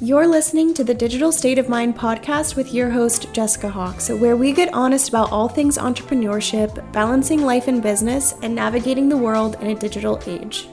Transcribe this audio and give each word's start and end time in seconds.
You're 0.00 0.28
listening 0.28 0.74
to 0.74 0.84
the 0.84 0.94
Digital 0.94 1.32
State 1.32 1.58
of 1.58 1.68
Mind 1.68 1.98
podcast 1.98 2.54
with 2.54 2.72
your 2.72 2.88
host, 2.88 3.32
Jessica 3.32 3.68
Hawks, 3.68 4.08
where 4.08 4.36
we 4.36 4.52
get 4.52 4.72
honest 4.72 5.08
about 5.08 5.32
all 5.32 5.48
things 5.48 5.76
entrepreneurship, 5.76 6.92
balancing 6.92 7.42
life 7.42 7.66
and 7.66 7.82
business, 7.82 8.32
and 8.42 8.54
navigating 8.54 9.08
the 9.08 9.16
world 9.16 9.56
in 9.60 9.66
a 9.66 9.74
digital 9.74 10.22
age. 10.24 10.68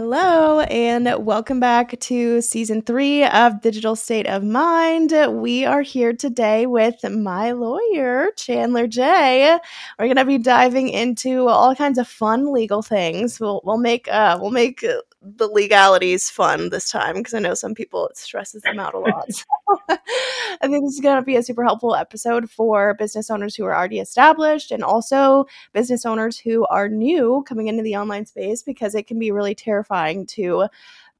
Hello, 0.00 0.60
and 0.60 1.26
welcome 1.26 1.58
back 1.58 1.98
to 1.98 2.40
season 2.40 2.82
three 2.82 3.24
of 3.24 3.60
Digital 3.62 3.96
State 3.96 4.28
of 4.28 4.44
Mind. 4.44 5.12
We 5.28 5.64
are 5.64 5.82
here 5.82 6.12
today 6.12 6.66
with 6.66 7.02
my 7.10 7.50
lawyer, 7.50 8.28
Chandler 8.36 8.86
J. 8.86 9.58
We're 9.98 10.06
going 10.06 10.14
to 10.14 10.24
be 10.24 10.38
diving 10.38 10.88
into 10.88 11.48
all 11.48 11.74
kinds 11.74 11.98
of 11.98 12.06
fun 12.06 12.52
legal 12.52 12.80
things. 12.80 13.40
We'll 13.40 13.60
we'll 13.64 13.78
make 13.78 14.06
uh, 14.06 14.38
we'll 14.40 14.52
make 14.52 14.86
the 15.20 15.48
legalities 15.48 16.30
fun 16.30 16.70
this 16.70 16.90
time 16.90 17.16
because 17.16 17.34
I 17.34 17.40
know 17.40 17.54
some 17.54 17.74
people 17.74 18.06
it 18.08 18.16
stresses 18.16 18.62
them 18.62 18.78
out 18.78 18.94
a 18.94 18.98
lot. 18.98 19.32
So 19.32 19.44
I 19.88 20.66
think 20.68 20.84
this 20.84 20.94
is 20.94 21.00
going 21.00 21.16
to 21.16 21.22
be 21.22 21.36
a 21.36 21.42
super 21.42 21.64
helpful 21.64 21.94
episode 21.94 22.48
for 22.48 22.94
business 22.94 23.30
owners 23.30 23.56
who 23.56 23.64
are 23.64 23.74
already 23.74 23.98
established 23.98 24.70
and 24.70 24.84
also 24.84 25.46
business 25.72 26.06
owners 26.06 26.38
who 26.38 26.66
are 26.66 26.88
new 26.88 27.44
coming 27.48 27.66
into 27.66 27.82
the 27.82 27.96
online 27.96 28.26
space 28.26 28.62
because 28.62 28.94
it 28.94 29.06
can 29.06 29.18
be 29.18 29.32
really 29.32 29.54
terrifying 29.54 30.24
to 30.26 30.68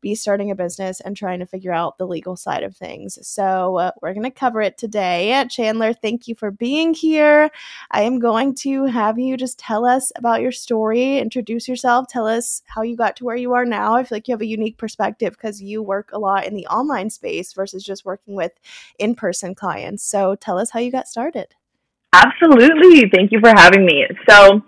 be 0.00 0.14
starting 0.14 0.50
a 0.50 0.54
business 0.54 1.00
and 1.00 1.16
trying 1.16 1.38
to 1.40 1.46
figure 1.46 1.72
out 1.72 1.98
the 1.98 2.06
legal 2.06 2.36
side 2.36 2.62
of 2.62 2.76
things. 2.76 3.18
So, 3.26 3.76
uh, 3.76 3.90
we're 4.00 4.14
going 4.14 4.24
to 4.24 4.30
cover 4.30 4.60
it 4.60 4.78
today. 4.78 5.44
Chandler, 5.50 5.92
thank 5.92 6.28
you 6.28 6.34
for 6.34 6.50
being 6.50 6.94
here. 6.94 7.50
I 7.90 8.02
am 8.02 8.18
going 8.18 8.54
to 8.56 8.84
have 8.86 9.18
you 9.18 9.36
just 9.36 9.58
tell 9.58 9.84
us 9.84 10.12
about 10.16 10.40
your 10.40 10.52
story, 10.52 11.18
introduce 11.18 11.68
yourself, 11.68 12.08
tell 12.08 12.26
us 12.26 12.62
how 12.66 12.82
you 12.82 12.96
got 12.96 13.16
to 13.16 13.24
where 13.24 13.36
you 13.36 13.52
are 13.54 13.64
now. 13.64 13.94
I 13.94 14.04
feel 14.04 14.16
like 14.16 14.28
you 14.28 14.32
have 14.32 14.40
a 14.40 14.46
unique 14.46 14.78
perspective 14.78 15.32
because 15.32 15.62
you 15.62 15.82
work 15.82 16.10
a 16.12 16.18
lot 16.18 16.46
in 16.46 16.54
the 16.54 16.66
online 16.66 17.10
space 17.10 17.52
versus 17.52 17.84
just 17.84 18.04
working 18.04 18.34
with 18.34 18.52
in 18.98 19.14
person 19.14 19.54
clients. 19.54 20.04
So, 20.04 20.34
tell 20.36 20.58
us 20.58 20.70
how 20.70 20.80
you 20.80 20.92
got 20.92 21.08
started. 21.08 21.54
Absolutely. 22.12 23.10
Thank 23.10 23.32
you 23.32 23.40
for 23.40 23.50
having 23.50 23.84
me. 23.84 24.06
So, 24.28 24.62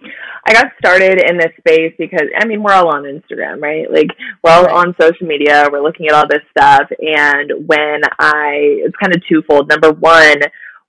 I 0.46 0.52
got 0.54 0.72
started 0.78 1.22
in 1.28 1.36
this 1.36 1.52
space 1.58 1.94
because, 1.98 2.26
I 2.38 2.46
mean, 2.46 2.62
we're 2.62 2.72
all 2.72 2.94
on 2.94 3.02
Instagram, 3.02 3.60
right? 3.60 3.90
Like, 3.90 4.08
we're 4.42 4.50
all 4.50 4.74
on 4.74 4.94
social 4.98 5.26
media, 5.26 5.68
we're 5.70 5.82
looking 5.82 6.08
at 6.08 6.14
all 6.14 6.26
this 6.28 6.40
stuff. 6.56 6.88
And 6.98 7.68
when 7.68 8.00
I, 8.18 8.80
it's 8.84 8.96
kind 8.96 9.14
of 9.14 9.22
twofold. 9.28 9.68
Number 9.68 9.92
one, 9.92 10.40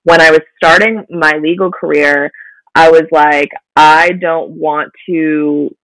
when 0.04 0.20
I 0.20 0.30
was 0.30 0.40
starting 0.56 1.04
my 1.10 1.32
legal 1.40 1.70
career, 1.70 2.30
I 2.74 2.90
was 2.90 3.04
like, 3.12 3.50
I 3.76 4.10
don't 4.20 4.52
want 4.52 4.90
to 5.06 5.74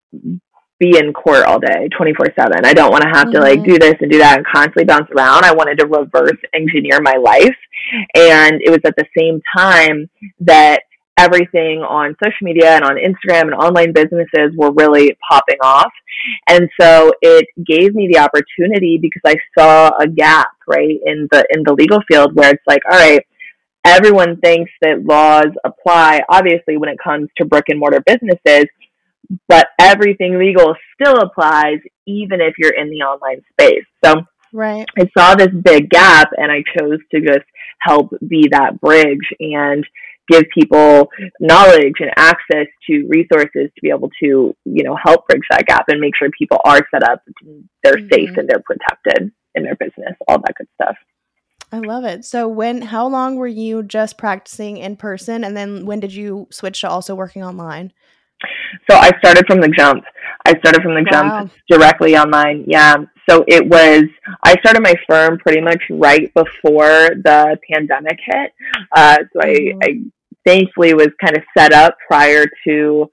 be 0.78 0.96
in 0.96 1.12
court 1.12 1.44
all 1.44 1.58
day 1.58 1.88
24 1.96 2.26
7 2.38 2.64
i 2.64 2.72
don't 2.72 2.90
want 2.90 3.02
to 3.02 3.08
have 3.08 3.26
mm-hmm. 3.28 3.36
to 3.36 3.40
like 3.40 3.58
mm-hmm. 3.60 3.72
do 3.72 3.78
this 3.78 3.94
and 4.00 4.10
do 4.10 4.18
that 4.18 4.38
and 4.38 4.46
constantly 4.46 4.84
bounce 4.84 5.08
around 5.16 5.44
i 5.44 5.52
wanted 5.52 5.78
to 5.78 5.86
reverse 5.86 6.38
engineer 6.54 7.00
my 7.00 7.16
life 7.20 7.56
and 8.14 8.60
it 8.62 8.70
was 8.70 8.80
at 8.84 8.94
the 8.96 9.06
same 9.16 9.40
time 9.56 10.08
that 10.40 10.82
everything 11.18 11.80
on 11.80 12.14
social 12.22 12.38
media 12.42 12.76
and 12.76 12.84
on 12.84 12.94
instagram 12.94 13.42
and 13.42 13.54
online 13.54 13.92
businesses 13.92 14.52
were 14.56 14.72
really 14.72 15.16
popping 15.28 15.58
off 15.62 15.92
and 16.48 16.68
so 16.80 17.12
it 17.22 17.46
gave 17.66 17.94
me 17.94 18.08
the 18.12 18.18
opportunity 18.18 18.98
because 19.02 19.22
i 19.26 19.34
saw 19.58 19.90
a 20.00 20.06
gap 20.06 20.50
right 20.68 21.00
in 21.06 21.26
the 21.32 21.44
in 21.50 21.62
the 21.64 21.72
legal 21.72 21.98
field 22.08 22.34
where 22.36 22.50
it's 22.50 22.62
like 22.68 22.82
all 22.90 22.98
right 22.98 23.26
everyone 23.84 24.36
thinks 24.40 24.70
that 24.80 25.04
laws 25.04 25.48
apply 25.64 26.20
obviously 26.28 26.76
when 26.76 26.88
it 26.88 26.98
comes 27.02 27.28
to 27.36 27.44
brick 27.44 27.64
and 27.68 27.80
mortar 27.80 28.02
businesses 28.06 28.66
but 29.48 29.68
everything 29.78 30.38
legal 30.38 30.74
still 30.94 31.18
applies 31.18 31.78
even 32.06 32.40
if 32.40 32.54
you're 32.58 32.74
in 32.74 32.90
the 32.90 33.02
online 33.02 33.42
space. 33.52 33.84
So 34.04 34.22
right. 34.52 34.86
I 34.98 35.08
saw 35.16 35.34
this 35.34 35.48
big 35.62 35.90
gap 35.90 36.30
and 36.36 36.50
I 36.50 36.62
chose 36.78 36.98
to 37.12 37.20
just 37.20 37.46
help 37.80 38.10
be 38.26 38.48
that 38.50 38.80
bridge 38.80 39.32
and 39.40 39.86
give 40.30 40.44
people 40.52 41.08
knowledge 41.40 41.94
and 42.00 42.10
access 42.16 42.66
to 42.86 43.06
resources 43.08 43.70
to 43.74 43.80
be 43.82 43.90
able 43.90 44.10
to, 44.22 44.54
you 44.64 44.82
know, 44.84 44.96
help 45.02 45.26
bridge 45.26 45.42
that 45.50 45.66
gap 45.66 45.84
and 45.88 46.00
make 46.00 46.16
sure 46.16 46.28
people 46.38 46.58
are 46.64 46.80
set 46.92 47.02
up, 47.02 47.22
they're 47.82 47.94
mm-hmm. 47.94 48.08
safe 48.12 48.36
and 48.36 48.48
they're 48.48 48.62
protected 48.64 49.32
in 49.54 49.62
their 49.64 49.76
business, 49.76 50.14
all 50.26 50.38
that 50.38 50.54
good 50.56 50.68
stuff. 50.80 50.96
I 51.70 51.78
love 51.78 52.04
it. 52.04 52.24
So 52.24 52.48
when 52.48 52.80
how 52.80 53.06
long 53.08 53.36
were 53.36 53.46
you 53.46 53.82
just 53.82 54.16
practicing 54.16 54.78
in 54.78 54.96
person 54.96 55.44
and 55.44 55.56
then 55.56 55.84
when 55.84 56.00
did 56.00 56.14
you 56.14 56.46
switch 56.50 56.80
to 56.80 56.88
also 56.88 57.14
working 57.14 57.44
online? 57.44 57.92
So 58.90 58.96
I 58.96 59.10
started 59.18 59.46
from 59.46 59.60
the 59.60 59.68
jump. 59.68 60.04
I 60.46 60.58
started 60.58 60.82
from 60.82 60.94
the 60.94 61.04
wow. 61.10 61.10
jump 61.10 61.52
directly 61.68 62.16
online. 62.16 62.64
Yeah. 62.66 62.96
So 63.28 63.44
it 63.46 63.66
was, 63.66 64.04
I 64.42 64.56
started 64.60 64.82
my 64.82 64.94
firm 65.08 65.38
pretty 65.38 65.60
much 65.60 65.82
right 65.90 66.32
before 66.34 67.10
the 67.24 67.58
pandemic 67.70 68.18
hit. 68.24 68.52
Uh, 68.96 69.18
so 69.32 69.40
mm-hmm. 69.40 69.78
I, 69.82 69.86
I 69.86 70.00
thankfully 70.46 70.94
was 70.94 71.08
kind 71.22 71.36
of 71.36 71.42
set 71.56 71.72
up 71.72 71.96
prior 72.06 72.46
to 72.66 73.10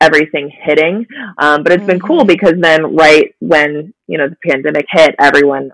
everything 0.00 0.50
hitting. 0.62 1.06
Um, 1.38 1.62
but 1.62 1.72
it's 1.72 1.80
mm-hmm. 1.80 1.86
been 1.86 2.00
cool 2.00 2.18
mm-hmm. 2.20 2.28
because 2.28 2.54
then 2.60 2.94
right 2.94 3.34
when, 3.38 3.94
you 4.06 4.18
know, 4.18 4.28
the 4.28 4.36
pandemic 4.46 4.86
hit, 4.90 5.14
everyone 5.18 5.70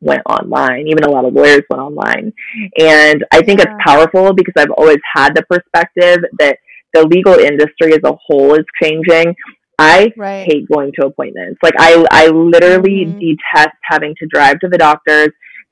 went 0.00 0.22
online. 0.28 0.86
Even 0.86 1.04
a 1.04 1.10
lot 1.10 1.24
of 1.24 1.32
lawyers 1.32 1.62
went 1.70 1.82
online. 1.82 2.32
And 2.78 3.24
I 3.32 3.42
think 3.42 3.58
yeah. 3.58 3.66
it's 3.68 3.84
powerful 3.84 4.32
because 4.32 4.54
I've 4.56 4.70
always 4.72 4.98
had 5.12 5.34
the 5.34 5.42
perspective 5.42 6.24
that 6.38 6.58
the 6.94 7.06
legal 7.06 7.34
industry 7.34 7.92
as 7.92 8.00
a 8.04 8.16
whole 8.26 8.54
is 8.54 8.64
changing. 8.82 9.34
I 9.78 10.12
right. 10.16 10.46
hate 10.48 10.68
going 10.68 10.92
to 10.98 11.06
appointments. 11.06 11.58
Like 11.62 11.74
I, 11.78 12.04
I 12.10 12.28
literally 12.28 13.06
mm-hmm. 13.06 13.18
detest 13.18 13.76
having 13.82 14.14
to 14.18 14.26
drive 14.26 14.60
to 14.60 14.68
the 14.68 14.78
doctors. 14.78 15.30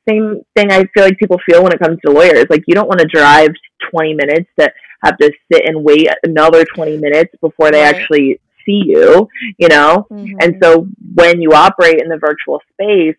Same 0.08 0.40
thing 0.56 0.72
I 0.72 0.84
feel 0.94 1.04
like 1.04 1.18
people 1.18 1.38
feel 1.48 1.62
when 1.62 1.72
it 1.72 1.80
comes 1.80 1.98
to 2.04 2.12
lawyers. 2.12 2.46
Like 2.48 2.64
you 2.66 2.74
don't 2.74 2.88
want 2.88 3.00
to 3.00 3.06
drive 3.06 3.50
20 3.90 4.14
minutes 4.14 4.50
to 4.58 4.70
have 5.04 5.16
to 5.18 5.30
sit 5.52 5.62
and 5.66 5.84
wait 5.84 6.08
another 6.24 6.64
20 6.74 6.96
minutes 6.96 7.32
before 7.40 7.70
they 7.70 7.82
right. 7.82 7.94
actually 7.94 8.40
see 8.66 8.82
you, 8.86 9.28
you 9.58 9.68
know? 9.68 10.06
Mm-hmm. 10.10 10.36
And 10.40 10.56
so 10.62 10.86
when 11.14 11.40
you 11.40 11.52
operate 11.52 12.00
in 12.00 12.08
the 12.08 12.18
virtual 12.18 12.60
space, 12.72 13.16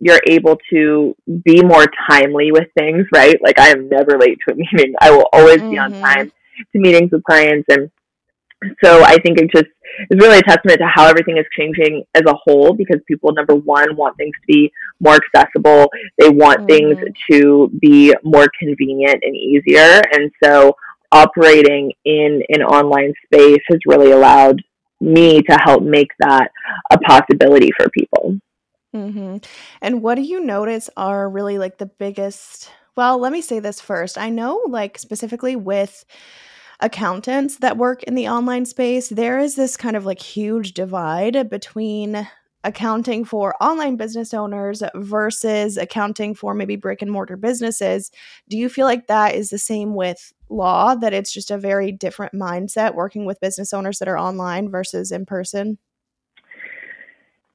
you're 0.00 0.20
able 0.26 0.58
to 0.70 1.14
be 1.44 1.62
more 1.62 1.86
timely 2.10 2.50
with 2.50 2.66
things, 2.76 3.06
right? 3.14 3.36
Like 3.40 3.60
I 3.60 3.68
am 3.68 3.88
never 3.88 4.18
late 4.18 4.38
to 4.48 4.54
a 4.54 4.56
meeting. 4.56 4.94
I 5.00 5.10
will 5.12 5.28
always 5.32 5.58
mm-hmm. 5.58 5.70
be 5.70 5.78
on 5.78 5.92
mm-hmm. 5.92 6.02
time 6.02 6.32
to 6.72 6.78
meetings 6.78 7.10
with 7.12 7.24
clients 7.24 7.66
and 7.70 7.90
so 8.82 9.02
I 9.02 9.16
think 9.18 9.38
it 9.38 9.50
just 9.50 9.66
is 10.10 10.18
really 10.20 10.38
a 10.38 10.42
testament 10.42 10.78
to 10.78 10.86
how 10.86 11.06
everything 11.06 11.36
is 11.36 11.46
changing 11.56 12.04
as 12.14 12.22
a 12.26 12.34
whole 12.34 12.74
because 12.74 13.00
people, 13.06 13.32
number 13.32 13.54
one, 13.54 13.96
want 13.96 14.16
things 14.16 14.34
to 14.40 14.46
be 14.46 14.72
more 15.00 15.16
accessible. 15.16 15.90
They 16.18 16.28
want 16.28 16.60
mm-hmm. 16.60 16.66
things 16.94 17.14
to 17.30 17.70
be 17.80 18.14
more 18.22 18.48
convenient 18.58 19.22
and 19.22 19.36
easier. 19.36 20.00
And 20.12 20.30
so 20.42 20.76
operating 21.10 21.92
in 22.04 22.42
an 22.48 22.62
online 22.62 23.12
space 23.24 23.62
has 23.68 23.80
really 23.86 24.12
allowed 24.12 24.62
me 25.00 25.42
to 25.42 25.58
help 25.62 25.82
make 25.82 26.08
that 26.20 26.50
a 26.90 26.98
possibility 26.98 27.70
for 27.76 27.88
people. 27.90 28.38
Mm-hmm. 28.94 29.38
And 29.80 30.02
what 30.02 30.14
do 30.16 30.22
you 30.22 30.40
notice 30.40 30.88
are 30.96 31.28
really 31.28 31.58
like 31.58 31.78
the 31.78 31.86
biggest? 31.86 32.70
Well, 32.96 33.18
let 33.18 33.32
me 33.32 33.40
say 33.40 33.58
this 33.58 33.80
first. 33.80 34.18
I 34.18 34.28
know, 34.28 34.60
like, 34.68 34.98
specifically 34.98 35.56
with 35.56 36.04
accountants 36.80 37.58
that 37.58 37.78
work 37.78 38.02
in 38.04 38.14
the 38.14 38.28
online 38.28 38.66
space, 38.66 39.08
there 39.08 39.38
is 39.40 39.54
this 39.56 39.76
kind 39.76 39.96
of 39.96 40.04
like 40.06 40.20
huge 40.20 40.72
divide 40.74 41.48
between 41.50 42.28
accounting 42.64 43.24
for 43.24 43.54
online 43.62 43.96
business 43.96 44.34
owners 44.34 44.82
versus 44.94 45.76
accounting 45.76 46.34
for 46.34 46.54
maybe 46.54 46.76
brick 46.76 47.02
and 47.02 47.10
mortar 47.10 47.36
businesses. 47.36 48.10
Do 48.48 48.56
you 48.58 48.68
feel 48.68 48.86
like 48.86 49.06
that 49.08 49.34
is 49.34 49.50
the 49.50 49.58
same 49.58 49.94
with 49.94 50.32
law, 50.50 50.94
that 50.96 51.14
it's 51.14 51.32
just 51.32 51.50
a 51.50 51.58
very 51.58 51.92
different 51.92 52.34
mindset 52.34 52.94
working 52.94 53.24
with 53.24 53.40
business 53.40 53.72
owners 53.72 53.98
that 54.00 54.08
are 54.08 54.18
online 54.18 54.70
versus 54.70 55.12
in 55.12 55.26
person? 55.26 55.78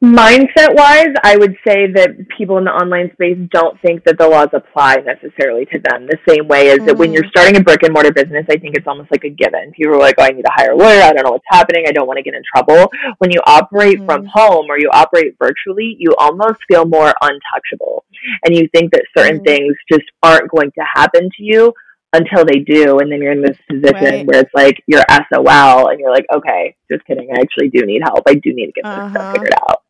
Mindset 0.03 0.75
wise, 0.75 1.13
I 1.23 1.37
would 1.37 1.57
say 1.67 1.91
that 1.91 2.29
people 2.37 2.59
in 2.59 2.65
the 2.65 2.71
online 2.71 3.09
space 3.13 3.35
don't 3.49 3.81
think 3.81 4.03
that 4.03 4.19
the 4.19 4.27
laws 4.27 4.49
apply 4.53 4.97
necessarily 4.97 5.65
to 5.73 5.79
them 5.79 6.05
the 6.05 6.19
same 6.29 6.47
way 6.47 6.69
as 6.69 6.77
mm. 6.77 6.85
that 6.85 6.97
when 6.97 7.11
you're 7.11 7.23
mm. 7.23 7.29
starting 7.29 7.57
a 7.57 7.63
brick 7.63 7.81
and 7.81 7.93
mortar 7.93 8.11
business, 8.11 8.45
I 8.47 8.57
think 8.57 8.75
it's 8.75 8.85
almost 8.85 9.09
like 9.09 9.23
a 9.23 9.29
given. 9.29 9.71
People 9.71 9.95
are 9.95 9.99
like, 9.99 10.13
oh, 10.19 10.23
I 10.25 10.29
need 10.29 10.45
to 10.45 10.51
hire 10.53 10.73
a 10.73 10.77
lawyer. 10.77 11.01
I 11.01 11.13
don't 11.13 11.23
know 11.25 11.31
what's 11.31 11.45
happening. 11.49 11.85
I 11.87 11.91
don't 11.91 12.05
want 12.05 12.17
to 12.17 12.23
get 12.23 12.35
in 12.35 12.43
trouble. 12.55 12.91
When 13.17 13.31
you 13.31 13.39
operate 13.47 13.99
mm. 13.99 14.05
from 14.05 14.27
home 14.27 14.67
or 14.69 14.77
you 14.77 14.91
operate 14.93 15.35
virtually, 15.39 15.95
you 15.97 16.13
almost 16.19 16.59
feel 16.67 16.85
more 16.85 17.11
untouchable. 17.23 18.05
And 18.45 18.55
you 18.55 18.69
think 18.75 18.91
that 18.91 19.03
certain 19.17 19.39
mm. 19.39 19.45
things 19.47 19.75
just 19.91 20.05
aren't 20.21 20.51
going 20.51 20.69
to 20.77 20.85
happen 20.93 21.23
to 21.23 21.43
you 21.43 21.73
until 22.13 22.45
they 22.45 22.59
do 22.59 22.99
and 22.99 23.11
then 23.11 23.21
you're 23.21 23.33
in 23.33 23.41
this 23.41 23.57
position 23.69 24.03
right. 24.03 24.25
where 24.27 24.39
it's 24.39 24.53
like 24.53 24.81
you're 24.87 25.03
SOL 25.09 25.89
and 25.89 25.99
you're 25.99 26.11
like, 26.11 26.25
okay, 26.33 26.75
just 26.89 27.03
kidding. 27.05 27.29
I 27.35 27.41
actually 27.41 27.69
do 27.69 27.85
need 27.85 28.01
help. 28.03 28.23
I 28.27 28.35
do 28.35 28.53
need 28.53 28.67
to 28.67 28.71
get 28.73 28.85
uh-huh. 28.85 29.03
this 29.03 29.11
stuff 29.11 29.23
uh-huh. 29.23 29.33
figured 29.33 29.53
out. 29.67 29.83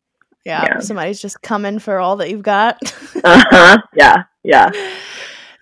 Yeah, 0.48 0.64
yeah, 0.64 0.80
somebody's 0.80 1.20
just 1.20 1.42
coming 1.42 1.78
for 1.78 1.98
all 1.98 2.16
that 2.16 2.30
you've 2.30 2.42
got. 2.42 2.78
uh-huh. 3.24 3.82
Yeah. 3.94 4.24
Yeah. 4.42 4.70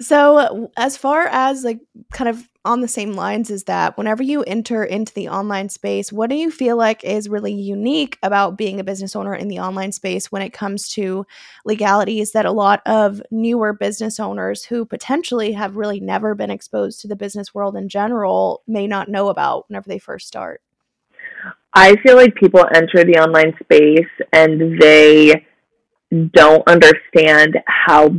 So, 0.00 0.70
as 0.76 0.96
far 0.96 1.26
as 1.26 1.64
like 1.64 1.80
kind 2.12 2.28
of 2.28 2.48
on 2.64 2.82
the 2.82 2.88
same 2.88 3.14
lines 3.14 3.50
as 3.50 3.64
that, 3.64 3.98
whenever 3.98 4.22
you 4.22 4.44
enter 4.44 4.84
into 4.84 5.12
the 5.14 5.28
online 5.28 5.70
space, 5.70 6.12
what 6.12 6.30
do 6.30 6.36
you 6.36 6.52
feel 6.52 6.76
like 6.76 7.02
is 7.02 7.28
really 7.28 7.52
unique 7.52 8.16
about 8.22 8.56
being 8.56 8.78
a 8.78 8.84
business 8.84 9.16
owner 9.16 9.34
in 9.34 9.48
the 9.48 9.58
online 9.58 9.90
space 9.90 10.30
when 10.30 10.42
it 10.42 10.52
comes 10.52 10.88
to 10.90 11.26
legalities 11.64 12.30
that 12.32 12.46
a 12.46 12.52
lot 12.52 12.80
of 12.86 13.20
newer 13.32 13.72
business 13.72 14.20
owners 14.20 14.64
who 14.64 14.84
potentially 14.84 15.52
have 15.52 15.76
really 15.76 15.98
never 15.98 16.36
been 16.36 16.50
exposed 16.50 17.00
to 17.00 17.08
the 17.08 17.16
business 17.16 17.52
world 17.52 17.76
in 17.76 17.88
general 17.88 18.62
may 18.68 18.86
not 18.86 19.08
know 19.08 19.30
about 19.30 19.68
whenever 19.68 19.88
they 19.88 19.98
first 19.98 20.28
start? 20.28 20.60
I 21.74 21.96
feel 21.96 22.16
like 22.16 22.34
people 22.34 22.64
enter 22.74 23.04
the 23.04 23.18
online 23.18 23.54
space 23.62 24.08
and 24.32 24.80
they 24.80 25.44
don't 26.32 26.66
understand 26.66 27.58
how 27.66 28.14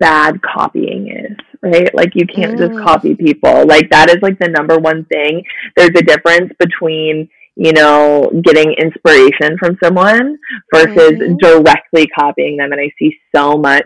bad 0.00 0.40
copying 0.42 1.08
is, 1.08 1.36
right? 1.62 1.94
Like 1.94 2.14
you 2.14 2.26
can't 2.26 2.56
mm. 2.56 2.58
just 2.58 2.80
copy 2.82 3.14
people. 3.14 3.66
Like 3.66 3.90
that 3.90 4.08
is 4.10 4.22
like 4.22 4.38
the 4.38 4.48
number 4.48 4.78
one 4.78 5.04
thing. 5.06 5.44
There's 5.76 5.90
a 5.90 6.02
difference 6.02 6.52
between 6.58 7.28
you 7.56 7.72
know, 7.72 8.30
getting 8.44 8.72
inspiration 8.72 9.58
from 9.58 9.76
someone 9.82 10.38
versus 10.72 11.12
mm-hmm. 11.12 11.36
directly 11.36 12.06
copying 12.06 12.56
them. 12.56 12.72
And 12.72 12.80
I 12.80 12.90
see 12.98 13.16
so 13.34 13.58
much 13.58 13.84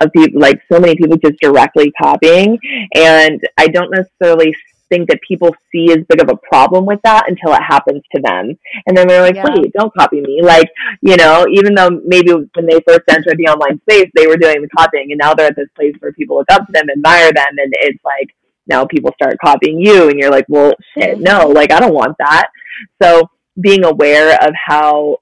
of 0.00 0.12
people, 0.12 0.40
like 0.40 0.60
so 0.72 0.78
many 0.78 0.94
people 0.96 1.16
just 1.16 1.38
directly 1.40 1.92
copying. 2.00 2.58
And 2.94 3.40
I 3.58 3.66
don't 3.68 3.90
necessarily 3.90 4.54
think 4.90 5.08
that 5.08 5.20
people 5.26 5.54
see 5.72 5.90
as 5.92 6.04
big 6.08 6.20
of 6.20 6.28
a 6.28 6.36
problem 6.36 6.84
with 6.84 7.00
that 7.04 7.28
until 7.28 7.54
it 7.54 7.62
happens 7.62 8.02
to 8.14 8.20
them. 8.22 8.58
And 8.86 8.96
then 8.96 9.08
they're 9.08 9.22
like, 9.22 9.36
yeah. 9.36 9.46
wait, 9.48 9.72
don't 9.72 9.94
copy 9.94 10.20
me. 10.20 10.40
Like, 10.42 10.68
you 11.00 11.16
know, 11.16 11.46
even 11.50 11.74
though 11.74 11.90
maybe 12.04 12.32
when 12.32 12.66
they 12.66 12.80
first 12.86 13.02
entered 13.08 13.38
the 13.38 13.50
online 13.50 13.80
space, 13.82 14.10
they 14.14 14.26
were 14.26 14.36
doing 14.36 14.60
the 14.60 14.68
copying 14.76 15.10
and 15.10 15.18
now 15.22 15.32
they're 15.32 15.46
at 15.46 15.56
this 15.56 15.68
place 15.74 15.94
where 16.00 16.12
people 16.12 16.36
look 16.36 16.50
up 16.50 16.66
to 16.66 16.72
them, 16.72 16.90
admire 16.90 17.32
them. 17.32 17.56
And 17.56 17.72
it's 17.80 18.04
like, 18.04 18.34
now 18.66 18.84
people 18.84 19.12
start 19.14 19.36
copying 19.42 19.80
you 19.80 20.08
and 20.10 20.18
you're 20.18 20.30
like, 20.30 20.46
well, 20.48 20.72
shit, 20.94 21.16
mm-hmm. 21.16 21.22
no, 21.22 21.48
like, 21.48 21.72
I 21.72 21.80
don't 21.80 21.94
want 21.94 22.16
that. 22.18 22.48
So 23.02 23.30
being 23.60 23.84
aware 23.84 24.34
of 24.42 24.52
how 24.54 25.18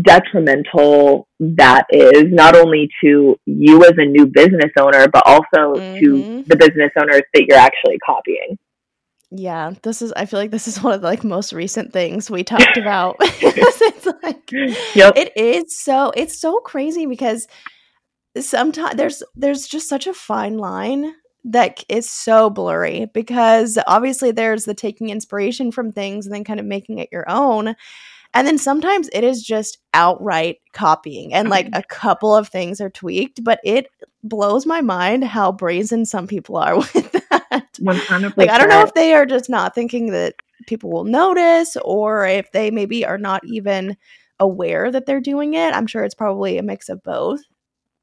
detrimental 0.00 1.28
that 1.38 1.84
is 1.90 2.24
not 2.32 2.56
only 2.56 2.88
to 3.02 3.38
you 3.44 3.84
as 3.84 3.92
a 3.98 4.04
new 4.06 4.24
business 4.26 4.72
owner 4.78 5.06
but 5.08 5.22
also 5.26 5.78
mm-hmm. 5.78 6.00
to 6.00 6.42
the 6.44 6.56
business 6.56 6.90
owners 6.98 7.22
that 7.34 7.44
you're 7.46 7.58
actually 7.58 7.98
copying 7.98 8.56
yeah, 9.34 9.72
this 9.82 10.02
is 10.02 10.12
I 10.12 10.26
feel 10.26 10.38
like 10.38 10.50
this 10.50 10.68
is 10.68 10.82
one 10.82 10.92
of 10.92 11.00
the 11.00 11.06
like 11.06 11.24
most 11.24 11.52
recent 11.52 11.92
things 11.92 12.30
we 12.30 12.44
talked 12.44 12.76
about. 12.76 13.16
it's 13.20 14.06
like 14.22 14.52
yep. 14.94 15.16
it 15.16 15.32
is 15.36 15.78
so 15.78 16.12
it's 16.14 16.38
so 16.38 16.60
crazy 16.60 17.06
because 17.06 17.48
sometimes 18.38 18.96
there's 18.96 19.22
there's 19.34 19.66
just 19.66 19.88
such 19.88 20.06
a 20.06 20.14
fine 20.14 20.58
line 20.58 21.14
that 21.44 21.82
is 21.88 22.08
so 22.08 22.50
blurry 22.50 23.06
because 23.12 23.78
obviously 23.86 24.30
there's 24.30 24.64
the 24.64 24.74
taking 24.74 25.08
inspiration 25.08 25.72
from 25.72 25.92
things 25.92 26.26
and 26.26 26.34
then 26.34 26.44
kind 26.44 26.60
of 26.60 26.66
making 26.66 26.98
it 26.98 27.08
your 27.10 27.28
own. 27.28 27.74
And 28.34 28.46
then 28.46 28.58
sometimes 28.58 29.10
it 29.12 29.24
is 29.24 29.42
just 29.42 29.78
outright 29.92 30.58
copying 30.72 31.34
and 31.34 31.50
like 31.50 31.66
mm-hmm. 31.66 31.80
a 31.80 31.82
couple 31.82 32.34
of 32.34 32.48
things 32.48 32.80
are 32.80 32.88
tweaked, 32.88 33.42
but 33.42 33.60
it 33.64 33.88
blows 34.22 34.64
my 34.66 34.80
mind 34.80 35.24
how 35.24 35.52
brazen 35.52 36.06
some 36.06 36.26
people 36.26 36.56
are 36.56 36.76
with 36.76 37.12
that. 37.12 37.61
100%. 37.82 38.36
Like, 38.36 38.50
I 38.50 38.58
don't 38.58 38.68
know 38.68 38.82
if 38.82 38.94
they 38.94 39.14
are 39.14 39.26
just 39.26 39.50
not 39.50 39.74
thinking 39.74 40.12
that 40.12 40.34
people 40.66 40.90
will 40.90 41.04
notice 41.04 41.76
or 41.82 42.26
if 42.26 42.50
they 42.52 42.70
maybe 42.70 43.04
are 43.04 43.18
not 43.18 43.42
even 43.44 43.96
aware 44.38 44.90
that 44.90 45.06
they're 45.06 45.20
doing 45.20 45.54
it. 45.54 45.74
I'm 45.74 45.86
sure 45.86 46.04
it's 46.04 46.14
probably 46.14 46.58
a 46.58 46.62
mix 46.62 46.88
of 46.88 47.02
both. 47.02 47.40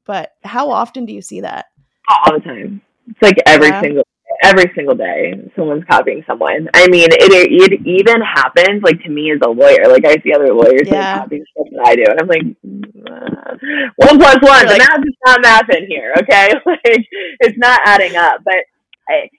But 0.06 0.32
how 0.42 0.70
often 0.70 1.06
do 1.06 1.12
you 1.12 1.22
see 1.22 1.40
that? 1.42 1.66
All 2.08 2.34
the 2.34 2.40
time. 2.40 2.82
It's 3.08 3.22
like 3.22 3.38
every 3.46 3.68
yeah. 3.68 3.80
single 3.80 4.04
every 4.42 4.72
single 4.74 4.94
day 4.94 5.34
someone's 5.54 5.84
copying 5.84 6.24
someone. 6.26 6.68
I 6.74 6.88
mean, 6.88 7.08
it 7.10 7.72
it 7.72 7.86
even 7.86 8.20
happens 8.22 8.82
like 8.82 9.02
to 9.02 9.10
me 9.10 9.32
as 9.32 9.40
a 9.44 9.50
lawyer. 9.50 9.86
Like 9.88 10.04
I 10.04 10.16
see 10.22 10.32
other 10.32 10.52
lawyers 10.52 10.86
yeah. 10.86 11.18
copying 11.18 11.44
stuff 11.52 11.66
that 11.72 11.86
I 11.86 11.94
do, 11.96 12.04
and 12.08 12.20
I'm 12.20 12.28
like, 12.28 12.42
uh, 13.06 13.56
one 13.96 14.18
plus 14.18 14.38
one. 14.42 14.66
the 14.66 14.72
like, 14.72 14.78
math 14.78 15.04
is 15.04 15.16
not 15.26 15.42
math 15.42 15.70
in 15.70 15.86
here. 15.86 16.14
Okay, 16.22 16.52
like 16.66 17.06
it's 17.40 17.58
not 17.58 17.80
adding 17.84 18.16
up. 18.16 18.40
But 18.44 18.64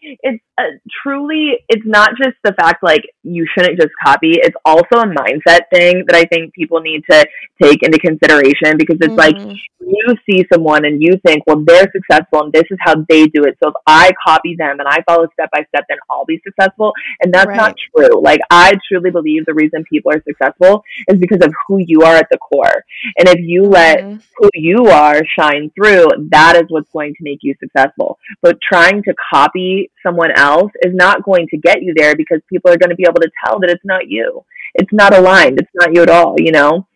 it's 0.01 0.43
uh, 0.57 0.63
truly 1.03 1.53
it's 1.69 1.85
not 1.85 2.11
just 2.21 2.35
the 2.43 2.53
fact 2.53 2.83
like 2.83 3.01
you 3.23 3.45
shouldn't 3.53 3.79
just 3.79 3.91
copy 4.03 4.31
it's 4.33 4.55
also 4.65 4.97
a 4.97 5.05
mindset 5.05 5.61
thing 5.73 6.03
that 6.07 6.15
i 6.15 6.25
think 6.25 6.53
people 6.53 6.79
need 6.81 7.01
to 7.09 7.25
take 7.61 7.81
into 7.83 7.97
consideration 7.99 8.77
because 8.77 8.97
it's 9.01 9.13
mm-hmm. 9.13 9.47
like 9.47 9.57
you 9.79 10.15
see 10.29 10.45
someone 10.51 10.85
and 10.85 11.01
you 11.01 11.13
think 11.25 11.43
well 11.47 11.63
they're 11.65 11.91
successful 11.91 12.43
and 12.43 12.53
this 12.53 12.63
is 12.69 12.77
how 12.81 12.95
they 13.09 13.25
do 13.27 13.43
it 13.43 13.57
so 13.61 13.69
if 13.69 13.75
i 13.87 14.11
copy 14.25 14.55
them 14.57 14.79
and 14.79 14.87
i 14.87 15.01
follow 15.07 15.27
step 15.33 15.49
by 15.51 15.63
step 15.69 15.85
then 15.89 15.97
i'll 16.09 16.25
be 16.25 16.41
successful 16.45 16.91
and 17.21 17.33
that's 17.33 17.47
right. 17.47 17.57
not 17.57 17.75
true 17.95 18.21
like 18.21 18.39
i 18.49 18.73
truly 18.87 19.09
believe 19.09 19.45
the 19.45 19.53
reason 19.53 19.83
people 19.89 20.11
are 20.11 20.23
successful 20.27 20.83
is 21.07 21.19
because 21.19 21.43
of 21.43 21.53
who 21.67 21.77
you 21.79 22.01
are 22.01 22.15
at 22.15 22.27
the 22.31 22.37
core 22.37 22.83
and 23.17 23.27
if 23.27 23.39
you 23.39 23.63
mm-hmm. 23.63 23.71
let 23.71 24.21
who 24.37 24.49
you 24.53 24.85
are 24.87 25.21
shine 25.37 25.71
through 25.75 26.07
that 26.29 26.55
is 26.55 26.65
what's 26.69 26.89
going 26.91 27.13
to 27.13 27.23
make 27.23 27.39
you 27.41 27.55
successful 27.59 28.17
but 28.41 28.57
trying 28.61 29.01
to 29.03 29.13
copy 29.33 29.60
someone 30.05 30.31
else 30.31 30.71
is 30.83 30.93
not 30.93 31.23
going 31.23 31.47
to 31.49 31.57
get 31.57 31.81
you 31.81 31.93
there 31.95 32.15
because 32.15 32.39
people 32.51 32.71
are 32.71 32.77
going 32.77 32.89
to 32.89 32.95
be 32.95 33.05
able 33.07 33.21
to 33.21 33.31
tell 33.43 33.59
that 33.59 33.69
it's 33.69 33.85
not 33.85 34.07
you. 34.07 34.43
It's 34.75 34.91
not 34.91 35.15
aligned. 35.15 35.59
It's 35.59 35.71
not 35.73 35.93
you 35.93 36.01
at 36.01 36.09
all, 36.09 36.35
you 36.37 36.51
know? 36.51 36.87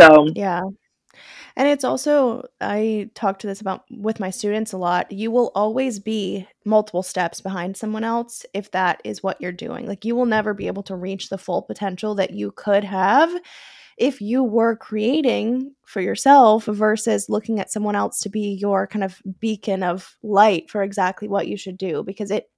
So, 0.00 0.26
yeah. 0.34 0.62
And 1.54 1.68
it's 1.68 1.84
also, 1.84 2.44
I 2.60 3.10
talk 3.14 3.38
to 3.40 3.46
this 3.46 3.60
about 3.60 3.84
with 3.90 4.20
my 4.20 4.30
students 4.30 4.72
a 4.72 4.78
lot. 4.78 5.12
You 5.12 5.30
will 5.30 5.52
always 5.54 5.98
be 5.98 6.48
multiple 6.64 7.02
steps 7.02 7.40
behind 7.40 7.76
someone 7.76 8.04
else 8.04 8.46
if 8.54 8.70
that 8.70 9.02
is 9.04 9.22
what 9.22 9.40
you're 9.40 9.52
doing. 9.52 9.86
Like, 9.86 10.04
you 10.04 10.16
will 10.16 10.26
never 10.26 10.54
be 10.54 10.66
able 10.66 10.82
to 10.84 10.96
reach 10.96 11.28
the 11.28 11.38
full 11.38 11.62
potential 11.62 12.14
that 12.14 12.30
you 12.30 12.52
could 12.52 12.84
have 12.84 13.30
if 14.02 14.20
you 14.20 14.42
were 14.42 14.74
creating 14.74 15.72
for 15.84 16.00
yourself 16.00 16.64
versus 16.64 17.28
looking 17.28 17.60
at 17.60 17.70
someone 17.70 17.94
else 17.94 18.18
to 18.18 18.28
be 18.28 18.58
your 18.60 18.88
kind 18.88 19.04
of 19.04 19.22
beacon 19.38 19.84
of 19.84 20.16
light 20.24 20.68
for 20.68 20.82
exactly 20.82 21.28
what 21.28 21.46
you 21.46 21.56
should 21.56 21.78
do 21.78 22.02
because 22.02 22.32
it 22.32 22.50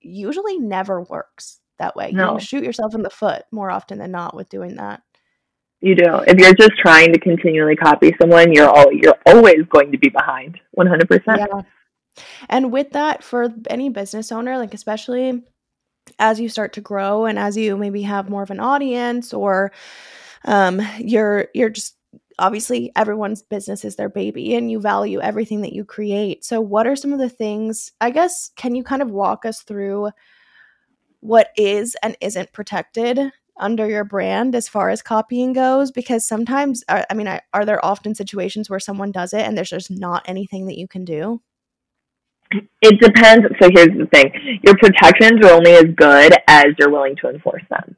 usually 0.00 0.58
never 0.58 1.02
works 1.02 1.60
that 1.78 1.94
way. 1.94 2.10
No. 2.10 2.32
You 2.32 2.40
shoot 2.40 2.64
yourself 2.64 2.94
in 2.94 3.02
the 3.02 3.10
foot 3.10 3.42
more 3.52 3.70
often 3.70 3.98
than 3.98 4.10
not 4.10 4.34
with 4.34 4.48
doing 4.48 4.76
that. 4.76 5.02
You 5.80 5.94
do. 5.94 6.20
If 6.26 6.38
you're 6.38 6.54
just 6.54 6.78
trying 6.80 7.12
to 7.12 7.20
continually 7.20 7.76
copy 7.76 8.14
someone, 8.18 8.54
you're 8.54 8.70
all 8.70 8.90
you're 8.90 9.18
always 9.26 9.66
going 9.68 9.92
to 9.92 9.98
be 9.98 10.08
behind. 10.08 10.58
One 10.70 10.86
hundred 10.86 11.08
percent. 11.08 11.38
Yeah. 11.38 11.60
And 12.48 12.72
with 12.72 12.92
that, 12.92 13.22
for 13.22 13.52
any 13.68 13.90
business 13.90 14.32
owner, 14.32 14.56
like 14.56 14.72
especially 14.72 15.44
as 16.18 16.40
you 16.40 16.48
start 16.48 16.72
to 16.72 16.80
grow 16.80 17.26
and 17.26 17.38
as 17.38 17.58
you 17.58 17.76
maybe 17.76 18.02
have 18.02 18.30
more 18.30 18.42
of 18.42 18.50
an 18.50 18.58
audience 18.58 19.34
or 19.34 19.70
um, 20.48 20.80
you're 20.98 21.48
you're 21.54 21.68
just 21.68 21.94
obviously 22.38 22.90
everyone's 22.96 23.42
business 23.42 23.84
is 23.84 23.96
their 23.96 24.08
baby 24.08 24.54
and 24.54 24.70
you 24.70 24.80
value 24.80 25.20
everything 25.20 25.60
that 25.60 25.74
you 25.74 25.84
create. 25.84 26.44
So, 26.44 26.60
what 26.60 26.86
are 26.86 26.96
some 26.96 27.12
of 27.12 27.18
the 27.18 27.28
things, 27.28 27.92
I 28.00 28.10
guess, 28.10 28.50
can 28.56 28.74
you 28.74 28.82
kind 28.82 29.02
of 29.02 29.10
walk 29.10 29.44
us 29.44 29.62
through 29.62 30.10
what 31.20 31.50
is 31.56 31.96
and 32.02 32.16
isn't 32.20 32.52
protected 32.52 33.20
under 33.60 33.88
your 33.88 34.04
brand 34.04 34.54
as 34.54 34.68
far 34.68 34.88
as 34.88 35.02
copying 35.02 35.52
goes? 35.52 35.90
Because 35.90 36.26
sometimes, 36.26 36.82
uh, 36.88 37.02
I 37.10 37.14
mean, 37.14 37.28
are 37.52 37.64
there 37.66 37.84
often 37.84 38.14
situations 38.14 38.70
where 38.70 38.80
someone 38.80 39.12
does 39.12 39.34
it 39.34 39.42
and 39.42 39.56
there's 39.56 39.70
just 39.70 39.90
not 39.90 40.22
anything 40.26 40.66
that 40.66 40.78
you 40.78 40.88
can 40.88 41.04
do? 41.04 41.42
It 42.80 42.98
depends. 43.00 43.44
So, 43.60 43.68
here's 43.70 43.98
the 43.98 44.08
thing 44.14 44.60
your 44.62 44.78
protections 44.78 45.44
are 45.44 45.52
only 45.52 45.72
as 45.72 45.84
good 45.94 46.34
as 46.46 46.68
you're 46.78 46.90
willing 46.90 47.16
to 47.16 47.28
enforce 47.28 47.64
them 47.68 47.96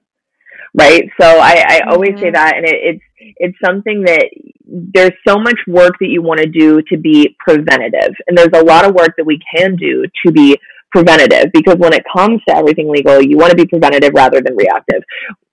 right? 0.74 1.04
So 1.20 1.26
I, 1.26 1.64
I 1.68 1.80
always 1.88 2.10
mm-hmm. 2.10 2.20
say 2.20 2.30
that, 2.30 2.56
and 2.56 2.66
it, 2.66 2.74
it's 2.74 3.02
it's 3.38 3.58
something 3.64 4.02
that 4.02 4.30
there's 4.66 5.12
so 5.26 5.38
much 5.38 5.58
work 5.66 5.94
that 6.00 6.08
you 6.08 6.22
want 6.22 6.40
to 6.40 6.46
do 6.46 6.80
to 6.82 6.96
be 6.96 7.36
preventative, 7.38 8.14
and 8.26 8.36
there's 8.36 8.54
a 8.54 8.64
lot 8.64 8.84
of 8.84 8.94
work 8.94 9.14
that 9.16 9.24
we 9.24 9.38
can 9.54 9.76
do 9.76 10.04
to 10.24 10.32
be 10.32 10.58
preventative 10.92 11.52
because 11.52 11.76
when 11.76 11.92
it 11.92 12.04
comes 12.14 12.40
to 12.48 12.56
everything 12.56 12.88
legal, 12.90 13.22
you 13.22 13.36
want 13.36 13.50
to 13.50 13.56
be 13.56 13.66
preventative 13.66 14.12
rather 14.14 14.40
than 14.40 14.56
reactive. 14.56 15.02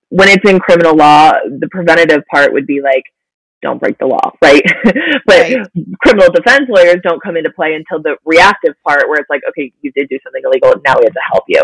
When 0.08 0.28
it's 0.28 0.48
in 0.48 0.58
criminal 0.58 0.96
law, 0.96 1.32
the 1.32 1.68
preventative 1.70 2.22
part 2.32 2.52
would 2.52 2.66
be 2.66 2.80
like 2.80 3.04
don't 3.60 3.80
break 3.80 3.98
the 3.98 4.06
law, 4.06 4.32
right? 4.42 4.62
but 5.26 5.50
right. 5.50 5.66
criminal 6.02 6.30
defense 6.32 6.68
lawyers 6.68 6.98
don't 7.02 7.22
come 7.22 7.36
into 7.36 7.50
play 7.50 7.74
until 7.74 8.02
the 8.02 8.16
reactive 8.24 8.74
part 8.86 9.08
where 9.08 9.18
it's 9.18 9.30
like, 9.30 9.42
okay, 9.48 9.72
you 9.82 9.92
did 9.92 10.08
do 10.08 10.18
something 10.22 10.42
illegal, 10.44 10.80
now 10.84 10.94
we 10.98 11.04
have 11.04 11.14
to 11.14 11.20
help 11.32 11.44
you. 11.48 11.62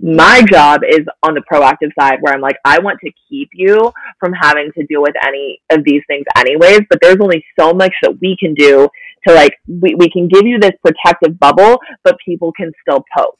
My 0.00 0.42
job 0.42 0.82
is 0.88 1.00
on 1.24 1.34
the 1.34 1.42
proactive 1.52 1.90
side 1.98 2.18
where 2.20 2.32
I'm 2.32 2.40
like, 2.40 2.56
I 2.64 2.78
want 2.78 3.00
to 3.04 3.10
keep 3.28 3.48
you 3.52 3.92
from 4.20 4.32
having 4.32 4.70
to 4.78 4.86
deal 4.86 5.02
with 5.02 5.14
any 5.26 5.60
of 5.70 5.82
these 5.84 6.02
things 6.06 6.24
anyways, 6.36 6.82
but 6.88 7.00
there's 7.02 7.18
only 7.20 7.44
so 7.58 7.72
much 7.72 7.92
that 8.02 8.16
we 8.20 8.36
can 8.38 8.54
do 8.54 8.88
to 9.26 9.34
like, 9.34 9.54
we, 9.66 9.96
we 9.96 10.08
can 10.08 10.28
give 10.28 10.46
you 10.46 10.60
this 10.60 10.72
protective 10.84 11.38
bubble, 11.40 11.78
but 12.04 12.16
people 12.24 12.52
can 12.52 12.70
still 12.80 13.04
poke. 13.16 13.36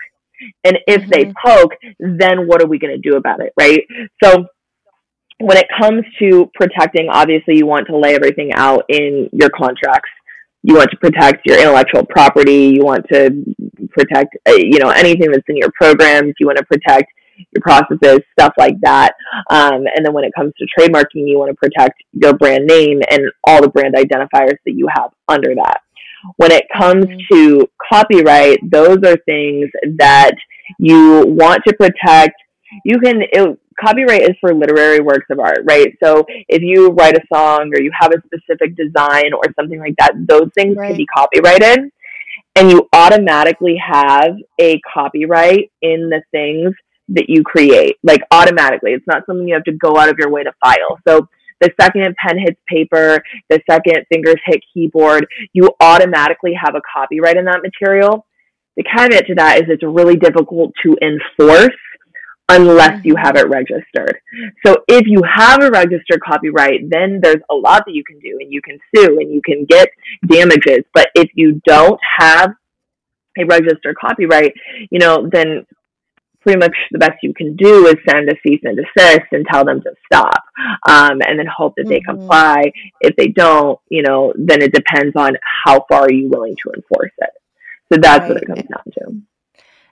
And 0.64 0.78
if 0.86 1.02
mm-hmm. 1.02 1.10
they 1.10 1.32
poke, 1.44 1.72
then 2.00 2.48
what 2.48 2.62
are 2.62 2.66
we 2.66 2.78
going 2.78 3.00
to 3.00 3.10
do 3.10 3.16
about 3.16 3.40
it, 3.40 3.52
right? 3.58 3.82
So 4.22 4.46
when 5.40 5.56
it 5.56 5.66
comes 5.80 6.04
to 6.18 6.50
protecting, 6.54 7.08
obviously 7.08 7.56
you 7.56 7.66
want 7.66 7.86
to 7.86 7.96
lay 7.96 8.14
everything 8.14 8.52
out 8.54 8.84
in 8.88 9.30
your 9.32 9.50
contracts. 9.50 10.10
You 10.68 10.75
want 10.75 10.90
to 10.90 10.98
protect 10.98 11.46
your 11.46 11.58
intellectual 11.58 12.04
property. 12.04 12.66
You 12.66 12.84
want 12.84 13.06
to 13.10 13.42
protect, 13.88 14.37
uh, 14.46 14.52
you 14.52 14.78
know, 14.78 14.90
anything 14.90 15.30
that's 15.32 15.48
in 15.48 15.56
your 15.56 15.70
programs. 15.75 16.34
You 16.38 16.46
want 16.46 16.58
to 16.58 16.64
protect 16.66 17.10
your 17.54 17.62
processes, 17.62 18.20
stuff 18.38 18.52
like 18.58 18.78
that. 18.82 19.12
Um, 19.48 19.87
and 19.94 20.04
then 20.04 20.12
when 20.12 20.25
it 20.25 20.32
comes 20.37 20.52
to 20.58 20.66
trademarking, 20.78 21.26
you 21.26 21.38
want 21.38 21.50
to 21.50 21.56
protect 21.56 21.94
your 22.12 22.34
brand 22.34 22.66
name 22.66 23.00
and 23.10 23.22
all 23.44 23.62
the 23.62 23.70
brand 23.70 23.94
identifiers 23.94 24.58
that 24.66 24.75
you 24.75 24.87
have 24.94 25.10
under 25.26 25.54
that. 25.54 25.80
When 26.37 26.52
it 26.52 26.66
comes 26.76 27.06
mm-hmm. 27.06 27.34
to 27.34 27.70
copyright, 27.90 28.58
those 28.70 28.98
are 29.06 29.16
things 29.25 29.70
that 29.96 30.32
you 30.78 31.25
want 31.26 31.62
to 31.66 31.75
protect. 31.75 32.34
You 32.84 32.98
can, 32.98 33.22
it, 33.22 33.58
copyright 33.80 34.23
is 34.23 34.37
for 34.40 34.54
literary 34.54 35.00
works 35.00 35.26
of 35.30 35.38
art, 35.38 35.61
right? 35.68 35.92
So 36.02 36.25
if 36.49 36.62
you 36.62 36.90
write 36.90 37.16
a 37.16 37.20
song 37.32 37.70
or 37.75 37.80
you 37.80 37.90
have 37.99 38.12
a 38.12 38.23
specific 38.26 38.76
design 38.76 39.32
or 39.32 39.42
something 39.58 39.78
like 39.78 39.94
that, 39.99 40.12
those 40.28 40.50
things 40.54 40.76
right. 40.76 40.88
can 40.88 40.97
be 40.97 41.06
copyrighted. 41.06 41.90
And 42.56 42.70
you 42.70 42.88
automatically 42.92 43.76
have 43.76 44.35
a 44.61 44.80
copyright 44.92 45.70
in 45.80 46.11
the 46.11 46.23
things 46.32 46.75
that 47.08 47.28
you 47.28 47.42
create, 47.42 47.97
like 48.02 48.20
automatically. 48.30 48.92
It's 48.92 49.06
not 49.06 49.25
something 49.26 49.47
you 49.47 49.54
have 49.54 49.64
to 49.64 49.73
go 49.73 49.97
out 49.97 50.08
of 50.08 50.16
your 50.18 50.30
way 50.30 50.42
to 50.42 50.52
file. 50.62 50.99
So 51.06 51.28
the 51.61 51.70
second 51.80 52.14
pen 52.16 52.38
hits 52.38 52.61
paper, 52.68 53.23
the 53.49 53.61
second 53.68 54.04
fingers 54.12 54.37
hit 54.44 54.61
keyboard, 54.75 55.26
you 55.52 55.70
automatically 55.80 56.52
have 56.61 56.75
a 56.75 56.82
copyright 56.92 57.37
in 57.37 57.44
that 57.47 57.62
material. 57.62 58.26
The 58.76 58.85
caveat 58.85 59.26
to 59.26 59.35
that 59.37 59.58
is 59.58 59.64
it's 59.68 59.82
really 59.82 60.16
difficult 60.16 60.73
to 60.85 60.97
enforce 61.02 61.75
unless 62.48 63.04
you 63.04 63.14
have 63.16 63.36
it 63.36 63.48
registered. 63.48 64.18
So 64.64 64.76
if 64.88 65.06
you 65.06 65.22
have 65.22 65.62
a 65.62 65.70
registered 65.70 66.20
copyright, 66.26 66.88
then 66.88 67.20
there's 67.22 67.42
a 67.50 67.54
lot 67.54 67.84
that 67.86 67.94
you 67.94 68.04
can 68.04 68.18
do 68.20 68.38
and 68.40 68.52
you 68.52 68.62
can 68.62 68.78
sue 68.94 69.18
and 69.20 69.32
you 69.32 69.42
can 69.44 69.66
get 69.66 69.88
damages. 70.26 70.84
But 70.94 71.08
if 71.14 71.30
you 71.34 71.60
don't 71.66 72.00
have 72.18 72.52
a 73.38 73.44
registered 73.44 73.96
copyright, 74.00 74.54
you 74.90 74.98
know, 74.98 75.28
then 75.30 75.66
pretty 76.40 76.58
much 76.58 76.74
the 76.92 76.98
best 76.98 77.18
you 77.22 77.34
can 77.34 77.54
do 77.56 77.86
is 77.86 77.96
send 78.08 78.28
a 78.30 78.34
cease 78.46 78.60
and 78.62 78.78
desist 78.78 79.26
and 79.32 79.44
tell 79.50 79.64
them 79.64 79.82
to 79.82 79.92
stop 80.06 80.42
um, 80.88 81.20
and 81.26 81.38
then 81.38 81.46
hope 81.46 81.74
that 81.76 81.86
they 81.86 82.00
mm-hmm. 82.00 82.18
comply. 82.18 82.72
If 83.00 83.14
they 83.16 83.28
don't, 83.28 83.78
you 83.90 84.02
know, 84.02 84.32
then 84.36 84.62
it 84.62 84.72
depends 84.72 85.14
on 85.16 85.36
how 85.42 85.84
far 85.90 86.02
are 86.02 86.12
you 86.12 86.28
willing 86.28 86.56
to 86.62 86.72
enforce 86.74 87.12
it. 87.18 87.30
So 87.92 87.98
that's 88.00 88.20
right. 88.20 88.28
what 88.28 88.42
it 88.42 88.46
comes 88.46 88.62
down 88.62 88.84
to 88.94 89.22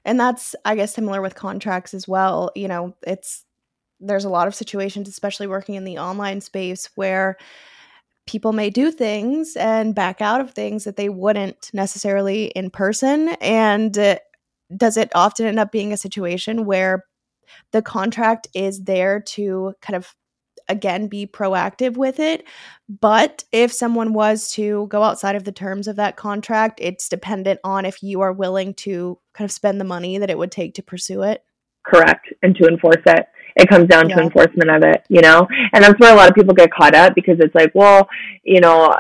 and 0.07 0.19
that's 0.19 0.57
i 0.65 0.75
guess 0.75 0.95
similar 0.95 1.21
with 1.21 1.35
contracts 1.35 1.93
as 1.93 2.09
well 2.09 2.51
you 2.55 2.67
know 2.67 2.95
it's 3.07 3.45
there's 4.01 4.25
a 4.25 4.31
lot 4.31 4.49
of 4.49 4.55
situations 4.55 5.09
especially 5.09 5.47
working 5.47 5.75
in 5.75 5.85
the 5.85 5.99
online 5.99 6.41
space 6.41 6.89
where 6.95 7.37
people 8.27 8.53
may 8.53 8.71
do 8.71 8.91
things 8.91 9.57
and 9.57 9.95
back 9.95 10.21
out 10.21 10.41
of 10.41 10.51
things 10.51 10.85
that 10.85 10.97
they 10.97 11.09
wouldn't 11.09 11.71
necessarily 11.73 12.47
in 12.47 12.71
person. 12.71 13.31
And 13.41 13.97
uh, 13.97 14.19
does 14.77 14.97
it 14.97 15.11
often 15.15 15.47
end 15.47 15.61
up 15.61 15.71
being 15.71 15.93
a 15.93 15.97
situation 15.97 16.67
where 16.67 17.05
the 17.71 17.83
contract 17.83 18.49
is 18.55 18.83
there 18.83 19.21
to 19.21 19.75
kind 19.81 19.97
of 19.97 20.15
again 20.69 21.09
be 21.09 21.27
proactive 21.27 21.97
with 21.97 22.21
it. 22.21 22.45
But 22.89 23.45
if 23.53 23.73
someone 23.73 24.13
was 24.13 24.51
to 24.53 24.87
go 24.89 25.03
outside 25.03 25.37
of 25.37 25.45
the 25.45 25.53
terms 25.53 25.89
of 25.89 25.97
that 25.97 26.17
contract 26.17 26.79
it's 26.83 27.09
dependent 27.09 27.61
on 27.65 27.85
if 27.85 28.03
you 28.03 28.21
are 28.21 28.33
willing 28.33 28.75
to 28.75 29.19
kind 29.35 29.47
of 29.47 29.53
spend 29.53 29.81
the 29.81 29.85
money 29.85 30.19
that 30.19 30.31
it 30.31 30.39
would 30.39 30.53
take 30.53 30.75
to 30.75 30.83
pursue 30.83 31.23
it. 31.23 31.43
Correct 31.85 32.33
and 32.43 32.55
to 32.57 32.69
enforce 32.69 33.03
it. 33.07 33.27
It 33.57 33.69
comes 33.69 33.89
down 33.89 34.09
yeah. 34.09 34.17
to 34.17 34.23
enforcement 34.23 34.71
of 34.71 34.83
it 34.83 35.05
you 35.09 35.21
know? 35.21 35.47
And 35.73 35.85
that's 35.85 35.99
where 35.99 36.13
a 36.13 36.17
lot 36.17 36.29
of 36.29 36.35
people 36.35 36.55
get 36.55 36.73
caught 36.73 36.95
up 36.95 37.15
because 37.15 37.37
it's 37.41 37.55
like 37.55 37.73
well 37.75 38.09
you 38.45 38.61
know 38.61 38.95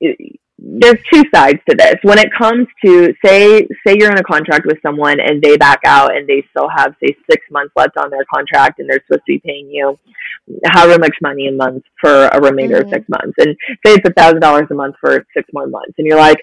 it, 0.00 0.39
there's 0.62 0.98
two 1.12 1.24
sides 1.34 1.58
to 1.68 1.74
this. 1.74 1.96
When 2.02 2.18
it 2.18 2.28
comes 2.36 2.66
to 2.84 3.14
say 3.24 3.66
say 3.86 3.96
you're 3.98 4.10
in 4.10 4.18
a 4.18 4.22
contract 4.22 4.66
with 4.66 4.78
someone 4.82 5.18
and 5.18 5.40
they 5.40 5.56
back 5.56 5.80
out 5.86 6.14
and 6.14 6.28
they 6.28 6.44
still 6.50 6.68
have 6.68 6.94
say 7.02 7.16
six 7.30 7.46
months 7.50 7.72
left 7.76 7.96
on 7.96 8.10
their 8.10 8.24
contract 8.32 8.78
and 8.78 8.88
they're 8.88 9.02
supposed 9.06 9.22
to 9.26 9.32
be 9.32 9.42
paying 9.44 9.70
you 9.70 9.98
however 10.66 10.98
much 10.98 11.16
money 11.22 11.48
a 11.48 11.52
month 11.52 11.82
for 12.00 12.26
a 12.28 12.40
remainder 12.40 12.76
mm-hmm. 12.76 12.88
of 12.88 12.92
six 12.92 13.08
months 13.08 13.34
and 13.38 13.56
say 13.86 13.94
it's 13.94 14.08
a 14.08 14.12
thousand 14.12 14.40
dollars 14.40 14.66
a 14.70 14.74
month 14.74 14.96
for 15.00 15.24
six 15.34 15.48
more 15.52 15.66
months 15.66 15.94
and 15.96 16.06
you're 16.06 16.18
like, 16.18 16.42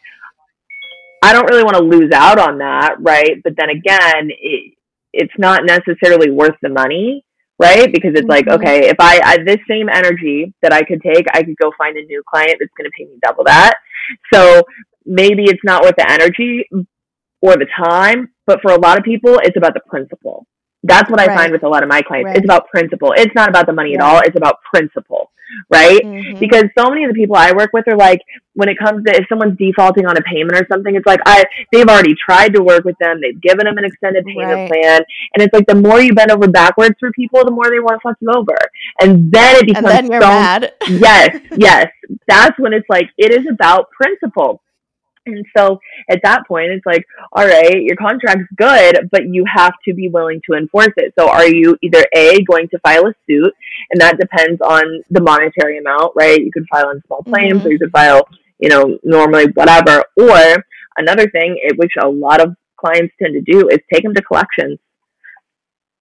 I 1.22 1.32
don't 1.34 1.50
really 1.50 1.64
want 1.64 1.78
to 1.78 1.84
lose 1.84 2.12
out 2.14 2.40
on 2.40 2.60
that, 2.60 2.96
right? 3.00 3.42
But 3.44 3.54
then 3.58 3.70
again, 3.70 4.30
it, 4.30 4.74
it's 5.14 5.34
not 5.38 5.62
necessarily 5.66 6.32
worth 6.32 6.56
the 6.62 6.70
money 6.70 7.24
right? 7.60 7.92
Because 7.92 8.12
it's 8.12 8.22
mm-hmm. 8.22 8.30
like, 8.30 8.48
okay, 8.48 8.88
if 8.88 8.98
I, 9.00 9.20
I 9.24 9.38
this 9.44 9.58
same 9.68 9.90
energy 9.90 10.54
that 10.62 10.74
I 10.74 10.84
could 10.84 11.02
take, 11.02 11.26
I 11.34 11.42
could 11.42 11.58
go 11.58 11.72
find 11.76 11.98
a 11.98 12.04
new 12.04 12.22
client 12.30 12.58
that's 12.60 12.72
going 12.78 12.86
to 12.86 12.92
pay 12.96 13.06
me 13.06 13.18
double 13.24 13.44
that. 13.46 13.74
So 14.34 14.64
maybe 15.06 15.44
it's 15.44 15.64
not 15.64 15.84
worth 15.84 15.96
the 15.98 16.10
energy 16.10 16.68
or 17.42 17.54
the 17.56 17.68
time, 17.84 18.30
but 18.46 18.60
for 18.62 18.72
a 18.72 18.80
lot 18.80 18.98
of 18.98 19.04
people, 19.04 19.40
it's 19.44 19.58
about 19.58 19.74
the 19.74 19.82
principle. 19.88 20.46
That's 20.84 21.10
what 21.10 21.20
I 21.20 21.28
right. 21.28 21.38
find 21.38 21.52
with 21.52 21.64
a 21.64 21.68
lot 21.68 21.84
of 21.84 21.90
my 21.90 22.02
clients. 22.02 22.28
Right. 22.28 22.38
It's 22.38 22.46
about 22.46 22.68
principle. 22.70 23.14
It's 23.16 23.34
not 23.36 23.50
about 23.50 23.66
the 23.66 23.74
money 23.74 23.96
at 23.96 24.02
all. 24.02 24.20
It's 24.20 24.38
about 24.38 24.58
principle, 24.74 25.32
right? 25.70 26.02
Mm-hmm. 26.02 26.40
Because 26.40 26.66
so 26.78 26.90
many 26.90 27.04
of 27.04 27.10
the 27.10 27.16
people 27.16 27.36
I 27.36 27.52
work 27.52 27.72
with 27.74 27.88
are 27.88 27.98
like, 27.98 28.22
when 28.58 28.70
it 28.70 28.78
comes 28.80 29.04
to 29.06 29.16
if 29.16 29.26
someone's 29.30 29.58
defaulting 29.58 30.08
on 30.08 30.18
a 30.18 30.22
payment 30.22 30.58
or 30.58 30.66
something, 30.70 30.96
it's 30.96 31.06
like 31.06 31.20
I 31.26 31.46
they've 31.72 31.88
already 31.88 32.16
tried 32.16 32.56
to 32.56 32.64
work 32.64 32.86
with 32.86 32.96
them. 33.00 33.22
They've 33.22 33.40
given 33.40 33.66
them 33.66 33.78
an 33.78 33.86
extended 33.86 34.26
payment 34.26 34.52
right. 34.52 34.70
plan, 34.70 35.02
and 35.34 35.44
it's 35.44 35.54
like 35.54 35.68
the 35.68 35.76
more 35.76 36.02
you 36.02 36.14
bend 36.16 36.32
over 36.32 36.48
backwards 36.48 36.96
for 37.00 37.12
people, 37.12 37.46
the 37.46 37.52
more 37.52 37.70
they 37.70 37.80
want 37.80 38.02
to 38.02 38.10
fuck 38.10 38.18
you 38.20 38.32
over, 38.36 38.58
and 39.00 39.32
then 39.32 39.58
it 39.58 39.68
becomes 39.68 39.92
and 39.92 40.10
then 40.10 40.22
so, 40.22 40.28
mad. 40.28 40.74
yes, 40.90 41.40
yes, 41.58 41.88
that's 42.28 42.58
when 42.60 42.74
it's 42.74 42.90
like 42.90 43.10
it 43.18 43.32
is 43.32 43.46
about 43.50 43.92
principle. 43.92 44.62
And 45.28 45.46
so 45.56 45.80
at 46.10 46.20
that 46.24 46.48
point, 46.48 46.72
it's 46.72 46.86
like, 46.86 47.06
all 47.34 47.46
right, 47.46 47.82
your 47.82 47.96
contract's 47.96 48.48
good, 48.56 49.10
but 49.12 49.28
you 49.28 49.46
have 49.54 49.74
to 49.86 49.94
be 49.94 50.10
willing 50.10 50.42
to 50.50 50.58
enforce 50.58 50.94
it. 50.98 51.14
So 51.18 51.30
are 51.30 51.48
you 51.48 51.78
either 51.82 52.06
A, 52.16 52.42
going 52.44 52.68
to 52.70 52.80
file 52.80 53.08
a 53.08 53.14
suit, 53.28 53.54
and 53.92 54.02
that 54.02 54.20
depends 54.20 54.62
on 54.62 55.04
the 55.10 55.22
monetary 55.22 55.78
amount, 55.78 56.14
right? 56.16 56.40
You 56.40 56.52
could 56.52 56.68
file 56.72 56.92
in 56.92 57.02
small 57.08 57.24
claims 57.24 57.60
mm-hmm. 57.60 57.68
or 57.68 57.72
you 57.72 57.80
could 57.80 57.92
file, 57.92 58.28
you 58.60 58.70
know, 58.70 58.98
normally 59.04 59.48
whatever. 59.54 60.04
Or 60.18 60.66
another 60.98 61.30
thing, 61.30 61.60
which 61.76 61.94
a 62.02 62.08
lot 62.08 62.42
of 62.42 62.56
clients 62.78 63.14
tend 63.22 63.34
to 63.34 63.42
do, 63.42 63.70
is 63.70 63.80
take 63.92 64.04
them 64.04 64.14
to 64.14 64.22
collections. 64.22 64.80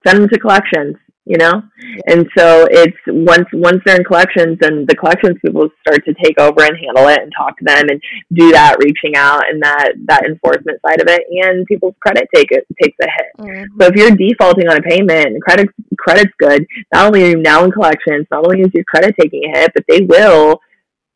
Send 0.05 0.21
them 0.21 0.29
to 0.29 0.39
collections 0.39 0.95
you 1.27 1.37
know? 1.37 1.61
And 2.07 2.25
so 2.37 2.67
it's 2.71 2.97
once 3.07 3.47
once 3.51 3.81
they're 3.85 3.97
in 3.97 4.03
collections 4.05 4.57
and 4.61 4.87
the 4.87 4.95
collections 4.95 5.35
people 5.45 5.67
start 5.81 6.05
to 6.05 6.13
take 6.23 6.39
over 6.39 6.63
and 6.63 6.77
handle 6.77 7.07
it 7.09 7.21
and 7.21 7.31
talk 7.37 7.57
to 7.57 7.65
them 7.65 7.89
and 7.89 8.01
do 8.33 8.51
that 8.53 8.77
reaching 8.79 9.15
out 9.15 9.43
and 9.49 9.61
that 9.61 9.93
that 10.05 10.25
enforcement 10.25 10.79
side 10.85 11.01
of 11.01 11.07
it 11.09 11.23
and 11.29 11.65
people's 11.65 11.95
credit 11.99 12.27
take 12.33 12.51
it 12.51 12.65
takes 12.81 12.97
a 13.01 13.07
hit. 13.17 13.45
Mm-hmm. 13.45 13.79
so 13.79 13.87
if 13.87 13.95
you're 13.95 14.11
defaulting 14.11 14.69
on 14.69 14.77
a 14.77 14.81
payment 14.81 15.27
and 15.27 15.41
credit 15.41 15.69
credit's 15.99 16.31
good 16.39 16.65
not 16.93 17.07
only 17.07 17.23
are 17.23 17.29
you 17.31 17.37
now 17.37 17.65
in 17.65 17.71
collections 17.71 18.25
not 18.31 18.45
only 18.45 18.61
is 18.61 18.71
your 18.73 18.85
credit 18.85 19.13
taking 19.19 19.43
a 19.45 19.59
hit 19.59 19.71
but 19.73 19.83
they 19.89 20.01
will 20.01 20.59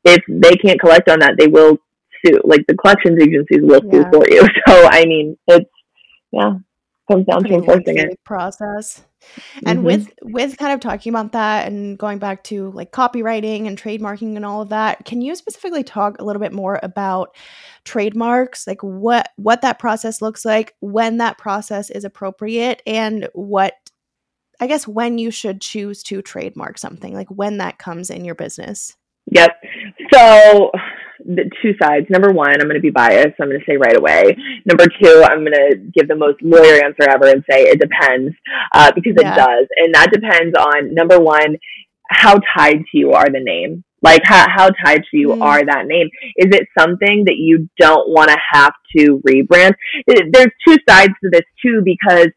if 0.04 0.22
they 0.28 0.56
can't 0.58 0.80
collect 0.80 1.10
on 1.10 1.20
that 1.20 1.36
they 1.40 1.48
will 1.48 1.78
sue 2.26 2.40
like 2.44 2.66
the 2.68 2.76
collections 2.76 3.18
agencies 3.22 3.62
will 3.62 3.82
yeah. 3.86 4.04
sue 4.04 4.06
for 4.12 4.26
you. 4.30 4.42
So 4.68 4.88
i 4.92 5.06
mean 5.06 5.38
it's 5.48 5.70
yeah 6.32 6.54
comes 7.10 7.26
down 7.26 7.44
to 7.44 7.54
enforcing 7.56 7.98
it. 7.98 8.20
process 8.24 9.04
and 9.66 9.80
mm-hmm. 9.80 9.86
with 9.86 10.14
with 10.22 10.58
kind 10.58 10.74
of 10.74 10.80
talking 10.80 11.12
about 11.12 11.32
that 11.32 11.68
and 11.68 11.98
going 11.98 12.20
back 12.20 12.44
to 12.44 12.72
like 12.72 12.92
copyrighting 12.92 13.68
and 13.68 13.82
trademarking 13.82 14.36
and 14.36 14.46
all 14.46 14.62
of 14.62 14.70
that 14.70 15.06
can 15.06 15.22
you 15.22 15.36
specifically 15.36 15.84
talk 15.84 16.20
a 16.20 16.24
little 16.24 16.42
bit 16.42 16.54
more 16.54 16.80
about 16.84 17.36
trademarks? 17.84 18.68
Like 18.68 18.82
what 18.82 19.30
what 19.36 19.62
that 19.62 19.80
process 19.80 20.22
looks 20.22 20.46
like 20.46 20.76
when 20.80 21.18
that 21.18 21.38
process 21.38 21.90
is 21.90 22.04
appropriate 22.04 22.82
and 22.86 23.28
what 23.34 23.74
i 24.60 24.68
guess 24.68 24.88
when 24.88 25.18
you 25.18 25.32
should 25.32 25.60
choose 25.60 26.04
to 26.04 26.22
trademark 26.22 26.78
something 26.78 27.14
like 27.14 27.30
when 27.30 27.58
that 27.58 27.78
comes 27.78 28.10
in 28.10 28.26
your 28.26 28.36
business? 28.36 28.96
Yep. 29.28 29.52
So 30.14 30.72
the 31.26 31.50
two 31.62 31.74
sides. 31.82 32.08
Number 32.10 32.32
one, 32.32 32.52
I'm 32.52 32.68
going 32.68 32.76
to 32.76 32.80
be 32.80 32.90
biased. 32.90 33.36
I'm 33.40 33.50
going 33.50 33.60
to 33.60 33.66
say 33.66 33.78
right 33.78 33.98
away. 33.98 34.36
Number 34.66 34.86
two, 34.86 35.24
I'm 35.24 35.46
going 35.46 35.54
to 35.54 35.76
give 35.94 36.08
the 36.08 36.16
most 36.16 36.42
lawyer 36.42 36.84
answer 36.84 37.10
ever 37.10 37.28
and 37.28 37.44
say 37.50 37.64
it 37.64 37.80
depends 37.80 38.36
uh, 38.74 38.92
because 38.94 39.14
yeah. 39.20 39.34
it 39.34 39.36
does. 39.36 39.68
And 39.78 39.94
that 39.96 40.12
depends 40.12 40.56
on 40.58 40.94
number 40.94 41.20
one, 41.20 41.58
how 42.10 42.40
tied 42.56 42.80
to 42.92 42.98
you 42.98 43.12
are 43.14 43.30
the 43.30 43.40
name, 43.40 43.84
Like 44.02 44.22
how, 44.26 44.48
how 44.50 44.70
tied 44.84 45.04
to 45.12 45.18
you 45.18 45.30
mm. 45.30 45.42
are 45.42 45.64
that 45.64 45.86
name? 45.86 46.10
Is 46.38 46.48
it 46.52 46.68
something 46.78 47.26
that 47.26 47.38
you 47.38 47.70
don't 47.80 48.10
want 48.10 48.30
to 48.30 48.38
have 48.52 48.74
to 48.98 49.22
rebrand? 49.28 49.74
There's 50.08 50.52
two 50.68 50.78
sides 50.90 51.14
to 51.24 51.30
this 51.32 51.46
too, 51.64 51.82
because 51.86 52.30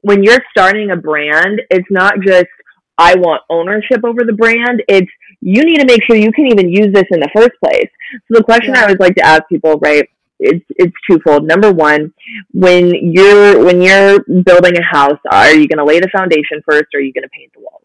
when 0.00 0.24
you're 0.24 0.42
starting 0.50 0.90
a 0.90 0.96
brand, 0.96 1.62
it's 1.70 1.86
not 1.90 2.14
just 2.26 2.46
I 3.02 3.16
want 3.16 3.42
ownership 3.50 4.04
over 4.04 4.22
the 4.24 4.32
brand. 4.32 4.82
It's 4.86 5.10
you 5.40 5.64
need 5.64 5.80
to 5.80 5.86
make 5.86 6.02
sure 6.04 6.14
you 6.14 6.32
can 6.32 6.46
even 6.46 6.68
use 6.70 6.92
this 6.92 7.08
in 7.10 7.18
the 7.18 7.30
first 7.34 7.54
place. 7.64 7.90
So 8.26 8.38
the 8.38 8.44
question 8.44 8.74
yeah. 8.74 8.80
I 8.80 8.82
always 8.84 9.00
like 9.00 9.16
to 9.16 9.26
ask 9.26 9.42
people, 9.48 9.74
right? 9.80 10.08
It's 10.38 10.64
it's 10.82 10.94
twofold. 11.08 11.44
Number 11.44 11.72
one, 11.72 12.14
when 12.52 12.84
you're 13.16 13.64
when 13.64 13.82
you're 13.82 14.20
building 14.50 14.76
a 14.76 14.84
house, 14.84 15.18
are 15.30 15.52
you 15.52 15.66
going 15.66 15.78
to 15.78 15.84
lay 15.84 15.98
the 15.98 16.10
foundation 16.16 16.62
first, 16.68 16.88
or 16.94 16.98
are 16.98 17.00
you 17.00 17.12
going 17.12 17.24
to 17.24 17.34
paint 17.40 17.52
the 17.54 17.60
walls? 17.60 17.82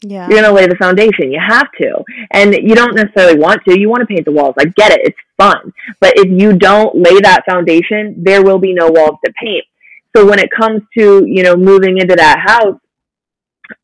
Yeah. 0.00 0.28
You're 0.28 0.40
going 0.40 0.50
to 0.50 0.52
lay 0.52 0.66
the 0.66 0.76
foundation. 0.76 1.32
You 1.32 1.40
have 1.44 1.68
to. 1.80 2.04
And 2.32 2.54
you 2.54 2.74
don't 2.74 2.94
necessarily 2.94 3.38
want 3.38 3.60
to. 3.66 3.78
You 3.78 3.88
want 3.88 4.00
to 4.00 4.06
paint 4.06 4.24
the 4.24 4.32
walls. 4.32 4.54
I 4.58 4.66
get 4.66 4.92
it. 4.92 5.00
It's 5.02 5.18
fun. 5.36 5.72
But 6.00 6.12
if 6.16 6.28
you 6.30 6.56
don't 6.56 6.94
lay 6.94 7.18
that 7.20 7.42
foundation, 7.48 8.14
there 8.22 8.42
will 8.44 8.58
be 8.58 8.72
no 8.72 8.88
walls 8.88 9.18
to 9.24 9.32
paint. 9.42 9.64
So 10.16 10.24
when 10.24 10.38
it 10.38 10.50
comes 10.56 10.82
to, 10.96 11.24
you 11.26 11.42
know, 11.42 11.56
moving 11.56 11.98
into 11.98 12.14
that 12.14 12.38
house, 12.38 12.78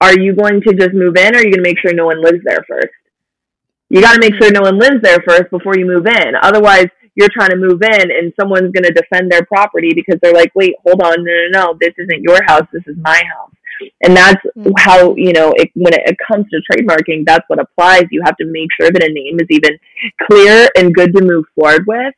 are 0.00 0.18
you 0.18 0.34
going 0.34 0.60
to 0.62 0.74
just 0.74 0.92
move 0.92 1.16
in 1.16 1.34
or 1.34 1.38
are 1.38 1.44
you 1.44 1.52
going 1.52 1.62
to 1.64 1.68
make 1.68 1.78
sure 1.78 1.92
no 1.92 2.06
one 2.06 2.22
lives 2.22 2.40
there 2.44 2.64
first? 2.68 2.94
You 3.90 4.00
got 4.00 4.14
to 4.14 4.20
make 4.20 4.34
sure 4.40 4.50
no 4.50 4.62
one 4.62 4.78
lives 4.78 5.02
there 5.02 5.22
first 5.26 5.50
before 5.50 5.76
you 5.76 5.86
move 5.86 6.06
in. 6.06 6.34
Otherwise, 6.42 6.86
you're 7.14 7.28
trying 7.32 7.50
to 7.50 7.56
move 7.56 7.80
in 7.82 8.10
and 8.10 8.32
someone's 8.38 8.72
going 8.72 8.84
to 8.84 8.92
defend 8.92 9.30
their 9.30 9.44
property 9.46 9.92
because 9.94 10.18
they're 10.20 10.32
like, 10.32 10.52
wait, 10.54 10.74
hold 10.84 11.00
on, 11.02 11.24
no, 11.24 11.32
no, 11.32 11.48
no, 11.52 11.78
this 11.80 11.94
isn't 11.98 12.22
your 12.22 12.42
house, 12.46 12.66
this 12.72 12.82
is 12.86 12.96
my 13.00 13.22
house. 13.36 13.52
And 14.02 14.16
that's 14.16 14.40
mm-hmm. 14.56 14.70
how, 14.78 15.14
you 15.16 15.32
know, 15.32 15.52
it, 15.56 15.70
when 15.74 15.92
it, 15.92 16.02
it 16.06 16.16
comes 16.26 16.46
to 16.50 16.60
trademarking, 16.70 17.24
that's 17.26 17.44
what 17.48 17.60
applies. 17.60 18.04
You 18.10 18.22
have 18.24 18.36
to 18.38 18.46
make 18.46 18.68
sure 18.80 18.90
that 18.90 19.04
a 19.04 19.12
name 19.12 19.38
is 19.40 19.46
even 19.50 19.78
clear 20.22 20.68
and 20.76 20.94
good 20.94 21.14
to 21.14 21.22
move 21.22 21.44
forward 21.54 21.84
with 21.86 22.14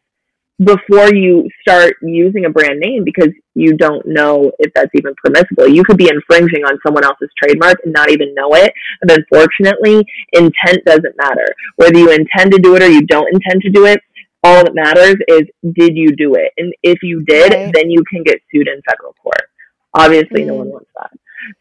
before 0.64 1.14
you 1.14 1.48
start 1.60 1.96
using 2.00 2.46
a 2.46 2.50
brand 2.50 2.80
name 2.80 3.04
because 3.04 3.28
you 3.54 3.76
don't 3.76 4.06
know 4.06 4.50
if 4.58 4.72
that's 4.74 4.90
even 4.94 5.14
permissible. 5.22 5.68
You 5.68 5.84
could 5.84 5.98
be 5.98 6.08
infringing 6.08 6.64
on 6.64 6.78
someone 6.84 7.04
else's 7.04 7.28
trademark 7.42 7.78
and 7.84 7.92
not 7.92 8.10
even 8.10 8.34
know 8.34 8.54
it. 8.54 8.72
And 9.02 9.10
unfortunately, 9.10 10.04
intent 10.32 10.84
doesn't 10.86 11.16
matter. 11.16 11.46
Whether 11.76 11.98
you 11.98 12.10
intend 12.10 12.52
to 12.52 12.58
do 12.58 12.74
it 12.74 12.82
or 12.82 12.88
you 12.88 13.02
don't 13.02 13.32
intend 13.34 13.62
to 13.62 13.70
do 13.70 13.84
it, 13.84 14.00
all 14.42 14.64
that 14.64 14.74
matters 14.74 15.16
is 15.28 15.42
did 15.74 15.96
you 15.96 16.14
do 16.16 16.34
it? 16.36 16.52
And 16.56 16.72
if 16.82 17.02
you 17.02 17.22
did, 17.24 17.52
right. 17.52 17.72
then 17.74 17.90
you 17.90 18.02
can 18.10 18.22
get 18.22 18.40
sued 18.50 18.68
in 18.68 18.80
federal 18.88 19.12
court. 19.14 19.50
Obviously, 19.92 20.42
mm. 20.42 20.46
no 20.46 20.54
one 20.54 20.68
wants 20.68 20.90
that. 20.96 21.10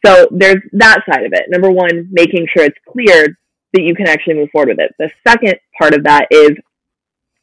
So 0.06 0.28
there's 0.32 0.62
that 0.74 1.00
side 1.10 1.26
of 1.26 1.34
it. 1.34 1.46
Number 1.50 1.70
one, 1.70 2.08
making 2.12 2.48
sure 2.56 2.66
it's 2.66 2.78
clear 2.92 3.38
that 3.74 3.82
you 3.82 3.94
can 3.94 4.08
actually 4.08 4.36
move 4.36 4.50
forward 4.52 4.70
with 4.70 4.80
it. 4.80 4.96
The 5.00 5.10
second 5.28 5.56
part 5.80 5.94
of 5.94 6.04
that 6.04 6.28
is 6.32 6.52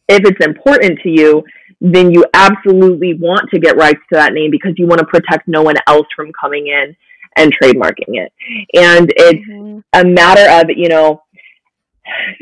if 0.08 0.24
it's 0.24 0.44
important 0.44 0.98
to 1.02 1.10
you, 1.10 1.44
then 1.80 2.12
you 2.12 2.24
absolutely 2.34 3.14
want 3.14 3.50
to 3.50 3.58
get 3.58 3.76
rights 3.76 4.00
to 4.12 4.16
that 4.16 4.32
name 4.32 4.50
because 4.50 4.72
you 4.76 4.86
want 4.86 5.00
to 5.00 5.06
protect 5.06 5.48
no 5.48 5.62
one 5.62 5.74
else 5.88 6.06
from 6.14 6.30
coming 6.40 6.68
in 6.68 6.96
and 7.36 7.52
trademarking 7.56 8.14
it. 8.14 8.32
And 8.74 9.12
it's 9.16 9.48
mm-hmm. 9.48 9.80
a 9.92 10.04
matter 10.04 10.48
of, 10.60 10.70
you 10.76 10.88
know, 10.88 11.22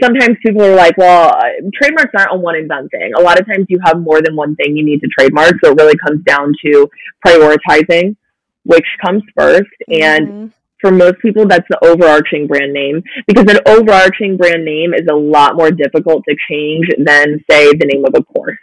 sometimes 0.02 0.36
people 0.44 0.62
are 0.62 0.74
like, 0.74 0.96
well, 0.98 1.40
trademarks 1.74 2.12
aren't 2.16 2.32
a 2.32 2.36
one 2.36 2.56
and 2.56 2.68
done 2.68 2.88
thing. 2.90 3.12
A 3.16 3.20
lot 3.20 3.40
of 3.40 3.46
times 3.46 3.66
you 3.68 3.78
have 3.84 4.00
more 4.00 4.20
than 4.20 4.36
one 4.36 4.56
thing 4.56 4.76
you 4.76 4.84
need 4.84 5.00
to 5.00 5.08
trademark. 5.08 5.54
So 5.62 5.70
it 5.70 5.78
really 5.78 5.96
comes 5.96 6.22
down 6.24 6.52
to 6.64 6.88
prioritizing 7.26 8.16
which 8.64 8.86
comes 9.02 9.22
first. 9.34 9.70
And 9.88 10.28
mm-hmm 10.28 10.46
for 10.80 10.90
most 10.90 11.18
people, 11.20 11.46
that's 11.46 11.66
the 11.68 11.78
overarching 11.84 12.46
brand 12.46 12.72
name 12.72 13.02
because 13.26 13.44
an 13.48 13.60
overarching 13.66 14.36
brand 14.36 14.64
name 14.64 14.94
is 14.94 15.06
a 15.10 15.14
lot 15.14 15.56
more 15.56 15.70
difficult 15.70 16.24
to 16.28 16.36
change 16.48 16.86
than, 16.98 17.44
say, 17.50 17.70
the 17.72 17.86
name 17.86 18.04
of 18.04 18.14
a 18.16 18.24
course. 18.24 18.58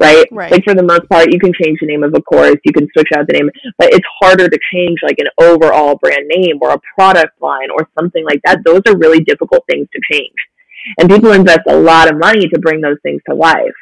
Right? 0.00 0.26
right? 0.30 0.50
Like 0.50 0.64
for 0.64 0.74
the 0.74 0.82
most 0.82 1.08
part, 1.08 1.32
you 1.32 1.38
can 1.38 1.52
change 1.52 1.78
the 1.80 1.86
name 1.86 2.02
of 2.02 2.14
a 2.14 2.22
course, 2.22 2.56
you 2.64 2.72
can 2.72 2.88
switch 2.92 3.08
out 3.14 3.26
the 3.26 3.34
name, 3.34 3.50
but 3.78 3.92
it's 3.92 4.06
harder 4.20 4.48
to 4.48 4.58
change 4.72 4.98
like 5.02 5.18
an 5.18 5.26
overall 5.40 5.96
brand 5.96 6.28
name 6.28 6.58
or 6.62 6.70
a 6.70 6.80
product 6.94 7.40
line 7.42 7.68
or 7.70 7.88
something 7.98 8.24
like 8.24 8.40
that. 8.44 8.62
Those 8.64 8.80
are 8.86 8.96
really 8.96 9.20
difficult 9.20 9.64
things 9.68 9.88
to 9.92 10.00
change. 10.10 10.34
And 10.98 11.10
people 11.10 11.32
invest 11.32 11.60
a 11.68 11.76
lot 11.76 12.10
of 12.10 12.18
money 12.18 12.48
to 12.48 12.60
bring 12.60 12.80
those 12.80 12.98
things 13.02 13.20
to 13.28 13.34
life. 13.34 13.74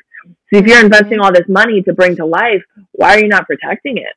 So 0.53 0.59
if 0.59 0.67
you're 0.67 0.85
investing 0.85 1.19
mm-hmm. 1.19 1.23
all 1.23 1.33
this 1.33 1.49
money 1.49 1.83
to 1.83 1.93
bring 1.93 2.17
to 2.17 2.27
life, 2.27 2.63
why 2.93 3.15
are 3.15 3.21
you 3.21 3.29
not 3.29 3.47
protecting 3.47 3.99
it? 3.99 4.15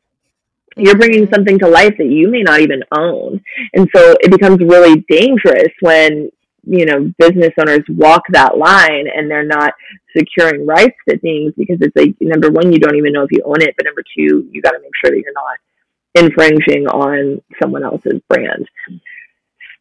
You're 0.78 0.98
bringing 0.98 1.28
something 1.32 1.60
to 1.60 1.68
life 1.68 1.96
that 1.98 2.08
you 2.08 2.30
may 2.30 2.42
not 2.42 2.62
even 2.62 2.84
own. 2.96 3.42
And 3.74 3.88
so 3.96 4.16
it 4.22 4.32
becomes 4.32 4.60
really 4.60 5.06
dangerous 5.10 5.72
when, 5.82 6.30
you 6.64 6.86
know, 6.86 7.14
business 7.20 7.52
owners 7.60 7.84
walk 7.90 8.24
that 8.32 8.58
line 8.58 9.06
and 9.14 9.30
they're 9.30 9.46
not 9.46 9.74
securing 10.16 10.66
rights 10.66 10.98
to 11.10 11.18
things 11.20 11.54
because 11.58 11.78
it's 11.82 11.96
like, 11.96 12.16
number 12.22 12.50
one, 12.50 12.72
you 12.72 12.80
don't 12.80 12.96
even 12.96 13.14
know 13.14 13.24
if 13.24 13.32
you 13.32 13.42
own 13.46 13.62
it. 13.62 13.76
But 13.78 13.86
number 13.86 14.04
two, 14.18 14.48
you 14.52 14.62
got 14.62 14.72
to 14.72 14.80
make 14.80 14.92
sure 15.04 15.12
that 15.12 15.22
you're 15.24 15.34
not 15.34 15.58
infringing 16.16 16.88
on 16.88 17.42
someone 17.62 17.84
else's 17.84 18.22
brand. 18.30 18.68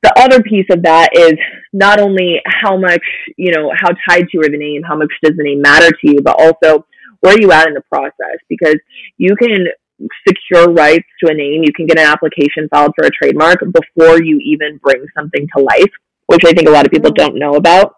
The 0.02 0.12
other 0.18 0.42
piece 0.42 0.66
of 0.70 0.82
that 0.82 1.10
is 1.14 1.34
not 1.72 2.00
only 2.00 2.40
how 2.44 2.76
much, 2.76 3.04
you 3.36 3.52
know, 3.52 3.72
how 3.76 3.90
tied 4.08 4.22
to 4.22 4.28
you 4.32 4.40
are 4.40 4.48
the 4.48 4.58
name, 4.58 4.82
how 4.82 4.96
much 4.96 5.12
does 5.22 5.36
the 5.36 5.44
name 5.44 5.62
matter 5.62 5.90
to 5.90 6.10
you, 6.10 6.20
but 6.22 6.40
also 6.40 6.84
where 7.20 7.34
are 7.34 7.40
you 7.40 7.52
at 7.52 7.68
in 7.68 7.74
the 7.74 7.82
process? 7.82 8.38
Because 8.48 8.76
you 9.16 9.36
can 9.36 9.66
secure 10.26 10.72
rights 10.72 11.06
to 11.22 11.30
a 11.30 11.34
name, 11.34 11.62
you 11.64 11.72
can 11.72 11.86
get 11.86 11.98
an 11.98 12.06
application 12.06 12.68
filed 12.70 12.92
for 12.96 13.06
a 13.06 13.10
trademark 13.10 13.60
before 13.60 14.22
you 14.22 14.38
even 14.38 14.78
bring 14.82 15.04
something 15.16 15.46
to 15.56 15.62
life, 15.62 15.90
which 16.26 16.44
I 16.44 16.52
think 16.52 16.68
a 16.68 16.72
lot 16.72 16.86
of 16.86 16.92
people 16.92 17.10
mm. 17.10 17.16
don't 17.16 17.38
know 17.38 17.54
about, 17.54 17.96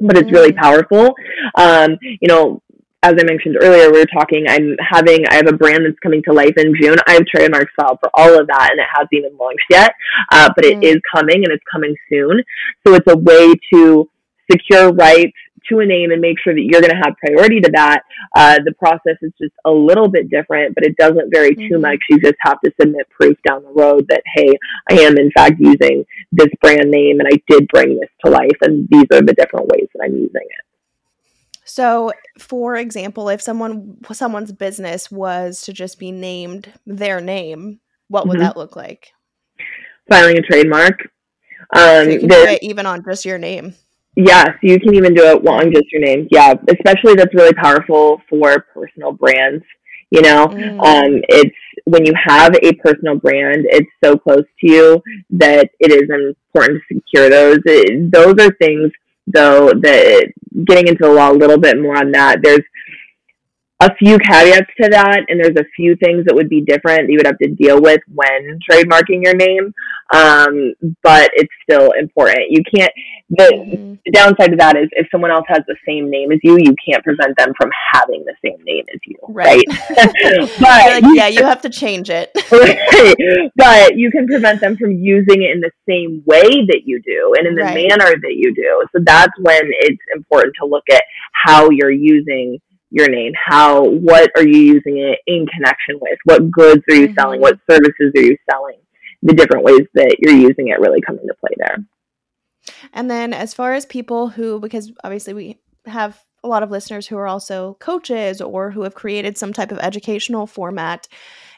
but 0.00 0.16
it's 0.16 0.32
really 0.32 0.52
mm. 0.52 0.56
powerful. 0.56 1.14
Um, 1.56 1.96
you 2.02 2.28
know, 2.28 2.60
as 3.02 3.14
I 3.18 3.24
mentioned 3.24 3.58
earlier, 3.60 3.92
we 3.92 3.98
were 3.98 4.06
talking, 4.06 4.46
I'm 4.48 4.76
having, 4.80 5.26
I 5.28 5.34
have 5.34 5.46
a 5.46 5.52
brand 5.52 5.84
that's 5.84 5.98
coming 6.02 6.22
to 6.22 6.32
life 6.32 6.54
in 6.56 6.74
June. 6.80 6.96
I 7.06 7.12
have 7.12 7.26
trademarks 7.26 7.72
filed 7.78 7.98
for 8.00 8.10
all 8.14 8.40
of 8.40 8.46
that 8.46 8.70
and 8.70 8.80
it 8.80 8.86
hasn't 8.90 9.12
even 9.12 9.36
launched 9.36 9.66
yet, 9.68 9.92
uh, 10.32 10.50
but 10.56 10.64
it 10.64 10.78
mm. 10.78 10.84
is 10.84 10.96
coming 11.14 11.36
and 11.36 11.52
it's 11.52 11.64
coming 11.70 11.94
soon. 12.08 12.42
So 12.86 12.94
it's 12.94 13.10
a 13.12 13.18
way 13.18 13.52
to 13.74 14.08
secure 14.50 14.92
rights 14.92 15.36
to 15.68 15.80
a 15.80 15.86
name 15.86 16.10
and 16.10 16.20
make 16.20 16.38
sure 16.42 16.54
that 16.54 16.62
you're 16.62 16.80
going 16.80 16.92
to 16.92 17.02
have 17.04 17.16
priority 17.16 17.60
to 17.60 17.70
that. 17.74 18.02
Uh, 18.34 18.58
the 18.64 18.72
process 18.78 19.16
is 19.22 19.32
just 19.40 19.54
a 19.64 19.70
little 19.70 20.08
bit 20.08 20.30
different, 20.30 20.74
but 20.74 20.84
it 20.84 20.96
doesn't 20.96 21.32
vary 21.32 21.50
mm-hmm. 21.50 21.68
too 21.68 21.78
much. 21.78 21.98
You 22.10 22.20
just 22.20 22.36
have 22.40 22.60
to 22.64 22.72
submit 22.80 23.08
proof 23.10 23.36
down 23.46 23.62
the 23.62 23.70
road 23.70 24.06
that, 24.08 24.22
hey, 24.34 24.52
I 24.90 24.94
am 25.00 25.16
in 25.18 25.30
fact 25.32 25.56
using 25.58 26.04
this 26.32 26.48
brand 26.60 26.90
name 26.90 27.20
and 27.20 27.28
I 27.32 27.40
did 27.48 27.68
bring 27.68 27.98
this 27.98 28.10
to 28.24 28.30
life, 28.30 28.58
and 28.62 28.88
these 28.90 29.06
are 29.12 29.22
the 29.22 29.34
different 29.34 29.68
ways 29.68 29.88
that 29.94 30.04
I'm 30.04 30.14
using 30.14 30.30
it. 30.34 30.64
So, 31.64 32.12
for 32.38 32.76
example, 32.76 33.30
if 33.30 33.40
someone 33.40 33.96
someone's 34.12 34.52
business 34.52 35.10
was 35.10 35.62
to 35.62 35.72
just 35.72 35.98
be 35.98 36.12
named 36.12 36.72
their 36.86 37.20
name, 37.20 37.80
what 38.08 38.28
would 38.28 38.36
mm-hmm. 38.36 38.44
that 38.44 38.56
look 38.56 38.76
like? 38.76 39.12
Filing 40.08 40.36
a 40.36 40.42
trademark. 40.42 41.00
Um, 41.74 42.04
so 42.04 42.10
you 42.10 42.18
can 42.20 42.28
do 42.28 42.36
it 42.36 42.62
even 42.62 42.84
on 42.84 43.02
just 43.02 43.24
your 43.24 43.38
name. 43.38 43.74
Yes, 44.16 44.50
you 44.62 44.78
can 44.78 44.94
even 44.94 45.14
do 45.14 45.24
it 45.24 45.46
on 45.46 45.72
just 45.72 45.90
your 45.90 46.02
name. 46.02 46.28
Yeah, 46.30 46.54
especially 46.68 47.14
that's 47.14 47.34
really 47.34 47.54
powerful 47.54 48.20
for 48.28 48.66
personal 48.72 49.12
brands. 49.12 49.64
You 50.10 50.22
know, 50.22 50.46
mm. 50.46 50.78
um, 50.84 51.20
it's 51.28 51.56
when 51.84 52.06
you 52.06 52.12
have 52.22 52.54
a 52.62 52.72
personal 52.74 53.16
brand, 53.16 53.66
it's 53.68 53.90
so 54.02 54.16
close 54.16 54.44
to 54.60 54.70
you 54.70 55.02
that 55.30 55.68
it 55.80 55.90
is 55.90 56.08
important 56.08 56.80
to 56.88 56.94
secure 56.94 57.28
those. 57.28 57.58
It, 57.64 58.12
those 58.12 58.34
are 58.38 58.54
things, 58.54 58.92
though, 59.26 59.70
that 59.70 60.32
getting 60.64 60.86
into 60.86 61.02
the 61.02 61.12
law 61.12 61.32
a 61.32 61.34
little 61.34 61.58
bit 61.58 61.80
more 61.82 61.98
on 61.98 62.12
that. 62.12 62.40
There's 62.42 62.62
a 63.84 63.94
few 63.96 64.18
caveats 64.18 64.70
to 64.80 64.88
that, 64.90 65.24
and 65.28 65.38
there's 65.38 65.56
a 65.56 65.68
few 65.76 65.94
things 65.96 66.24
that 66.24 66.34
would 66.34 66.48
be 66.48 66.62
different 66.62 67.02
that 67.02 67.10
you 67.10 67.18
would 67.18 67.26
have 67.26 67.38
to 67.38 67.48
deal 67.48 67.80
with 67.80 68.00
when 68.12 68.58
trademarking 68.68 69.22
your 69.22 69.34
name. 69.34 69.72
Um, 70.12 70.74
but 71.02 71.30
it's 71.34 71.52
still 71.62 71.90
important. 71.92 72.46
You 72.50 72.62
can't. 72.74 72.92
The, 73.30 73.44
mm-hmm. 73.44 73.94
the 74.04 74.12
downside 74.12 74.52
of 74.52 74.58
that 74.58 74.76
is 74.76 74.88
if 74.92 75.06
someone 75.10 75.30
else 75.30 75.46
has 75.48 75.62
the 75.66 75.76
same 75.86 76.10
name 76.10 76.30
as 76.30 76.38
you, 76.42 76.58
you 76.58 76.74
can't 76.86 77.02
prevent 77.02 77.36
them 77.38 77.52
from 77.56 77.70
having 77.92 78.24
the 78.24 78.34
same 78.44 78.62
name 78.64 78.84
as 78.92 79.00
you. 79.06 79.16
Right. 79.28 79.64
right? 79.66 80.50
but 80.60 81.02
like, 81.02 81.04
yeah, 81.14 81.28
you 81.28 81.42
have 81.42 81.62
to 81.62 81.70
change 81.70 82.10
it. 82.10 82.30
But 83.56 83.96
you 83.96 84.10
can 84.10 84.26
prevent 84.26 84.60
them 84.60 84.76
from 84.76 84.92
using 84.92 85.42
it 85.42 85.50
in 85.50 85.60
the 85.60 85.70
same 85.88 86.22
way 86.26 86.42
that 86.42 86.82
you 86.84 87.00
do 87.02 87.34
and 87.36 87.46
in 87.46 87.54
the 87.54 87.62
right. 87.62 87.74
manner 87.74 88.10
that 88.10 88.34
you 88.34 88.54
do. 88.54 88.84
So 88.92 89.02
that's 89.04 89.32
when 89.40 89.62
it's 89.64 90.02
important 90.14 90.54
to 90.60 90.66
look 90.66 90.84
at 90.90 91.02
how 91.32 91.70
you're 91.70 91.90
using 91.90 92.58
your 92.94 93.08
name 93.08 93.32
how 93.34 93.84
what 93.84 94.30
are 94.36 94.46
you 94.46 94.58
using 94.58 94.98
it 94.98 95.18
in 95.26 95.46
connection 95.46 95.98
with 96.00 96.18
what 96.24 96.50
goods 96.50 96.82
are 96.88 96.94
you 96.94 97.06
mm-hmm. 97.08 97.14
selling 97.14 97.40
what 97.40 97.58
services 97.68 98.12
are 98.16 98.22
you 98.22 98.36
selling 98.50 98.78
the 99.22 99.34
different 99.34 99.64
ways 99.64 99.82
that 99.94 100.16
you're 100.20 100.34
using 100.34 100.68
it 100.68 100.78
really 100.78 101.00
come 101.00 101.18
into 101.18 101.34
play 101.40 101.54
there 101.58 101.78
and 102.92 103.10
then 103.10 103.32
as 103.32 103.52
far 103.52 103.74
as 103.74 103.84
people 103.84 104.28
who 104.28 104.60
because 104.60 104.92
obviously 105.02 105.34
we 105.34 105.58
have 105.86 106.24
a 106.44 106.48
lot 106.48 106.62
of 106.62 106.70
listeners 106.70 107.06
who 107.06 107.16
are 107.16 107.26
also 107.26 107.76
coaches 107.80 108.40
or 108.40 108.70
who 108.70 108.82
have 108.82 108.94
created 108.94 109.36
some 109.36 109.52
type 109.52 109.72
of 109.72 109.78
educational 109.78 110.46
format. 110.46 111.08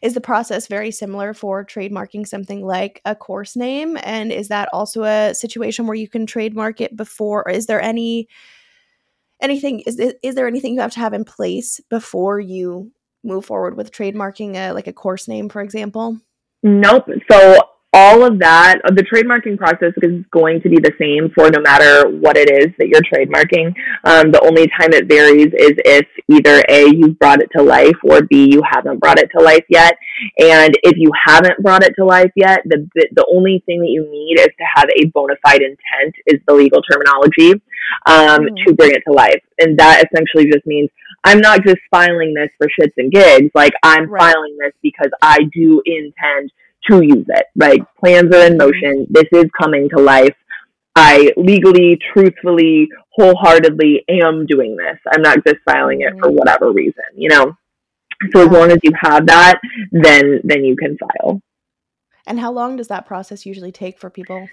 Is 0.01 0.15
the 0.15 0.21
process 0.21 0.69
very 0.69 0.93
similar 0.93 1.35
for 1.35 1.65
trademarking 1.65 2.27
something 2.27 2.65
like 2.65 3.01
a 3.05 3.17
course 3.17 3.57
name? 3.57 3.99
And 4.03 4.33
is 4.33 4.49
that 4.49 4.69
also 4.73 5.03
a 5.03 5.35
situation 5.35 5.87
where 5.87 5.97
you 5.97 6.09
can 6.09 6.25
trademark 6.25 6.81
it 6.81 6.97
before? 6.97 7.47
Or 7.47 7.51
is 7.51 7.67
there 7.67 7.83
any 7.83 8.29
anything 9.41 9.81
is 9.81 9.99
is 10.23 10.35
there 10.35 10.47
anything 10.47 10.75
you 10.75 10.81
have 10.81 10.93
to 10.93 11.01
have 11.01 11.15
in 11.15 11.25
place 11.25 11.81
before 11.91 12.41
you 12.41 12.93
move 13.25 13.45
forward 13.45 13.77
with 13.77 13.93
trademarking 13.93 14.55
a 14.57 14.73
like 14.73 14.87
a 14.87 14.93
course 14.93 15.29
name, 15.29 15.49
for 15.49 15.61
example? 15.61 16.19
Nope. 16.63 17.09
So 17.31 17.61
all 17.97 18.25
of 18.25 18.39
that, 18.41 18.77
the 18.85 19.03
trademarking 19.03 19.57
process 19.57 19.95
is 20.03 20.23
going 20.31 20.61
to 20.61 20.69
be 20.69 20.77
the 20.77 20.93
same 21.01 21.33
for 21.35 21.49
no 21.51 21.63
matter 21.63 22.07
what 22.21 22.37
it 22.37 22.51
is 22.51 22.69
that 22.77 22.89
you're 22.89 23.01
trademarking. 23.01 23.73
Um, 24.05 24.31
the 24.31 24.43
only 24.45 24.69
time 24.79 24.93
it 24.93 25.09
varies 25.09 25.49
is 25.57 25.73
if 25.81 26.07
either 26.29 26.63
A, 26.69 26.95
you've 26.95 27.19
brought 27.19 27.41
it 27.41 27.49
to 27.57 27.63
life, 27.63 27.97
or 28.05 28.21
B, 28.21 28.53
you 28.53 28.61
haven't 28.71 29.01
brought 29.01 29.19
it 29.19 29.31
to 29.35 29.43
life 29.43 29.65
yet. 29.71 29.97
And 30.39 30.77
if 30.83 30.99
you 30.99 31.11
haven't 31.27 31.63
brought 31.63 31.85
it 31.85 31.95
to 31.99 32.05
life 32.05 32.31
yet, 32.37 32.61
the, 32.67 32.87
the 32.95 33.27
only 33.35 33.63
thing 33.65 33.81
that 33.81 33.89
you 33.89 34.07
need 34.11 34.41
is 34.41 34.53
to 34.59 34.67
have 34.75 34.89
a 35.01 35.07
bona 35.07 35.37
fide 35.43 35.63
intent, 35.63 36.15
is 36.27 36.39
the 36.47 36.53
legal 36.53 36.83
terminology, 36.83 37.53
um, 38.05 38.45
mm-hmm. 38.45 38.67
to 38.67 38.75
bring 38.75 38.91
it 38.91 39.03
to 39.07 39.13
life. 39.15 39.41
And 39.59 39.79
that 39.79 40.05
essentially 40.05 40.53
just 40.53 40.67
means 40.67 40.91
I'm 41.25 41.41
not 41.41 41.65
just 41.65 41.79
filing 41.91 42.35
this 42.35 42.51
for 42.59 42.69
shits 42.69 42.93
and 42.99 43.11
gigs. 43.11 43.51
Like, 43.55 43.73
I'm 43.83 44.11
right. 44.11 44.35
filing 44.35 44.59
this 44.61 44.75
because 44.83 45.11
I 45.23 45.39
do 45.55 45.81
intend 45.87 46.53
to 46.91 47.03
use 47.03 47.27
it, 47.29 47.47
right? 47.57 47.81
Plans 47.99 48.35
are 48.35 48.47
in 48.47 48.57
motion. 48.57 49.07
This 49.11 49.27
is 49.33 49.47
coming 49.61 49.89
to 49.91 50.03
life. 50.03 50.35
I 50.95 51.33
legally, 51.37 51.99
truthfully, 52.13 52.89
wholeheartedly 53.13 54.05
am 54.09 54.47
doing 54.47 54.77
this. 54.77 54.99
I'm 55.13 55.23
not 55.23 55.45
just 55.47 55.59
filing 55.65 56.01
it 56.01 56.13
for 56.19 56.29
mm-hmm. 56.29 56.37
whatever 56.37 56.73
reason, 56.73 57.05
you 57.15 57.29
know? 57.29 57.57
So 58.33 58.47
as 58.47 58.49
long 58.49 58.71
as 58.71 58.79
you 58.83 58.93
have 58.99 59.27
that, 59.27 59.61
then 59.93 60.41
then 60.43 60.65
you 60.65 60.75
can 60.75 60.97
file. 60.97 61.43
And 62.27 62.41
how 62.41 62.51
long 62.51 62.77
does 62.77 62.89
that 62.89 63.07
process 63.07 63.45
usually 63.45 63.73
take 63.73 63.99
for 63.99 64.09
people? 64.09 64.49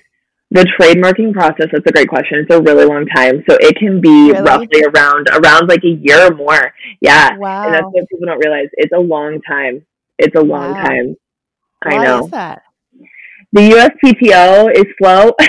The 0.52 0.68
trademarking 0.80 1.34
process, 1.34 1.68
that's 1.72 1.88
a 1.88 1.92
great 1.92 2.10
question. 2.10 2.40
It's 2.40 2.54
a 2.54 2.62
really 2.62 2.86
long 2.86 3.08
time. 3.08 3.44
So 3.50 3.58
it 3.60 3.76
can 3.78 4.02
be 4.02 4.32
really? 4.32 4.44
roughly 4.44 4.84
around 4.84 5.28
around 5.32 5.68
like 5.68 5.84
a 5.84 5.98
year 6.00 6.28
or 6.28 6.36
more. 6.36 6.74
Yeah. 7.02 7.38
Wow. 7.38 7.66
And 7.66 7.74
that's 7.74 7.86
what 7.86 8.08
people 8.10 8.28
don't 8.28 8.38
realize. 8.38 8.68
It's 8.74 8.94
a 8.94 9.00
long 9.00 9.42
time. 9.42 9.86
It's 10.20 10.36
a 10.36 10.42
long 10.42 10.74
wow. 10.74 10.84
time. 10.84 11.16
Why 11.86 11.98
I 11.98 12.04
know. 12.04 12.26
is 12.26 12.32
that? 12.32 12.64
The 13.52 13.62
USPTO 13.70 14.76
is 14.76 14.86
slow. 14.98 15.32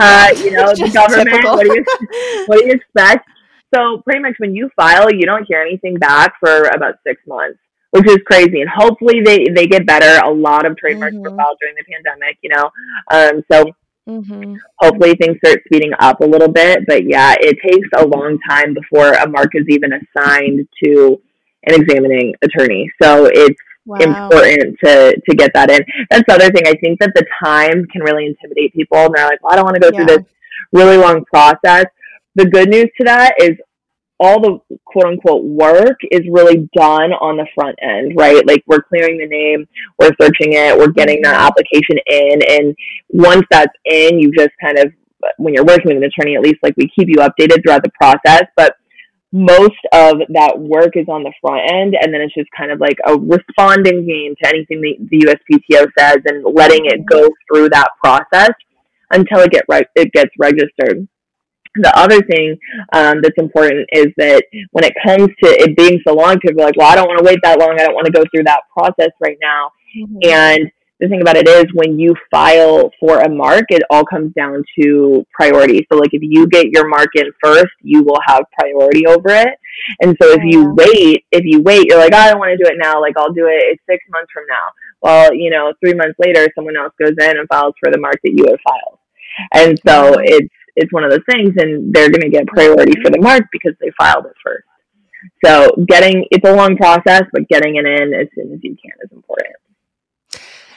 uh, 0.00 0.28
you 0.36 0.50
know, 0.52 0.74
the 0.74 0.90
government. 0.92 1.44
What 1.44 1.64
do, 1.64 1.74
you, 1.74 2.44
what 2.46 2.58
do 2.58 2.66
you 2.66 2.72
expect? 2.72 3.28
So 3.74 4.02
pretty 4.04 4.20
much 4.20 4.34
when 4.38 4.54
you 4.54 4.68
file, 4.76 5.10
you 5.10 5.24
don't 5.24 5.44
hear 5.48 5.60
anything 5.60 5.96
back 5.96 6.34
for 6.40 6.64
about 6.74 6.96
six 7.06 7.22
months, 7.26 7.58
which 7.90 8.06
is 8.06 8.18
crazy. 8.26 8.60
And 8.60 8.68
hopefully 8.68 9.22
they, 9.24 9.46
they 9.54 9.66
get 9.66 9.86
better. 9.86 10.20
A 10.24 10.30
lot 10.30 10.66
of 10.66 10.76
trademarks 10.76 11.14
mm-hmm. 11.14 11.22
were 11.22 11.36
filed 11.36 11.58
during 11.60 11.76
the 11.76 11.84
pandemic, 11.90 12.38
you 12.42 12.50
know. 12.50 12.70
Um, 13.10 13.42
so 13.50 13.64
mm-hmm. 14.08 14.56
hopefully 14.78 15.14
things 15.14 15.38
start 15.38 15.60
speeding 15.66 15.92
up 16.00 16.20
a 16.20 16.26
little 16.26 16.50
bit. 16.50 16.80
But 16.86 17.04
yeah, 17.04 17.34
it 17.40 17.56
takes 17.64 17.88
a 17.96 18.06
long 18.06 18.38
time 18.48 18.74
before 18.74 19.12
a 19.12 19.28
mark 19.28 19.50
is 19.54 19.64
even 19.68 19.92
assigned 19.92 20.68
to 20.84 21.22
an 21.64 21.80
examining 21.80 22.34
attorney. 22.42 22.90
So 23.00 23.30
it's 23.32 23.60
wow. 23.84 23.98
important 23.98 24.76
to 24.84 25.20
to 25.28 25.36
get 25.36 25.52
that 25.54 25.70
in. 25.70 25.80
That's 26.10 26.24
the 26.26 26.34
other 26.34 26.50
thing. 26.50 26.66
I 26.66 26.74
think 26.74 27.00
that 27.00 27.12
the 27.14 27.24
time 27.42 27.86
can 27.86 28.02
really 28.02 28.26
intimidate 28.26 28.74
people, 28.74 28.98
and 28.98 29.14
they're 29.14 29.26
like, 29.26 29.42
"Well, 29.42 29.52
I 29.52 29.56
don't 29.56 29.64
want 29.64 29.76
to 29.76 29.80
go 29.80 29.90
yeah. 29.92 30.04
through 30.04 30.16
this 30.16 30.26
really 30.72 30.96
long 30.96 31.24
process." 31.24 31.86
The 32.34 32.46
good 32.46 32.70
news 32.70 32.88
to 32.98 33.04
that 33.04 33.34
is 33.38 33.52
all 34.22 34.40
the 34.40 34.58
quote 34.84 35.06
unquote 35.06 35.44
work 35.44 35.98
is 36.12 36.20
really 36.30 36.68
done 36.76 37.12
on 37.12 37.36
the 37.36 37.46
front 37.56 37.76
end, 37.82 38.12
right? 38.16 38.46
Like 38.46 38.62
we're 38.68 38.82
clearing 38.82 39.18
the 39.18 39.26
name, 39.26 39.66
we're 39.98 40.12
searching 40.20 40.52
it, 40.52 40.78
we're 40.78 40.92
getting 40.92 41.20
that 41.22 41.34
mm-hmm. 41.34 41.46
application 41.46 41.98
in. 42.06 42.40
And 42.48 42.76
once 43.08 43.44
that's 43.50 43.72
in, 43.84 44.20
you 44.20 44.30
just 44.32 44.52
kind 44.62 44.78
of, 44.78 44.92
when 45.38 45.54
you're 45.54 45.64
working 45.64 45.86
with 45.86 45.96
an 45.96 46.04
attorney, 46.04 46.36
at 46.36 46.42
least 46.42 46.58
like 46.62 46.74
we 46.76 46.88
keep 46.96 47.08
you 47.08 47.16
updated 47.16 47.64
throughout 47.64 47.82
the 47.82 47.90
process. 48.00 48.44
But 48.56 48.76
most 49.32 49.80
of 49.92 50.18
that 50.28 50.58
work 50.58 50.92
is 50.94 51.08
on 51.08 51.22
the 51.22 51.32
front 51.40 51.62
end, 51.72 51.96
and 51.98 52.12
then 52.12 52.20
it's 52.20 52.34
just 52.34 52.50
kind 52.56 52.70
of 52.70 52.80
like 52.80 52.98
a 53.06 53.16
responding 53.16 54.06
game 54.06 54.34
to 54.42 54.48
anything 54.48 54.80
the, 54.82 54.96
the 55.10 55.24
USPTO 55.26 55.86
says 55.98 56.18
and 56.26 56.44
letting 56.54 56.84
it 56.84 57.04
go 57.06 57.28
through 57.48 57.70
that 57.70 57.88
process 58.02 58.52
until 59.10 59.40
it 59.40 59.50
get 59.50 59.64
re- 59.68 59.88
it 59.96 60.12
gets 60.12 60.30
registered. 60.38 61.08
The 61.76 61.98
other 61.98 62.20
thing 62.20 62.58
um, 62.92 63.22
that's 63.22 63.38
important 63.38 63.88
is 63.92 64.08
that 64.18 64.44
when 64.72 64.84
it 64.84 64.92
comes 65.02 65.28
to 65.42 65.48
it 65.48 65.74
being 65.78 65.98
so 66.06 66.14
long, 66.14 66.38
people 66.38 66.60
are 66.60 66.66
like, 66.66 66.76
"Well, 66.76 66.92
I 66.92 66.94
don't 66.94 67.08
want 67.08 67.18
to 67.20 67.24
wait 67.24 67.38
that 67.42 67.58
long. 67.58 67.74
I 67.80 67.84
don't 67.84 67.94
want 67.94 68.06
to 68.06 68.12
go 68.12 68.24
through 68.30 68.44
that 68.44 68.60
process 68.76 69.12
right 69.20 69.38
now," 69.40 69.70
mm-hmm. 69.96 70.18
and 70.28 70.70
the 71.02 71.08
thing 71.08 71.20
about 71.20 71.36
it 71.36 71.48
is 71.48 71.64
when 71.74 71.98
you 71.98 72.14
file 72.30 72.92
for 73.00 73.22
a 73.22 73.28
mark, 73.28 73.64
it 73.70 73.82
all 73.90 74.04
comes 74.04 74.32
down 74.34 74.62
to 74.78 75.26
priority. 75.32 75.84
So 75.90 75.98
like 75.98 76.10
if 76.12 76.22
you 76.22 76.46
get 76.46 76.68
your 76.68 76.86
mark 76.86 77.08
in 77.16 77.26
first, 77.42 77.72
you 77.80 78.04
will 78.04 78.20
have 78.24 78.44
priority 78.56 79.04
over 79.08 79.30
it. 79.30 79.58
And 80.00 80.16
so 80.22 80.30
if 80.30 80.38
oh, 80.38 80.46
you 80.48 80.72
wait, 80.76 81.24
if 81.32 81.42
you 81.44 81.60
wait, 81.60 81.86
you're 81.88 81.98
like, 81.98 82.14
oh, 82.14 82.18
I 82.18 82.30
don't 82.30 82.38
want 82.38 82.56
to 82.56 82.64
do 82.64 82.70
it 82.70 82.78
now. 82.78 83.00
Like 83.00 83.14
I'll 83.18 83.32
do 83.32 83.48
it 83.48 83.74
it's 83.74 83.82
six 83.90 84.04
months 84.10 84.30
from 84.32 84.44
now. 84.48 84.70
Well, 85.00 85.34
you 85.34 85.50
know, 85.50 85.72
three 85.80 85.94
months 85.94 86.14
later, 86.24 86.46
someone 86.54 86.76
else 86.76 86.94
goes 87.00 87.16
in 87.20 87.36
and 87.36 87.48
files 87.48 87.74
for 87.82 87.90
the 87.90 87.98
mark 87.98 88.20
that 88.22 88.34
you 88.38 88.46
have 88.46 88.60
filed. 88.62 88.98
And 89.54 89.80
so 89.84 90.20
it's, 90.22 90.54
it's 90.76 90.92
one 90.92 91.02
of 91.02 91.10
those 91.10 91.26
things 91.28 91.52
and 91.58 91.92
they're 91.92 92.10
going 92.10 92.22
to 92.22 92.30
get 92.30 92.46
priority 92.46 92.92
for 93.02 93.10
the 93.10 93.20
mark 93.20 93.42
because 93.50 93.74
they 93.80 93.90
filed 93.98 94.26
it 94.26 94.36
first. 94.44 94.66
So 95.44 95.68
getting, 95.88 96.26
it's 96.30 96.48
a 96.48 96.54
long 96.54 96.76
process, 96.76 97.22
but 97.32 97.48
getting 97.48 97.74
it 97.74 97.86
in 97.86 98.14
as 98.14 98.28
soon 98.36 98.54
as 98.54 98.60
you 98.62 98.76
can 98.80 98.92
is 99.02 99.10
important. 99.10 99.56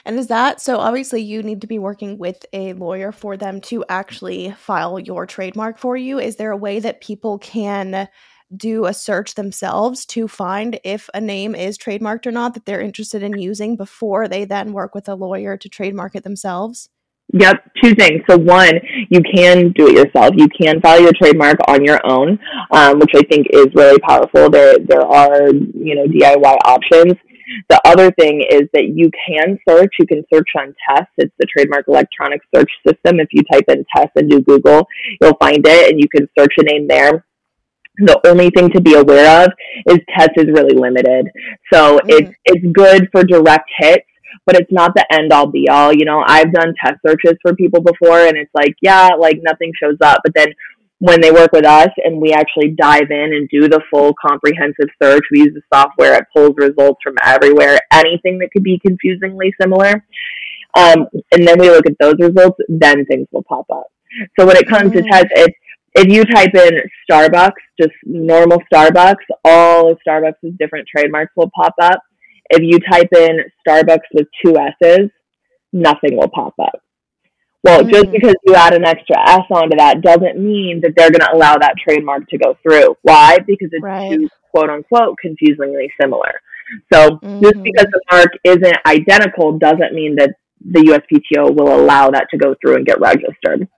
And 0.06 0.20
is 0.20 0.28
that 0.28 0.60
so? 0.60 0.78
Obviously, 0.78 1.20
you 1.20 1.42
need 1.42 1.60
to 1.62 1.66
be 1.66 1.80
working 1.80 2.16
with 2.16 2.46
a 2.52 2.74
lawyer 2.74 3.10
for 3.10 3.36
them 3.36 3.60
to 3.62 3.84
actually 3.88 4.52
file 4.52 5.00
your 5.00 5.26
trademark 5.26 5.78
for 5.78 5.96
you. 5.96 6.20
Is 6.20 6.36
there 6.36 6.52
a 6.52 6.56
way 6.56 6.78
that 6.78 7.00
people 7.00 7.38
can 7.38 8.08
do 8.56 8.86
a 8.86 8.94
search 8.94 9.34
themselves 9.34 10.06
to 10.06 10.28
find 10.28 10.78
if 10.84 11.10
a 11.12 11.20
name 11.20 11.56
is 11.56 11.76
trademarked 11.76 12.24
or 12.24 12.30
not 12.30 12.54
that 12.54 12.66
they're 12.66 12.80
interested 12.80 13.24
in 13.24 13.36
using 13.36 13.74
before 13.74 14.28
they 14.28 14.44
then 14.44 14.72
work 14.72 14.94
with 14.94 15.08
a 15.08 15.16
lawyer 15.16 15.56
to 15.56 15.68
trademark 15.68 16.14
it 16.14 16.22
themselves? 16.22 16.88
Yep, 17.32 17.56
two 17.82 17.94
things. 17.96 18.22
So 18.30 18.38
one, 18.38 18.74
you 19.10 19.20
can 19.34 19.72
do 19.72 19.88
it 19.88 19.94
yourself. 19.94 20.34
You 20.36 20.46
can 20.48 20.80
file 20.80 21.00
your 21.00 21.12
trademark 21.20 21.56
on 21.66 21.84
your 21.84 21.98
own, 22.04 22.38
um, 22.70 23.00
which 23.00 23.10
I 23.16 23.22
think 23.22 23.48
is 23.52 23.66
really 23.74 23.98
powerful. 23.98 24.48
There, 24.48 24.76
there 24.78 25.04
are 25.04 25.48
you 25.52 25.96
know 25.96 26.06
DIY 26.06 26.56
options. 26.64 27.14
The 27.68 27.80
other 27.84 28.10
thing 28.12 28.44
is 28.48 28.68
that 28.72 28.88
you 28.94 29.10
can 29.26 29.58
search. 29.68 29.94
You 29.98 30.06
can 30.06 30.24
search 30.32 30.48
on 30.58 30.74
TESS. 30.88 31.06
It's 31.18 31.34
the 31.38 31.46
trademark 31.46 31.88
electronic 31.88 32.40
search 32.54 32.70
system. 32.86 33.20
If 33.20 33.28
you 33.32 33.42
type 33.50 33.64
in 33.68 33.84
TESS 33.94 34.10
and 34.16 34.30
do 34.30 34.40
Google, 34.42 34.86
you'll 35.20 35.36
find 35.40 35.64
it, 35.66 35.90
and 35.90 36.00
you 36.00 36.08
can 36.08 36.28
search 36.38 36.54
a 36.58 36.62
name 36.62 36.86
there. 36.88 37.24
The 37.98 38.20
only 38.26 38.50
thing 38.50 38.70
to 38.70 38.80
be 38.80 38.94
aware 38.94 39.44
of 39.44 39.52
is 39.86 39.98
TESS 40.16 40.30
is 40.36 40.46
really 40.48 40.74
limited. 40.74 41.28
So 41.72 41.98
mm. 41.98 42.00
it's 42.08 42.34
it's 42.44 42.66
good 42.72 43.08
for 43.10 43.24
direct 43.24 43.70
hits, 43.78 44.06
but 44.44 44.56
it's 44.56 44.72
not 44.72 44.94
the 44.94 45.06
end 45.12 45.32
all 45.32 45.46
be 45.46 45.68
all. 45.68 45.92
You 45.92 46.04
know, 46.04 46.22
I've 46.26 46.52
done 46.52 46.74
TESS 46.84 46.98
searches 47.06 47.38
for 47.42 47.54
people 47.54 47.80
before, 47.80 48.26
and 48.26 48.36
it's 48.36 48.50
like, 48.54 48.74
yeah, 48.82 49.10
like 49.18 49.38
nothing 49.42 49.72
shows 49.80 49.96
up, 50.02 50.20
but 50.24 50.34
then 50.34 50.48
when 50.98 51.20
they 51.20 51.30
work 51.30 51.52
with 51.52 51.66
us 51.66 51.90
and 52.04 52.20
we 52.20 52.32
actually 52.32 52.68
dive 52.70 53.10
in 53.10 53.34
and 53.34 53.48
do 53.50 53.68
the 53.68 53.82
full 53.90 54.14
comprehensive 54.14 54.88
search, 55.02 55.22
we 55.30 55.40
use 55.40 55.54
the 55.54 55.62
software, 55.72 56.14
it 56.14 56.24
pulls 56.34 56.54
results 56.56 57.00
from 57.02 57.16
everywhere, 57.22 57.78
anything 57.92 58.38
that 58.38 58.50
could 58.52 58.62
be 58.62 58.78
confusingly 58.78 59.52
similar. 59.60 60.04
Um, 60.76 61.06
and 61.32 61.46
then 61.46 61.58
we 61.58 61.68
look 61.70 61.86
at 61.86 61.96
those 62.00 62.16
results, 62.18 62.58
then 62.68 63.04
things 63.06 63.28
will 63.30 63.44
pop 63.44 63.66
up. 63.70 63.86
So 64.38 64.46
when 64.46 64.56
it 64.56 64.68
comes 64.68 64.92
mm-hmm. 64.92 65.04
to 65.04 65.10
TESS, 65.10 65.24
if, 65.36 65.54
if 65.94 66.06
you 66.08 66.24
type 66.24 66.54
in 66.54 66.80
Starbucks, 67.10 67.52
just 67.80 67.92
normal 68.04 68.58
Starbucks, 68.72 69.24
all 69.44 69.92
of 69.92 69.98
Starbucks' 70.06 70.56
different 70.58 70.86
trademarks 70.88 71.32
will 71.36 71.50
pop 71.54 71.74
up. 71.80 72.00
If 72.50 72.62
you 72.62 72.78
type 72.90 73.08
in 73.14 73.40
Starbucks 73.66 74.06
with 74.14 74.28
two 74.44 74.56
S's, 74.56 75.10
nothing 75.72 76.16
will 76.16 76.28
pop 76.28 76.54
up. 76.58 76.80
Well, 77.66 77.80
mm-hmm. 77.80 77.90
just 77.90 78.12
because 78.12 78.34
you 78.44 78.54
add 78.54 78.74
an 78.74 78.84
extra 78.84 79.18
S 79.28 79.42
onto 79.50 79.76
that 79.76 80.00
doesn't 80.00 80.38
mean 80.38 80.80
that 80.82 80.92
they're 80.96 81.10
going 81.10 81.20
to 81.20 81.34
allow 81.34 81.56
that 81.56 81.74
trademark 81.82 82.28
to 82.28 82.38
go 82.38 82.56
through. 82.62 82.96
Why? 83.02 83.38
Because 83.44 83.70
it's 83.72 83.82
right. 83.82 84.10
too, 84.10 84.28
quote 84.52 84.70
unquote, 84.70 85.18
confusingly 85.18 85.92
similar. 86.00 86.40
So 86.92 87.10
mm-hmm. 87.10 87.42
just 87.42 87.62
because 87.62 87.86
the 87.90 88.00
mark 88.10 88.28
isn't 88.44 88.76
identical 88.86 89.58
doesn't 89.58 89.92
mean 89.92 90.14
that 90.16 90.36
the 90.60 90.80
USPTO 90.80 91.56
will 91.56 91.74
allow 91.74 92.10
that 92.10 92.26
to 92.30 92.38
go 92.38 92.54
through 92.60 92.76
and 92.76 92.86
get 92.86 93.00
registered. 93.00 93.68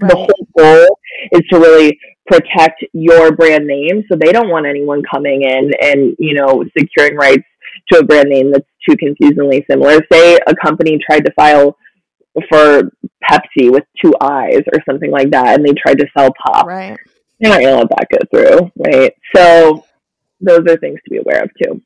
Right. 0.00 0.10
The 0.10 0.16
whole 0.16 0.48
goal 0.56 0.98
is 1.32 1.42
to 1.50 1.58
really 1.58 1.98
protect 2.26 2.84
your 2.92 3.32
brand 3.32 3.66
name. 3.66 4.04
So 4.10 4.16
they 4.18 4.32
don't 4.32 4.48
want 4.48 4.66
anyone 4.66 5.02
coming 5.10 5.42
in 5.42 5.70
and, 5.82 6.16
you 6.18 6.34
know, 6.34 6.64
securing 6.78 7.16
rights 7.16 7.44
to 7.92 8.00
a 8.00 8.04
brand 8.04 8.28
name 8.28 8.52
that's 8.52 8.66
too 8.88 8.96
confusingly 8.96 9.64
similar. 9.70 10.00
Say 10.10 10.38
a 10.46 10.54
company 10.62 10.98
tried 11.04 11.24
to 11.24 11.32
file 11.32 11.76
for 12.48 12.90
Pepsi 13.28 13.70
with 13.70 13.84
two 14.02 14.12
eyes 14.20 14.62
or 14.72 14.80
something 14.88 15.10
like 15.10 15.30
that, 15.30 15.58
and 15.58 15.66
they 15.66 15.72
tried 15.72 15.98
to 15.98 16.06
sell 16.16 16.30
pop. 16.44 16.66
Right. 16.66 16.98
you're 17.38 17.50
not 17.50 17.58
to 17.58 17.76
let 17.76 17.88
that 17.90 18.06
go 18.10 18.18
through, 18.30 18.70
right? 18.76 19.14
So 19.34 19.84
those 20.40 20.60
are 20.68 20.76
things 20.76 20.98
to 21.04 21.10
be 21.10 21.18
aware 21.18 21.42
of 21.42 21.50
too. 21.62 21.80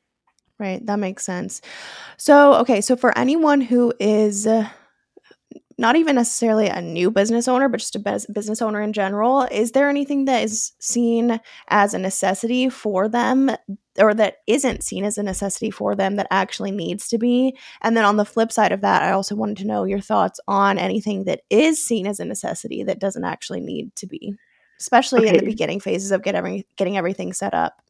Right, 0.59 0.83
that 0.87 0.97
makes 0.97 1.23
sense. 1.23 1.61
So, 2.17 2.55
okay, 2.55 2.81
so 2.81 2.95
for 2.95 3.15
anyone 3.17 3.61
who 3.61 3.93
is 3.99 4.47
uh, 4.47 4.69
not 5.77 5.95
even 5.95 6.15
necessarily 6.15 6.67
a 6.67 6.81
new 6.81 7.11
business 7.11 7.47
owner, 7.47 7.69
but 7.69 7.79
just 7.79 7.95
a 7.95 7.99
business 8.31 8.61
owner 8.61 8.81
in 8.81 8.93
general, 8.93 9.43
is 9.51 9.71
there 9.71 9.89
anything 9.89 10.25
that 10.25 10.43
is 10.43 10.73
seen 10.79 11.39
as 11.67 11.93
a 11.93 11.99
necessity 11.99 12.67
for 12.67 13.07
them 13.07 13.51
or 13.99 14.13
that 14.15 14.37
isn't 14.47 14.83
seen 14.83 15.03
as 15.03 15.17
a 15.17 15.23
necessity 15.23 15.69
for 15.69 15.95
them 15.95 16.15
that 16.15 16.27
actually 16.31 16.71
needs 16.71 17.07
to 17.09 17.19
be? 17.19 17.55
And 17.81 17.95
then 17.95 18.05
on 18.05 18.17
the 18.17 18.25
flip 18.25 18.51
side 18.51 18.71
of 18.71 18.81
that, 18.81 19.03
I 19.03 19.11
also 19.11 19.35
wanted 19.35 19.57
to 19.57 19.67
know 19.67 19.83
your 19.83 20.01
thoughts 20.01 20.39
on 20.47 20.79
anything 20.79 21.25
that 21.25 21.41
is 21.49 21.83
seen 21.83 22.07
as 22.07 22.19
a 22.19 22.25
necessity 22.25 22.83
that 22.83 22.99
doesn't 22.99 23.23
actually 23.23 23.61
need 23.61 23.95
to 23.97 24.07
be, 24.07 24.35
especially 24.79 25.27
okay. 25.27 25.29
in 25.29 25.37
the 25.37 25.45
beginning 25.45 25.79
phases 25.79 26.11
of 26.11 26.23
get 26.23 26.33
every, 26.33 26.65
getting 26.75 26.97
everything 26.97 27.33
set 27.33 27.53
up. 27.53 27.81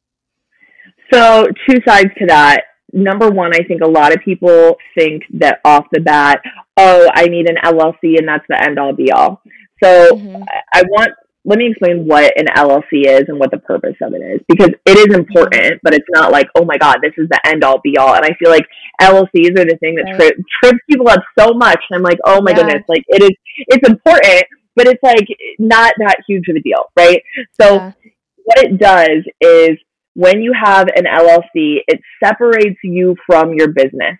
So, 1.10 1.46
two 1.66 1.78
sides 1.86 2.10
to 2.18 2.26
that 2.26 2.64
number 2.92 3.28
one, 3.28 3.54
I 3.54 3.62
think 3.64 3.82
a 3.82 3.88
lot 3.88 4.12
of 4.12 4.20
people 4.24 4.76
think 4.96 5.22
that 5.34 5.60
off 5.64 5.86
the 5.92 6.00
bat, 6.00 6.40
oh, 6.78 7.08
I 7.14 7.26
need 7.26 7.48
an 7.48 7.56
LLC 7.64 8.18
and 8.18 8.28
that's 8.28 8.44
the 8.48 8.62
end 8.62 8.78
all 8.78 8.92
be 8.92 9.10
all. 9.10 9.42
So 9.82 10.12
mm-hmm. 10.12 10.42
I 10.72 10.82
want, 10.88 11.10
let 11.44 11.58
me 11.58 11.70
explain 11.70 12.06
what 12.06 12.32
an 12.38 12.46
LLC 12.46 13.06
is 13.06 13.24
and 13.28 13.38
what 13.38 13.50
the 13.50 13.58
purpose 13.58 13.96
of 14.02 14.12
it 14.14 14.18
is 14.18 14.40
because 14.48 14.70
it 14.86 14.98
is 14.98 15.14
important, 15.14 15.80
but 15.82 15.94
it's 15.94 16.06
not 16.10 16.30
like, 16.30 16.46
oh 16.56 16.64
my 16.64 16.76
God, 16.76 16.98
this 17.02 17.12
is 17.16 17.28
the 17.28 17.40
end 17.46 17.64
all 17.64 17.80
be 17.82 17.96
all. 17.96 18.14
And 18.14 18.24
I 18.24 18.34
feel 18.38 18.50
like 18.50 18.66
LLCs 19.00 19.58
are 19.58 19.64
the 19.64 19.78
thing 19.80 19.96
that 19.96 20.04
right. 20.04 20.18
tri- 20.18 20.44
trips 20.62 20.78
people 20.88 21.08
up 21.08 21.22
so 21.38 21.54
much. 21.54 21.80
I'm 21.92 22.02
like, 22.02 22.18
oh 22.24 22.40
my 22.42 22.50
yeah. 22.50 22.56
goodness, 22.56 22.82
like 22.88 23.04
it 23.08 23.22
is, 23.22 23.30
it's 23.68 23.88
important, 23.88 24.44
but 24.76 24.86
it's 24.86 25.02
like 25.02 25.26
not 25.58 25.92
that 25.98 26.18
huge 26.28 26.48
of 26.48 26.56
a 26.56 26.60
deal, 26.60 26.84
right? 26.96 27.22
So 27.60 27.74
yeah. 27.74 27.92
what 28.44 28.58
it 28.58 28.78
does 28.78 29.24
is 29.40 29.78
when 30.14 30.42
you 30.42 30.52
have 30.52 30.88
an 30.96 31.04
LLC, 31.04 31.78
it 31.86 32.00
separates 32.22 32.78
you 32.82 33.16
from 33.26 33.54
your 33.54 33.68
business. 33.68 34.18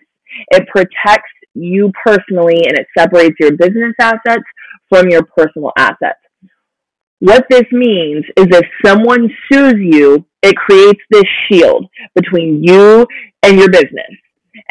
It 0.51 0.67
protects 0.67 1.31
you 1.53 1.91
personally 2.05 2.63
and 2.67 2.77
it 2.77 2.87
separates 2.97 3.35
your 3.39 3.51
business 3.51 3.93
assets 3.99 4.43
from 4.89 5.09
your 5.09 5.23
personal 5.35 5.71
assets. 5.77 6.19
What 7.19 7.45
this 7.49 7.65
means 7.71 8.25
is 8.37 8.47
if 8.49 8.65
someone 8.85 9.29
sues 9.51 9.75
you, 9.77 10.25
it 10.41 10.55
creates 10.55 11.01
this 11.09 11.25
shield 11.47 11.85
between 12.15 12.63
you 12.63 13.05
and 13.43 13.57
your 13.57 13.69
business. 13.69 14.15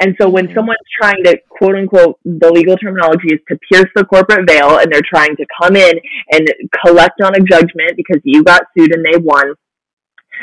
And 0.01 0.15
so 0.21 0.29
when 0.29 0.47
mm-hmm. 0.47 0.55
someone's 0.55 0.79
trying 1.01 1.23
to 1.25 1.39
quote 1.49 1.77
unquote, 1.77 2.19
the 2.25 2.51
legal 2.51 2.77
terminology 2.77 3.29
is 3.35 3.41
to 3.49 3.59
pierce 3.71 3.91
the 3.95 4.05
corporate 4.05 4.49
veil 4.49 4.79
and 4.79 4.93
they're 4.93 5.03
trying 5.09 5.37
to 5.37 5.47
come 5.61 5.77
in 5.77 5.93
and 6.33 6.49
collect 6.85 7.21
on 7.23 7.35
a 7.35 7.41
judgment 7.41 7.97
because 7.97 8.21
you 8.25 8.43
got 8.43 8.63
sued 8.77 8.95
and 8.95 9.05
they 9.05 9.19
won, 9.19 9.55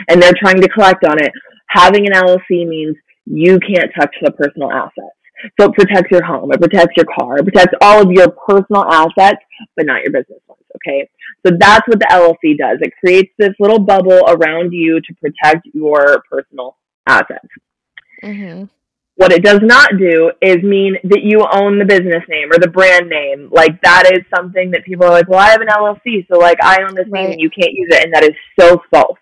and 0.10 0.21
they're 0.21 0.34
trying 0.39 0.62
to 0.62 0.69
collect 0.69 1.04
on 1.06 1.17
it, 1.21 1.32
having 1.67 2.06
an 2.06 2.13
LLC 2.13 2.67
means 2.67 2.95
you 3.26 3.60
can't 3.60 3.91
touch 4.00 4.13
the 4.21 4.32
personal 4.32 4.71
assets. 4.71 5.14
So 5.60 5.67
it 5.67 5.73
protects 5.73 6.12
your 6.12 6.23
home, 6.23 6.51
it 6.51 6.60
protects 6.60 6.95
your 6.97 7.05
car, 7.17 7.38
it 7.38 7.43
protects 7.43 7.73
all 7.81 8.01
of 8.01 8.12
your 8.12 8.29
personal 8.29 8.86
assets, 8.91 9.41
but 9.75 9.86
not 9.86 10.01
your 10.03 10.12
business 10.12 10.39
ones. 10.47 10.62
Okay. 10.75 11.10
So 11.45 11.55
that's 11.58 11.88
what 11.88 11.99
the 11.99 12.08
LLC 12.12 12.58
does. 12.58 12.79
It 12.81 12.93
creates 12.99 13.31
this 13.38 13.53
little 13.60 13.79
bubble 13.79 14.21
around 14.27 14.71
you 14.71 14.99
to 14.99 15.13
protect 15.15 15.67
your 15.73 16.23
personal 16.29 16.77
assets. 17.08 17.47
Mm-hmm. 18.23 18.65
What 19.17 19.31
it 19.31 19.43
does 19.43 19.62
not 19.62 19.91
do 19.97 20.31
is 20.41 20.62
mean 20.62 20.97
that 21.05 21.23
you 21.23 21.45
own 21.49 21.79
the 21.79 21.86
business 21.86 22.23
name 22.27 22.51
or 22.51 22.60
the 22.60 22.67
brand 22.67 23.10
name. 23.10 23.49
Like 23.49 23.81
that 23.81 24.12
is 24.12 24.25
something 24.36 24.71
that 24.71 24.84
people 24.84 25.05
are 25.05 25.12
like, 25.12 25.29
well, 25.29 25.39
I 25.39 25.51
have 25.51 25.62
an 25.62 25.67
LLC, 25.67 26.27
so 26.29 26.38
like 26.38 26.58
I 26.62 26.81
own 26.81 26.95
this 26.95 27.08
right. 27.10 27.23
name 27.23 27.31
and 27.31 27.41
you 27.41 27.49
can't 27.49 27.71
use 27.71 27.88
it. 27.91 28.03
And 28.03 28.13
that 28.13 28.23
is 28.23 28.36
so 28.60 28.81
false. 28.91 29.17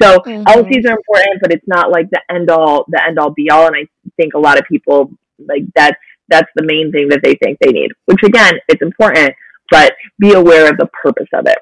So 0.00 0.18
mm-hmm. 0.20 0.44
LCs 0.44 0.86
are 0.88 0.96
important, 0.96 1.40
but 1.40 1.52
it's 1.52 1.66
not 1.66 1.90
like 1.90 2.08
the 2.10 2.20
end 2.30 2.50
all, 2.50 2.84
the 2.88 3.02
end 3.04 3.18
all 3.18 3.30
be 3.30 3.50
all. 3.50 3.66
And 3.66 3.74
I 3.74 3.88
think 4.16 4.34
a 4.34 4.38
lot 4.38 4.58
of 4.58 4.64
people 4.68 5.10
like 5.48 5.62
that's 5.74 5.96
that's 6.28 6.50
the 6.56 6.64
main 6.64 6.92
thing 6.92 7.08
that 7.08 7.20
they 7.22 7.34
think 7.36 7.58
they 7.60 7.70
need. 7.70 7.90
Which 8.06 8.22
again, 8.22 8.54
it's 8.68 8.82
important, 8.82 9.34
but 9.70 9.92
be 10.18 10.32
aware 10.32 10.70
of 10.70 10.78
the 10.78 10.88
purpose 11.02 11.28
of 11.32 11.46
it. 11.46 11.58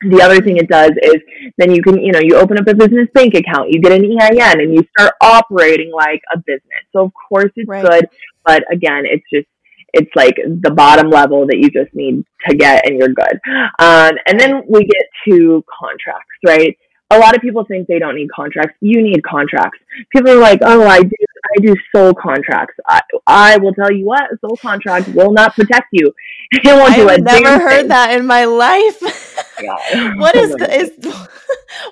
The 0.00 0.22
other 0.22 0.40
thing 0.40 0.58
it 0.58 0.68
does 0.68 0.92
is 1.02 1.16
then 1.56 1.74
you 1.74 1.82
can, 1.82 1.98
you 2.00 2.12
know, 2.12 2.20
you 2.22 2.36
open 2.36 2.56
up 2.56 2.68
a 2.68 2.74
business 2.74 3.08
bank 3.14 3.34
account, 3.34 3.70
you 3.70 3.80
get 3.80 3.90
an 3.90 4.04
EIN, 4.04 4.60
and 4.60 4.72
you 4.72 4.84
start 4.96 5.14
operating 5.20 5.90
like 5.92 6.22
a 6.32 6.38
business. 6.38 6.84
So 6.92 7.04
of 7.06 7.12
course 7.28 7.50
it's 7.56 7.68
right. 7.68 7.84
good, 7.84 8.08
but 8.44 8.62
again, 8.72 9.02
it's 9.04 9.24
just 9.32 9.48
it's 9.94 10.10
like 10.14 10.36
the 10.36 10.70
bottom 10.70 11.10
level 11.10 11.46
that 11.46 11.58
you 11.58 11.70
just 11.70 11.92
need 11.94 12.22
to 12.48 12.54
get 12.54 12.86
and 12.86 12.98
you're 12.98 13.08
good. 13.08 13.40
Um, 13.78 14.12
and 14.26 14.38
then 14.38 14.62
we 14.68 14.84
get 14.84 15.06
to 15.28 15.64
contracts, 15.80 16.28
right? 16.46 16.76
A 17.10 17.18
lot 17.18 17.34
of 17.34 17.40
people 17.40 17.64
think 17.64 17.88
they 17.88 17.98
don't 17.98 18.16
need 18.16 18.30
contracts. 18.30 18.76
You 18.80 19.02
need 19.02 19.22
contracts. 19.24 19.78
People 20.10 20.32
are 20.32 20.40
like, 20.40 20.60
"Oh, 20.62 20.86
I 20.86 21.02
do, 21.02 21.16
I 21.56 21.60
do 21.62 21.74
soul 21.94 22.12
contracts." 22.12 22.74
I, 22.86 23.00
I 23.26 23.56
will 23.56 23.72
tell 23.72 23.90
you 23.90 24.04
what, 24.04 24.30
a 24.30 24.38
soul 24.40 24.58
contract 24.60 25.08
will 25.08 25.32
not 25.32 25.54
protect 25.54 25.86
you. 25.92 26.12
It 26.52 26.66
won't 26.66 26.92
I've 26.92 27.22
never 27.22 27.58
heard 27.58 27.80
thing. 27.80 27.88
that 27.88 28.18
in 28.18 28.26
my 28.26 28.44
life. 28.44 29.02
Yeah. 29.60 30.14
what 30.18 30.36
is 30.36 30.50
the 30.52 30.72
is 30.72 30.92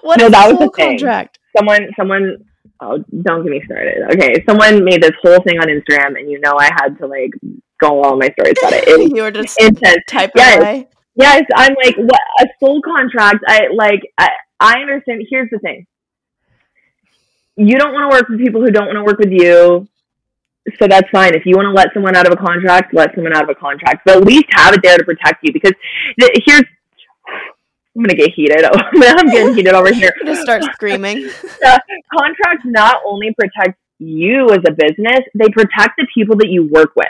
what 0.03 0.21
no, 0.21 0.27
is 0.27 0.33
that 0.33 0.49
was 0.49 0.59
the 0.59 0.71
contract? 0.71 1.39
Thing. 1.39 1.59
Someone, 1.59 1.91
someone. 1.99 2.45
Oh, 2.81 3.03
don't 3.23 3.43
get 3.43 3.51
me 3.51 3.63
started. 3.65 4.03
Okay, 4.13 4.45
someone 4.47 4.85
made 4.85 5.03
this 5.03 5.17
whole 5.21 5.41
thing 5.41 5.59
on 5.59 5.67
Instagram, 5.67 6.19
and 6.19 6.31
you 6.31 6.39
know 6.41 6.53
I 6.59 6.67
had 6.67 6.97
to 6.99 7.07
like 7.07 7.31
go 7.81 8.05
all 8.05 8.17
my 8.17 8.29
stories 8.39 8.55
about 8.61 8.75
it. 8.75 8.87
it 8.87 9.17
you 9.17 9.23
were 9.23 9.31
just 9.31 9.61
intense. 9.61 10.05
type 10.09 10.31
yes. 10.37 10.59
away. 10.59 10.89
Yes, 11.17 11.45
I'm 11.57 11.75
like 11.83 11.97
what 11.97 12.21
a 12.41 12.47
soul 12.61 12.81
contract. 12.83 13.43
I 13.49 13.69
like. 13.75 14.01
I, 14.19 14.29
I 14.61 14.81
understand. 14.81 15.27
Here's 15.29 15.51
the 15.51 15.59
thing. 15.59 15.87
You 17.57 17.79
don't 17.79 17.93
want 17.93 18.11
to 18.11 18.17
work 18.17 18.29
with 18.29 18.39
people 18.39 18.61
who 18.61 18.71
don't 18.71 18.87
want 18.87 18.97
to 18.97 19.05
work 19.05 19.19
with 19.19 19.33
you. 19.33 19.89
So 20.79 20.89
that's 20.89 21.09
fine. 21.11 21.35
If 21.35 21.47
you 21.47 21.57
want 21.57 21.67
to 21.67 21.73
let 21.73 21.95
someone 21.95 22.17
out 22.17 22.27
of 22.27 22.33
a 22.33 22.37
contract, 22.37 22.93
let 22.93 23.15
someone 23.15 23.35
out 23.35 23.45
of 23.45 23.49
a 23.49 23.55
contract. 23.55 24.03
But 24.05 24.17
at 24.19 24.25
least 24.25 24.47
have 24.51 24.75
it 24.75 24.81
there 24.83 24.99
to 24.99 25.05
protect 25.05 25.43
you 25.43 25.53
because 25.53 25.73
the, 26.19 26.43
here's 26.45 26.65
I'm 27.97 28.03
gonna 28.03 28.15
get 28.15 28.33
heated. 28.35 28.63
I'm 28.75 29.31
getting 29.31 29.55
heated 29.55 29.75
over 29.75 29.93
here. 29.93 30.13
Just 30.25 30.43
start 30.43 30.63
screaming. 30.75 31.31
contracts 32.19 32.65
not 32.65 33.01
only 33.07 33.35
protect 33.35 33.79
you 33.99 34.51
as 34.51 34.61
a 34.67 34.73
business, 34.73 35.21
they 35.35 35.49
protect 35.49 35.97
the 35.97 36.07
people 36.13 36.37
that 36.37 36.49
you 36.49 36.69
work 36.69 36.95
with. 36.95 37.07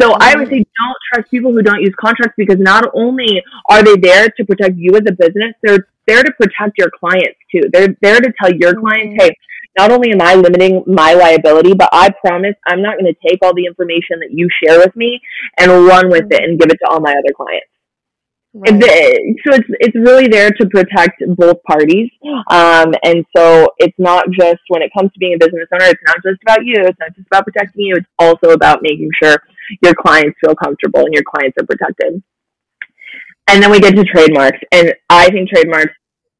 So 0.00 0.10
mm-hmm. 0.10 0.22
I 0.22 0.34
would 0.36 0.48
say 0.48 0.58
don't 0.58 0.96
trust 1.12 1.30
people 1.30 1.52
who 1.52 1.62
don't 1.62 1.80
use 1.80 1.94
contracts 2.00 2.34
because 2.36 2.58
not 2.58 2.90
only 2.94 3.42
are 3.68 3.82
they 3.82 3.96
there 3.96 4.28
to 4.28 4.44
protect 4.44 4.76
you 4.76 4.94
as 4.94 5.02
a 5.08 5.12
business, 5.12 5.54
they're 5.62 5.88
there 6.06 6.22
to 6.22 6.32
protect 6.32 6.78
your 6.78 6.90
clients 6.98 7.38
too. 7.50 7.62
They're 7.72 7.96
there 8.02 8.20
to 8.20 8.32
tell 8.40 8.52
your 8.52 8.72
mm-hmm. 8.72 8.86
clients, 8.86 9.22
hey, 9.22 9.30
not 9.78 9.90
only 9.92 10.10
am 10.10 10.22
I 10.22 10.34
limiting 10.34 10.82
my 10.86 11.12
liability, 11.12 11.74
but 11.74 11.90
I 11.92 12.10
promise 12.24 12.54
I'm 12.66 12.80
not 12.80 12.98
going 12.98 13.12
to 13.12 13.28
take 13.28 13.40
all 13.42 13.54
the 13.54 13.66
information 13.66 14.20
that 14.20 14.30
you 14.30 14.48
share 14.62 14.78
with 14.78 14.94
me 14.96 15.20
and 15.58 15.70
run 15.70 16.08
with 16.08 16.26
it 16.30 16.42
and 16.42 16.58
give 16.58 16.70
it 16.70 16.78
to 16.82 16.90
all 16.90 17.00
my 17.00 17.12
other 17.12 17.34
clients. 17.36 17.68
Right. 18.58 18.82
So 19.44 19.52
it's 19.52 19.68
it's 19.80 19.94
really 19.94 20.28
there 20.28 20.48
to 20.48 20.66
protect 20.70 21.22
both 21.36 21.62
parties, 21.64 22.08
um, 22.48 22.94
and 23.04 23.26
so 23.36 23.68
it's 23.76 23.98
not 23.98 24.30
just 24.30 24.60
when 24.68 24.80
it 24.80 24.90
comes 24.96 25.12
to 25.12 25.18
being 25.18 25.34
a 25.34 25.38
business 25.38 25.68
owner. 25.74 25.84
It's 25.84 26.00
not 26.06 26.22
just 26.24 26.40
about 26.40 26.64
you. 26.64 26.76
It's 26.78 26.98
not 26.98 27.14
just 27.14 27.26
about 27.26 27.44
protecting 27.44 27.84
you. 27.84 27.96
It's 27.96 28.08
also 28.18 28.54
about 28.54 28.78
making 28.80 29.10
sure 29.22 29.36
your 29.82 29.94
clients 29.94 30.36
feel 30.44 30.54
comfortable 30.54 31.00
and 31.00 31.14
your 31.14 31.24
clients 31.24 31.56
are 31.60 31.66
protected. 31.66 32.22
And 33.48 33.62
then 33.62 33.70
we 33.70 33.80
get 33.80 33.94
to 33.94 34.04
trademarks. 34.04 34.58
And 34.72 34.92
I 35.08 35.30
think 35.30 35.48
trademarks, 35.48 35.92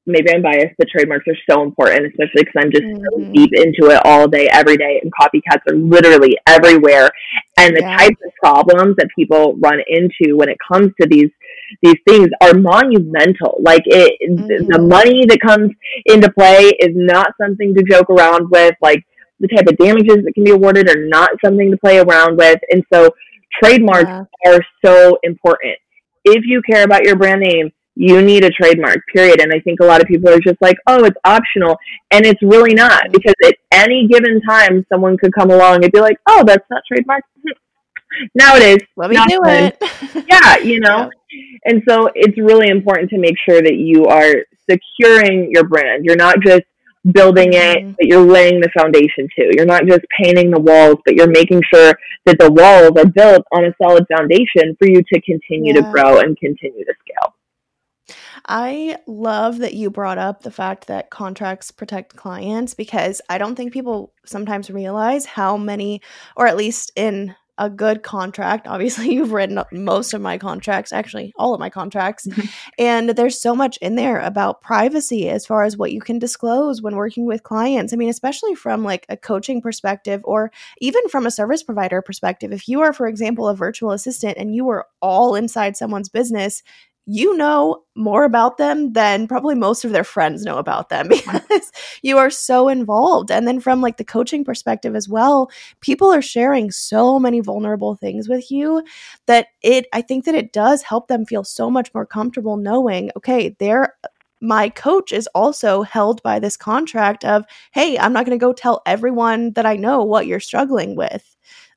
maybe 0.07 0.33
I'm 0.33 0.43
biased, 0.43 0.75
but 0.79 0.89
trademarks 0.89 1.27
are 1.29 1.37
so 1.49 1.63
important, 1.63 2.07
especially 2.07 2.43
because 2.43 2.55
I'm 2.59 2.71
just 2.71 2.83
mm-hmm. 2.83 3.27
so 3.27 3.33
deep 3.33 3.51
into 3.55 3.95
it 3.95 4.01
all 4.05 4.27
day, 4.27 4.49
every 4.51 4.77
day. 4.77 5.01
And 5.03 5.13
copycats 5.15 5.63
are 5.71 5.77
literally 5.77 6.37
everywhere. 6.49 7.11
And 7.59 7.77
the 7.77 7.83
yeah. 7.83 7.97
types 7.97 8.17
of 8.25 8.33
problems 8.43 8.97
that 8.97 9.09
people 9.17 9.57
run 9.63 9.79
into 9.87 10.37
when 10.37 10.49
it 10.49 10.59
comes 10.71 10.93
to 11.01 11.07
these 11.09 11.31
these 11.83 11.97
things 12.09 12.29
are 12.43 12.55
monumental. 12.55 13.59
Like 13.61 13.83
it, 13.87 14.19
mm-hmm. 14.23 14.71
the 14.71 14.83
money 14.83 15.27
that 15.27 15.41
comes 15.41 15.73
into 16.07 16.31
play 16.33 16.73
is 16.81 16.93
not 16.95 17.33
something 17.41 17.75
to 17.75 17.83
joke 17.83 18.09
around 18.11 18.51
with. 18.51 18.75
Like 18.81 19.05
the 19.41 19.49
type 19.49 19.67
of 19.67 19.77
damages 19.77 20.25
that 20.25 20.33
can 20.35 20.45
be 20.45 20.51
awarded 20.51 20.89
are 20.89 21.07
not 21.07 21.31
something 21.45 21.71
to 21.71 21.77
play 21.77 21.99
around 21.99 22.37
with. 22.37 22.59
And 22.71 22.83
so 22.93 23.11
trademarks 23.63 24.09
yeah. 24.09 24.25
are 24.47 24.61
so 24.85 25.19
important. 25.23 25.77
If 26.25 26.45
you 26.47 26.63
care 26.63 26.85
about 26.85 27.05
your 27.05 27.17
brand 27.17 27.41
name, 27.41 27.71
you 27.95 28.21
need 28.21 28.45
a 28.45 28.51
trademark, 28.51 28.99
period. 29.13 29.41
And 29.41 29.53
I 29.53 29.61
think 29.61 29.81
a 29.81 29.85
lot 29.85 30.03
of 30.03 30.07
people 30.07 30.29
are 30.29 30.41
just 30.41 30.61
like, 30.61 30.77
oh, 30.87 31.05
it's 31.05 31.17
optional. 31.25 31.77
And 32.11 32.27
it's 32.27 32.43
really 32.43 32.75
not 32.75 33.11
because 33.11 33.35
at 33.45 33.55
any 33.73 34.07
given 34.07 34.41
time, 34.43 34.85
someone 34.93 35.17
could 35.17 35.33
come 35.33 35.51
along 35.51 35.83
and 35.83 35.93
be 35.93 36.01
like, 36.01 36.19
oh, 36.29 36.45
that's 36.47 36.65
not 36.71 36.83
trademark. 36.87 37.25
now 38.35 38.55
it 38.57 38.63
is. 38.63 38.89
Let 38.97 39.11
me 39.11 39.17
do 39.29 39.41
it. 39.45 39.79
yeah, 40.29 40.59
you 40.59 40.81
know? 40.81 41.11
Yeah. 41.31 41.41
And 41.65 41.83
so 41.89 42.11
it's 42.15 42.37
really 42.39 42.69
important 42.69 43.09
to 43.11 43.19
make 43.19 43.37
sure 43.49 43.63
that 43.63 43.77
you 43.77 44.05
are 44.07 44.35
securing 44.69 45.51
your 45.51 45.65
brand. 45.65 46.05
You're 46.05 46.17
not 46.17 46.41
just 46.41 46.65
building 47.13 47.53
it, 47.53 47.79
mm-hmm. 47.79 47.93
but 47.93 48.07
you're 48.07 48.25
laying 48.25 48.61
the 48.61 48.71
foundation 48.77 49.29
too. 49.37 49.51
You're 49.53 49.67
not 49.67 49.87
just 49.87 50.03
painting 50.21 50.51
the 50.51 50.61
walls, 50.61 50.97
but 51.05 51.15
you're 51.15 51.31
making 51.31 51.63
sure 51.73 51.95
that 52.25 52.39
the 52.39 52.51
walls 52.51 52.97
are 52.97 53.11
built 53.11 53.47
on 53.53 53.65
a 53.65 53.75
solid 53.81 54.07
foundation 54.09 54.77
for 54.79 54.89
you 54.89 55.03
to 55.13 55.21
continue 55.21 55.75
yeah. 55.75 55.81
to 55.81 55.91
grow 55.91 56.19
and 56.19 56.37
continue 56.39 56.85
to 56.85 56.95
scale. 57.01 57.35
I 58.49 58.99
love 59.07 59.59
that 59.59 59.75
you 59.75 59.91
brought 59.91 60.19
up 60.19 60.43
the 60.43 60.53
fact 60.53 60.87
that 60.87 61.11
contracts 61.11 61.73
protect 61.73 62.15
clients 62.15 62.75
because 62.75 63.21
I 63.29 63.39
don't 63.39 63.57
think 63.57 63.73
people 63.73 64.13
sometimes 64.25 64.71
realize 64.71 65.27
how 65.27 65.57
many, 65.57 66.01
or 66.37 66.47
at 66.47 66.57
least 66.57 66.93
in 66.95 67.35
a 67.59 67.71
good 67.71 68.03
contract. 68.03 68.67
Obviously, 68.67 69.11
you've 69.15 69.33
written 69.33 69.63
most 69.73 70.15
of 70.15 70.21
my 70.21 70.39
contracts, 70.39 70.93
actually, 70.93 71.33
all 71.37 71.55
of 71.55 71.61
my 71.61 71.71
contracts. 71.71 72.27
And 72.79 73.11
there's 73.11 73.41
so 73.41 73.55
much 73.55 73.79
in 73.79 73.95
there 73.97 74.21
about 74.21 74.61
privacy 74.61 75.29
as 75.31 75.47
far 75.47 75.65
as 75.65 75.77
what 75.77 75.93
you 75.93 76.01
can 76.01 76.19
disclose 76.19 76.83
when 76.83 76.97
working 76.97 77.25
with 77.25 77.43
clients. 77.43 77.93
I 77.93 77.97
mean, 77.97 78.11
especially 78.11 78.55
from 78.55 78.85
like 78.85 79.07
a 79.09 79.17
coaching 79.17 79.63
perspective 79.63 80.21
or 80.25 80.51
even 80.81 81.09
from 81.09 81.27
a 81.27 81.31
service 81.31 81.63
provider 81.63 82.03
perspective. 82.03 82.53
If 82.53 82.69
you 82.69 82.81
are, 82.81 82.93
for 82.93 83.07
example, 83.07 83.49
a 83.49 83.55
virtual 83.55 83.93
assistant 83.93 84.37
and 84.37 84.55
you 84.55 84.69
are 84.69 84.87
all 85.01 85.35
inside 85.35 85.77
someone's 85.77 86.09
business, 86.09 86.63
you 87.07 87.37
know 87.37 87.83
more 87.95 88.25
about 88.25 88.59
them 88.59 88.93
than 88.93 89.29
probably 89.29 89.55
most 89.55 89.85
of 89.85 89.93
their 89.93 90.05
friends 90.05 90.45
know 90.45 90.59
about 90.59 90.89
them 90.89 91.09
because 91.09 91.73
you 92.03 92.19
are 92.19 92.31
so 92.31 92.69
involved. 92.69 93.31
And 93.31 93.47
then 93.47 93.61
from 93.61 93.81
like 93.81 93.97
the 93.97 94.05
coaching 94.05 94.45
perspective 94.45 94.97
as 94.97 95.09
well, 95.09 95.51
people 95.81 96.13
are 96.13 96.23
sharing 96.23 96.71
so 96.71 97.19
many 97.19 97.41
vulnerable 97.41 97.95
things 97.95 98.29
with 98.29 98.51
you 98.51 98.83
that 99.27 99.49
it 99.63 99.87
I 99.93 100.03
think 100.03 100.25
that 100.25 100.35
it 100.35 100.53
does 100.53 100.83
help 100.83 101.09
them 101.09 101.25
feel 101.27 101.45
so 101.45 101.71
much 101.71 101.93
more 101.95 102.07
comfortable 102.07 102.57
knowing, 102.57 103.11
okay, 103.17 103.57
they're 103.59 103.95
my 104.43 104.69
coach 104.69 105.13
is 105.13 105.27
also 105.35 105.83
held 105.83 106.23
by 106.23 106.39
this 106.39 106.57
contract 106.59 107.25
of, 107.25 107.45
hey, 107.73 107.99
I'm 107.99 108.13
not 108.13 108.27
going 108.27 108.39
to 108.39 108.45
go 108.45 108.53
tell 108.53 108.83
everyone 108.85 109.53
that 109.53 109.65
I 109.65 109.77
know 109.77 110.03
what 110.05 110.27
you're 110.27 110.41
struggling 110.41 110.95
with. 110.95 111.37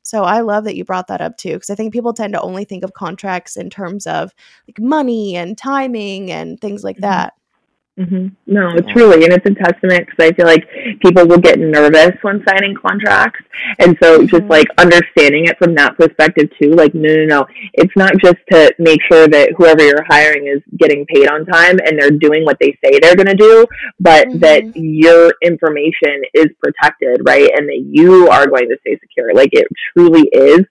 So 0.10 0.24
I 0.24 0.42
love 0.42 0.64
that 0.64 0.76
you 0.76 0.84
brought 0.84 1.06
that 1.10 1.22
up 1.22 1.38
too, 1.38 1.54
because 1.54 1.70
I 1.70 1.76
think 1.76 1.94
people 1.94 2.14
tend 2.14 2.34
to 2.34 2.42
only 2.42 2.66
think 2.66 2.84
of 2.84 2.94
contracts 2.94 3.56
in 3.56 3.70
terms 3.70 4.08
of 4.08 4.34
like 4.68 4.80
money 4.80 5.36
and 5.36 5.56
timing 5.56 6.32
and 6.32 6.60
things 6.60 6.84
like 6.84 6.96
mm-hmm. 6.96 7.04
that. 7.04 7.34
Mm-hmm. 8.00 8.28
No, 8.48 8.70
it's 8.76 8.88
yeah. 8.88 8.94
really, 8.96 9.26
and 9.26 9.34
it's 9.34 9.46
a 9.46 9.54
testament 9.54 10.08
because 10.08 10.32
I 10.32 10.32
feel 10.32 10.46
like 10.46 10.66
people 11.02 11.28
will 11.28 11.38
get 11.38 11.60
nervous 11.60 12.14
when 12.22 12.42
signing 12.48 12.74
contracts. 12.74 13.44
And 13.80 13.98
so 14.02 14.20
mm-hmm. 14.20 14.28
just 14.28 14.46
like 14.46 14.68
understanding 14.78 15.48
it 15.48 15.58
from 15.58 15.76
that 15.76 15.98
perspective 15.98 16.50
too, 16.62 16.72
like, 16.72 16.94
no, 16.94 17.14
no, 17.14 17.26
no, 17.26 17.48
it's 17.74 17.92
not 17.98 18.14
just 18.24 18.38
to 18.52 18.74
make 18.80 19.02
sure 19.12 19.28
that 19.28 19.52
whoever 19.58 19.84
you're 19.84 20.06
hiring 20.08 20.48
is 20.48 20.62
getting 20.78 21.06
paid 21.08 21.28
on 21.28 21.46
time 21.46 21.78
and 21.86 22.00
they're 22.00 22.12
doing 22.12 22.46
what 22.46 22.58
they 22.62 22.78
say 22.82 23.00
they're 23.00 23.18
going 23.18 23.28
to 23.28 23.36
do, 23.36 23.66
but 24.00 24.30
mm-hmm. 24.30 24.40
that 24.40 24.64
your 24.76 25.34
information 25.44 26.22
is 26.34 26.48
protected, 26.64 27.20
right? 27.26 27.52
And 27.54 27.68
that 27.68 27.86
you 27.86 28.30
are 28.30 28.48
going 28.48 28.70
to 28.70 28.78
stay 28.80 28.98
secure. 29.02 29.34
Like 29.34 29.50
it 29.52 29.68
truly 29.94 30.30
is 30.32 30.62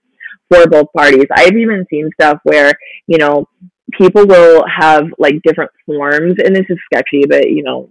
for 0.51 0.67
both 0.67 0.91
parties. 0.97 1.27
I've 1.31 1.57
even 1.57 1.85
seen 1.91 2.09
stuff 2.19 2.39
where, 2.45 2.73
you 3.07 3.19
know, 3.19 3.47
people 3.93 4.27
will 4.27 4.65
have 4.69 5.05
like 5.19 5.41
different 5.43 5.71
forms, 5.87 6.37
and 6.45 6.55
this 6.55 6.67
is 6.69 6.79
sketchy, 6.87 7.25
but 7.29 7.51
you 7.51 7.63
know, 7.63 7.91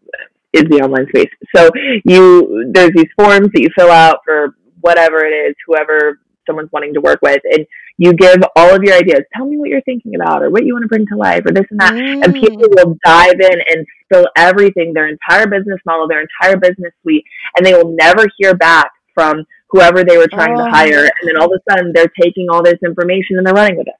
is 0.53 0.63
the 0.63 0.81
online 0.81 1.07
space. 1.09 1.31
So 1.55 1.69
you 2.05 2.71
there's 2.73 2.91
these 2.95 3.09
forms 3.17 3.49
that 3.53 3.61
you 3.61 3.69
fill 3.77 3.91
out 3.91 4.19
for 4.25 4.55
whatever 4.81 5.25
it 5.25 5.31
is, 5.31 5.55
whoever 5.65 6.19
someone's 6.45 6.71
wanting 6.71 6.93
to 6.93 7.01
work 7.01 7.19
with, 7.21 7.41
and 7.51 7.65
you 7.97 8.13
give 8.13 8.37
all 8.55 8.73
of 8.73 8.83
your 8.83 8.95
ideas. 8.95 9.21
Tell 9.35 9.45
me 9.45 9.57
what 9.57 9.69
you're 9.69 9.81
thinking 9.81 10.15
about, 10.15 10.43
or 10.43 10.49
what 10.49 10.65
you 10.65 10.73
want 10.73 10.83
to 10.83 10.87
bring 10.87 11.05
to 11.07 11.17
life, 11.17 11.43
or 11.45 11.51
this 11.51 11.65
and 11.71 11.79
that. 11.79 11.93
Mm. 11.93 12.23
And 12.23 12.33
people 12.33 12.67
will 12.69 12.97
dive 13.03 13.39
in 13.39 13.59
and 13.69 13.85
spill 14.05 14.27
everything, 14.35 14.93
their 14.93 15.07
entire 15.07 15.47
business 15.47 15.79
model, 15.85 16.07
their 16.07 16.21
entire 16.21 16.57
business 16.57 16.93
suite, 17.01 17.25
and 17.55 17.65
they 17.65 17.73
will 17.73 17.95
never 17.99 18.27
hear 18.37 18.55
back 18.55 18.91
from 19.13 19.43
whoever 19.69 20.03
they 20.03 20.17
were 20.17 20.27
trying 20.27 20.53
oh. 20.53 20.65
to 20.65 20.71
hire. 20.71 21.03
And 21.03 21.27
then 21.27 21.37
all 21.37 21.53
of 21.53 21.59
a 21.59 21.71
sudden, 21.71 21.91
they're 21.93 22.11
taking 22.21 22.49
all 22.49 22.63
this 22.63 22.79
information 22.85 23.37
and 23.37 23.45
they're 23.45 23.53
running 23.53 23.77
with 23.77 23.87
it. 23.87 23.95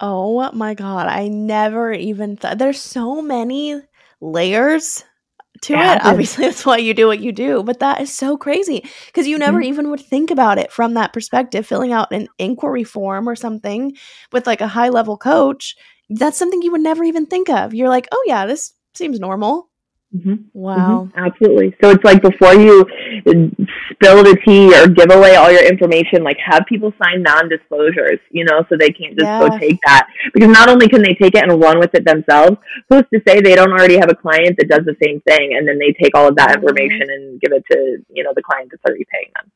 Oh 0.00 0.50
my 0.52 0.74
god, 0.74 1.06
I 1.06 1.28
never 1.28 1.92
even 1.92 2.36
thought 2.36 2.58
there's 2.58 2.80
so 2.80 3.20
many 3.20 3.80
layers 4.20 5.04
to 5.62 5.74
yeah, 5.74 5.96
it. 5.96 6.04
Obviously, 6.04 6.44
that's 6.46 6.64
why 6.64 6.78
you 6.78 6.94
do 6.94 7.06
what 7.06 7.20
you 7.20 7.32
do, 7.32 7.62
but 7.62 7.80
that 7.80 8.00
is 8.00 8.14
so 8.14 8.36
crazy 8.36 8.84
because 9.06 9.26
you 9.26 9.38
never 9.38 9.58
mm-hmm. 9.58 9.68
even 9.68 9.90
would 9.90 10.00
think 10.00 10.30
about 10.30 10.58
it 10.58 10.72
from 10.72 10.94
that 10.94 11.12
perspective. 11.12 11.66
Filling 11.66 11.92
out 11.92 12.12
an 12.12 12.28
inquiry 12.38 12.84
form 12.84 13.28
or 13.28 13.36
something 13.36 13.96
with 14.32 14.46
like 14.46 14.60
a 14.60 14.68
high 14.68 14.88
level 14.88 15.16
coach, 15.16 15.76
that's 16.08 16.38
something 16.38 16.62
you 16.62 16.72
would 16.72 16.80
never 16.80 17.04
even 17.04 17.26
think 17.26 17.48
of. 17.48 17.74
You're 17.74 17.88
like, 17.88 18.08
oh 18.12 18.24
yeah, 18.26 18.46
this 18.46 18.74
seems 18.94 19.20
normal. 19.20 19.69
Mm-hmm. 20.14 20.34
Wow. 20.52 21.08
Mm-hmm. 21.08 21.24
Absolutely. 21.24 21.76
So 21.82 21.90
it's 21.90 22.02
like 22.02 22.20
before 22.20 22.54
you 22.54 22.84
spill 23.92 24.24
the 24.24 24.36
tea 24.44 24.74
or 24.74 24.88
give 24.88 25.10
away 25.10 25.36
all 25.36 25.52
your 25.52 25.64
information, 25.64 26.24
like 26.24 26.36
have 26.44 26.64
people 26.68 26.92
sign 27.02 27.22
non 27.22 27.48
disclosures, 27.48 28.18
you 28.30 28.44
know, 28.44 28.64
so 28.68 28.76
they 28.78 28.90
can't 28.90 29.16
just 29.16 29.26
yeah. 29.26 29.40
go 29.40 29.56
take 29.58 29.78
that. 29.86 30.08
Because 30.34 30.48
not 30.48 30.68
only 30.68 30.88
can 30.88 31.02
they 31.02 31.14
take 31.14 31.34
it 31.34 31.44
and 31.48 31.62
run 31.62 31.78
with 31.78 31.94
it 31.94 32.04
themselves, 32.04 32.56
who's 32.88 33.04
to 33.14 33.20
say 33.26 33.40
they 33.40 33.54
don't 33.54 33.72
already 33.72 33.98
have 33.98 34.10
a 34.10 34.16
client 34.16 34.56
that 34.58 34.68
does 34.68 34.84
the 34.84 34.96
same 35.02 35.20
thing 35.22 35.54
and 35.56 35.66
then 35.66 35.78
they 35.78 35.94
take 36.02 36.16
all 36.16 36.26
of 36.26 36.34
that 36.36 36.50
mm-hmm. 36.50 36.66
information 36.66 37.06
and 37.10 37.40
give 37.40 37.52
it 37.52 37.62
to, 37.70 37.98
you 38.10 38.24
know, 38.24 38.32
the 38.34 38.42
client 38.42 38.68
that's 38.70 38.84
already 38.84 39.06
paying 39.12 39.30
them. 39.36 39.52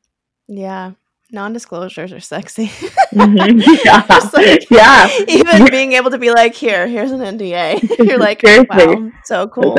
Yeah 0.47 0.91
non-disclosures 1.31 2.13
are 2.13 2.19
sexy. 2.19 2.67
mm-hmm. 3.13 3.59
yeah. 3.85 4.29
like, 4.33 4.69
yeah. 4.69 5.09
Even 5.27 5.69
being 5.69 5.93
able 5.93 6.11
to 6.11 6.17
be 6.17 6.31
like, 6.31 6.53
here, 6.53 6.87
here's 6.87 7.11
an 7.11 7.19
NDA. 7.19 7.97
You're 8.05 8.19
like, 8.19 8.41
wow, 8.43 9.11
so 9.23 9.47
cool. 9.47 9.71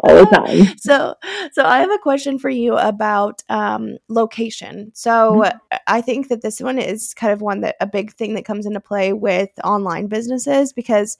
All 0.00 0.14
the 0.14 0.28
time. 0.32 0.78
So, 0.78 1.14
so 1.52 1.64
I 1.64 1.78
have 1.80 1.90
a 1.90 1.98
question 1.98 2.38
for 2.38 2.50
you 2.50 2.76
about 2.76 3.42
um, 3.48 3.98
location. 4.08 4.90
So 4.94 5.42
mm-hmm. 5.42 5.76
I 5.86 6.00
think 6.00 6.28
that 6.28 6.42
this 6.42 6.60
one 6.60 6.78
is 6.78 7.14
kind 7.14 7.32
of 7.32 7.40
one 7.40 7.60
that 7.60 7.76
a 7.80 7.86
big 7.86 8.12
thing 8.12 8.34
that 8.34 8.44
comes 8.44 8.66
into 8.66 8.80
play 8.80 9.12
with 9.12 9.50
online 9.64 10.08
businesses 10.08 10.72
because 10.72 11.16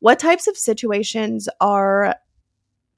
what 0.00 0.18
types 0.18 0.46
of 0.46 0.56
situations 0.56 1.48
are 1.60 2.16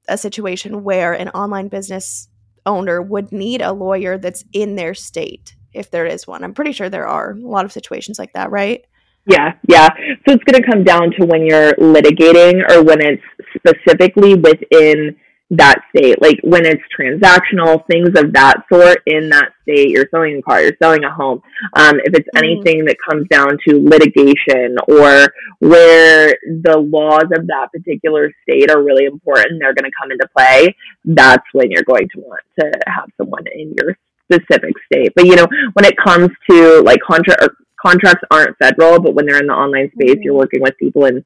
a 0.09 0.17
situation 0.17 0.83
where 0.83 1.13
an 1.13 1.29
online 1.29 1.67
business 1.67 2.27
owner 2.67 3.01
would 3.01 3.31
need 3.31 3.61
a 3.61 3.71
lawyer 3.71 4.17
that's 4.17 4.43
in 4.53 4.75
their 4.75 4.93
state 4.93 5.55
if 5.73 5.89
there 5.89 6.05
is 6.05 6.27
one. 6.27 6.43
I'm 6.43 6.53
pretty 6.53 6.71
sure 6.73 6.89
there 6.89 7.07
are 7.07 7.31
a 7.31 7.35
lot 7.35 7.65
of 7.65 7.71
situations 7.71 8.19
like 8.19 8.33
that, 8.33 8.51
right? 8.51 8.85
Yeah, 9.25 9.53
yeah. 9.67 9.89
So 10.25 10.33
it's 10.33 10.43
going 10.43 10.61
to 10.61 10.69
come 10.69 10.83
down 10.83 11.11
to 11.19 11.25
when 11.25 11.45
you're 11.45 11.73
litigating 11.73 12.61
or 12.71 12.83
when 12.83 12.99
it's 13.01 13.23
specifically 13.55 14.35
within 14.35 15.15
that 15.51 15.81
state. 15.95 16.21
Like 16.21 16.39
when 16.43 16.65
it's 16.65 16.83
transactional, 16.97 17.85
things 17.87 18.09
of 18.17 18.33
that 18.33 18.63
sort 18.71 19.01
in 19.05 19.29
that 19.29 19.51
state, 19.61 19.89
you're 19.89 20.07
selling 20.11 20.37
a 20.37 20.41
car, 20.41 20.61
you're 20.61 20.77
selling 20.81 21.03
a 21.03 21.13
home. 21.13 21.41
Um, 21.73 21.99
if 22.03 22.13
it's 22.13 22.27
mm-hmm. 22.35 22.43
anything 22.43 22.85
that 22.85 22.97
comes 23.07 23.27
down 23.29 23.57
to 23.67 23.83
litigation 23.83 24.75
or 24.87 25.27
where 25.59 26.37
the 26.63 26.77
laws 26.77 27.29
of 27.37 27.47
that 27.47 27.69
particular 27.71 28.31
state 28.43 28.69
are 28.69 28.83
really 28.83 29.05
important, 29.05 29.59
they're 29.61 29.73
going 29.73 29.89
to 29.89 29.97
come 29.99 30.11
into 30.11 30.27
play, 30.35 30.75
that's 31.05 31.45
when 31.53 31.71
you're 31.71 31.83
going 31.83 32.07
to 32.15 32.21
want 32.21 32.41
to 32.59 32.71
have 32.87 33.09
someone 33.17 33.45
in 33.53 33.73
your 33.77 33.97
specific 34.29 34.73
state. 34.91 35.13
But 35.15 35.25
you 35.25 35.35
know, 35.35 35.47
when 35.73 35.85
it 35.85 35.95
comes 35.97 36.29
to 36.49 36.81
like 36.81 36.99
contract 37.07 37.49
contracts 37.79 38.23
aren't 38.31 38.57
federal, 38.57 38.99
but 38.99 39.13
when 39.13 39.25
they're 39.25 39.39
in 39.39 39.47
the 39.47 39.53
online 39.53 39.91
space, 39.91 40.15
mm-hmm. 40.15 40.23
you're 40.23 40.33
working 40.33 40.61
with 40.61 40.77
people 40.77 41.05
in 41.05 41.23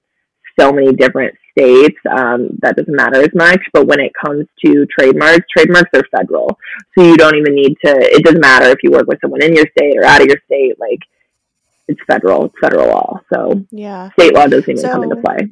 so 0.59 0.71
many 0.71 0.93
different 0.93 1.33
states, 1.51 1.97
um, 2.09 2.49
that 2.61 2.75
doesn't 2.75 2.95
matter 2.95 3.21
as 3.21 3.33
much. 3.33 3.61
But 3.73 3.87
when 3.87 3.99
it 3.99 4.11
comes 4.23 4.47
to 4.65 4.85
trademarks, 4.97 5.45
trademarks 5.55 5.91
are 5.93 6.03
federal. 6.15 6.57
So 6.97 7.05
you 7.05 7.17
don't 7.17 7.35
even 7.35 7.55
need 7.55 7.75
to, 7.85 7.91
it 7.97 8.23
doesn't 8.23 8.41
matter 8.41 8.67
if 8.67 8.79
you 8.83 8.91
work 8.91 9.07
with 9.07 9.19
someone 9.21 9.43
in 9.43 9.55
your 9.55 9.65
state 9.77 9.95
or 9.97 10.05
out 10.05 10.21
of 10.21 10.27
your 10.27 10.39
state. 10.45 10.79
Like, 10.79 10.99
it's 11.87 11.99
federal, 12.07 12.45
it's 12.45 12.55
federal 12.61 12.87
law. 12.87 13.19
So 13.33 13.65
yeah, 13.71 14.11
state 14.11 14.33
law 14.33 14.47
doesn't 14.47 14.69
even 14.69 14.77
so, 14.77 14.91
come 14.91 15.03
into 15.03 15.17
play. 15.17 15.49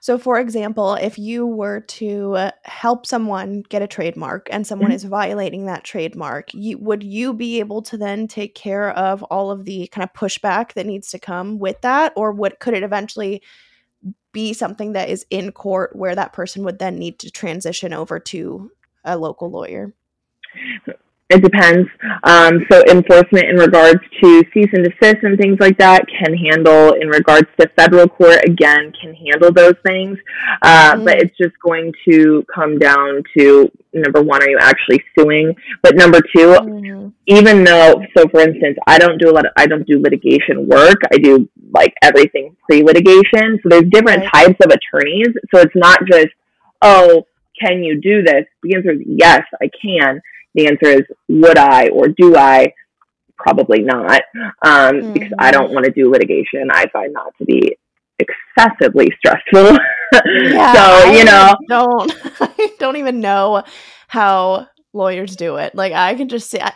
So, 0.00 0.18
for 0.18 0.38
example, 0.38 0.94
if 0.94 1.18
you 1.18 1.46
were 1.46 1.80
to 1.80 2.50
help 2.64 3.06
someone 3.06 3.62
get 3.68 3.82
a 3.82 3.88
trademark 3.88 4.48
and 4.52 4.66
someone 4.66 4.90
mm-hmm. 4.90 4.96
is 4.96 5.04
violating 5.04 5.66
that 5.66 5.82
trademark, 5.82 6.52
you, 6.54 6.78
would 6.78 7.02
you 7.02 7.32
be 7.32 7.58
able 7.58 7.82
to 7.82 7.96
then 7.96 8.28
take 8.28 8.54
care 8.54 8.90
of 8.90 9.22
all 9.24 9.50
of 9.50 9.64
the 9.64 9.88
kind 9.88 10.04
of 10.04 10.12
pushback 10.12 10.74
that 10.74 10.86
needs 10.86 11.10
to 11.10 11.18
come 11.18 11.58
with 11.58 11.80
that, 11.80 12.12
or 12.16 12.32
would 12.32 12.58
could 12.60 12.74
it 12.74 12.82
eventually 12.82 13.42
be 14.32 14.52
something 14.52 14.92
that 14.92 15.08
is 15.08 15.26
in 15.30 15.52
court 15.52 15.94
where 15.94 16.14
that 16.14 16.32
person 16.32 16.64
would 16.64 16.78
then 16.78 16.98
need 16.98 17.18
to 17.20 17.30
transition 17.30 17.92
over 17.92 18.18
to 18.20 18.70
a 19.04 19.16
local 19.16 19.50
lawyer? 19.50 19.92
It 21.30 21.42
depends. 21.42 21.88
Um, 22.24 22.66
so 22.70 22.82
enforcement 22.90 23.46
in 23.48 23.56
regards 23.56 24.00
to 24.20 24.44
cease 24.52 24.68
and 24.72 24.84
desist 24.84 25.22
and 25.22 25.38
things 25.38 25.58
like 25.60 25.78
that 25.78 26.04
can 26.08 26.36
handle. 26.36 26.94
In 26.94 27.06
regards 27.08 27.46
to 27.58 27.68
federal 27.76 28.08
court, 28.08 28.44
again, 28.44 28.92
can 29.00 29.14
handle 29.14 29.52
those 29.52 29.76
things. 29.86 30.18
Uh, 30.62 30.94
mm-hmm. 30.94 31.04
But 31.04 31.22
it's 31.22 31.36
just 31.38 31.54
going 31.64 31.92
to 32.08 32.44
come 32.52 32.78
down 32.78 33.22
to 33.38 33.70
number 33.92 34.22
one, 34.22 34.42
are 34.42 34.50
you 34.50 34.58
actually 34.60 35.02
suing? 35.16 35.54
But 35.82 35.94
number 35.94 36.20
2 36.20 36.38
mm-hmm. 36.38 37.08
even 37.26 37.62
though, 37.62 38.02
so 38.16 38.28
for 38.28 38.40
instance, 38.40 38.76
I 38.88 38.98
don't 38.98 39.18
do 39.18 39.30
a 39.30 39.32
lot. 39.32 39.46
Of, 39.46 39.52
I 39.56 39.66
don't 39.66 39.86
do 39.86 40.00
litigation 40.00 40.66
work. 40.66 40.98
I 41.12 41.18
do 41.18 41.48
like 41.72 41.94
everything 42.02 42.56
pre-litigation. 42.68 43.60
So 43.62 43.68
there's 43.68 43.88
different 43.90 44.24
right. 44.34 44.48
types 44.48 44.58
of 44.64 44.72
attorneys. 44.72 45.28
So 45.54 45.60
it's 45.60 45.76
not 45.76 46.00
just 46.10 46.28
oh, 46.82 47.26
can 47.60 47.84
you 47.84 48.00
do 48.00 48.22
this? 48.22 48.46
The 48.62 48.74
answer 48.74 48.92
is 48.92 49.00
yes, 49.06 49.42
I 49.62 49.70
can 49.80 50.20
the 50.54 50.66
answer 50.66 50.86
is 50.86 51.02
would 51.28 51.58
I 51.58 51.88
or 51.88 52.08
do 52.08 52.36
I? 52.36 52.72
Probably 53.36 53.80
not, 53.80 54.20
um, 54.62 54.96
mm-hmm. 54.96 55.12
because 55.14 55.32
I 55.38 55.50
don't 55.50 55.72
want 55.72 55.86
to 55.86 55.90
do 55.90 56.10
litigation. 56.10 56.68
I 56.70 56.84
find 56.92 57.14
that 57.14 57.30
to 57.38 57.44
be 57.46 57.74
excessively 58.18 59.08
stressful. 59.18 59.78
Yeah, 60.12 60.72
so, 60.72 61.12
you 61.12 61.24
know, 61.24 61.32
I 61.32 61.54
don't 61.68 62.12
I 62.40 62.72
don't 62.80 62.96
even 62.96 63.20
know 63.20 63.62
how 64.08 64.66
lawyers 64.92 65.36
do 65.36 65.56
it. 65.56 65.74
Like 65.74 65.92
I 65.92 66.14
can 66.14 66.28
just 66.28 66.50
see 66.50 66.60
I, 66.60 66.72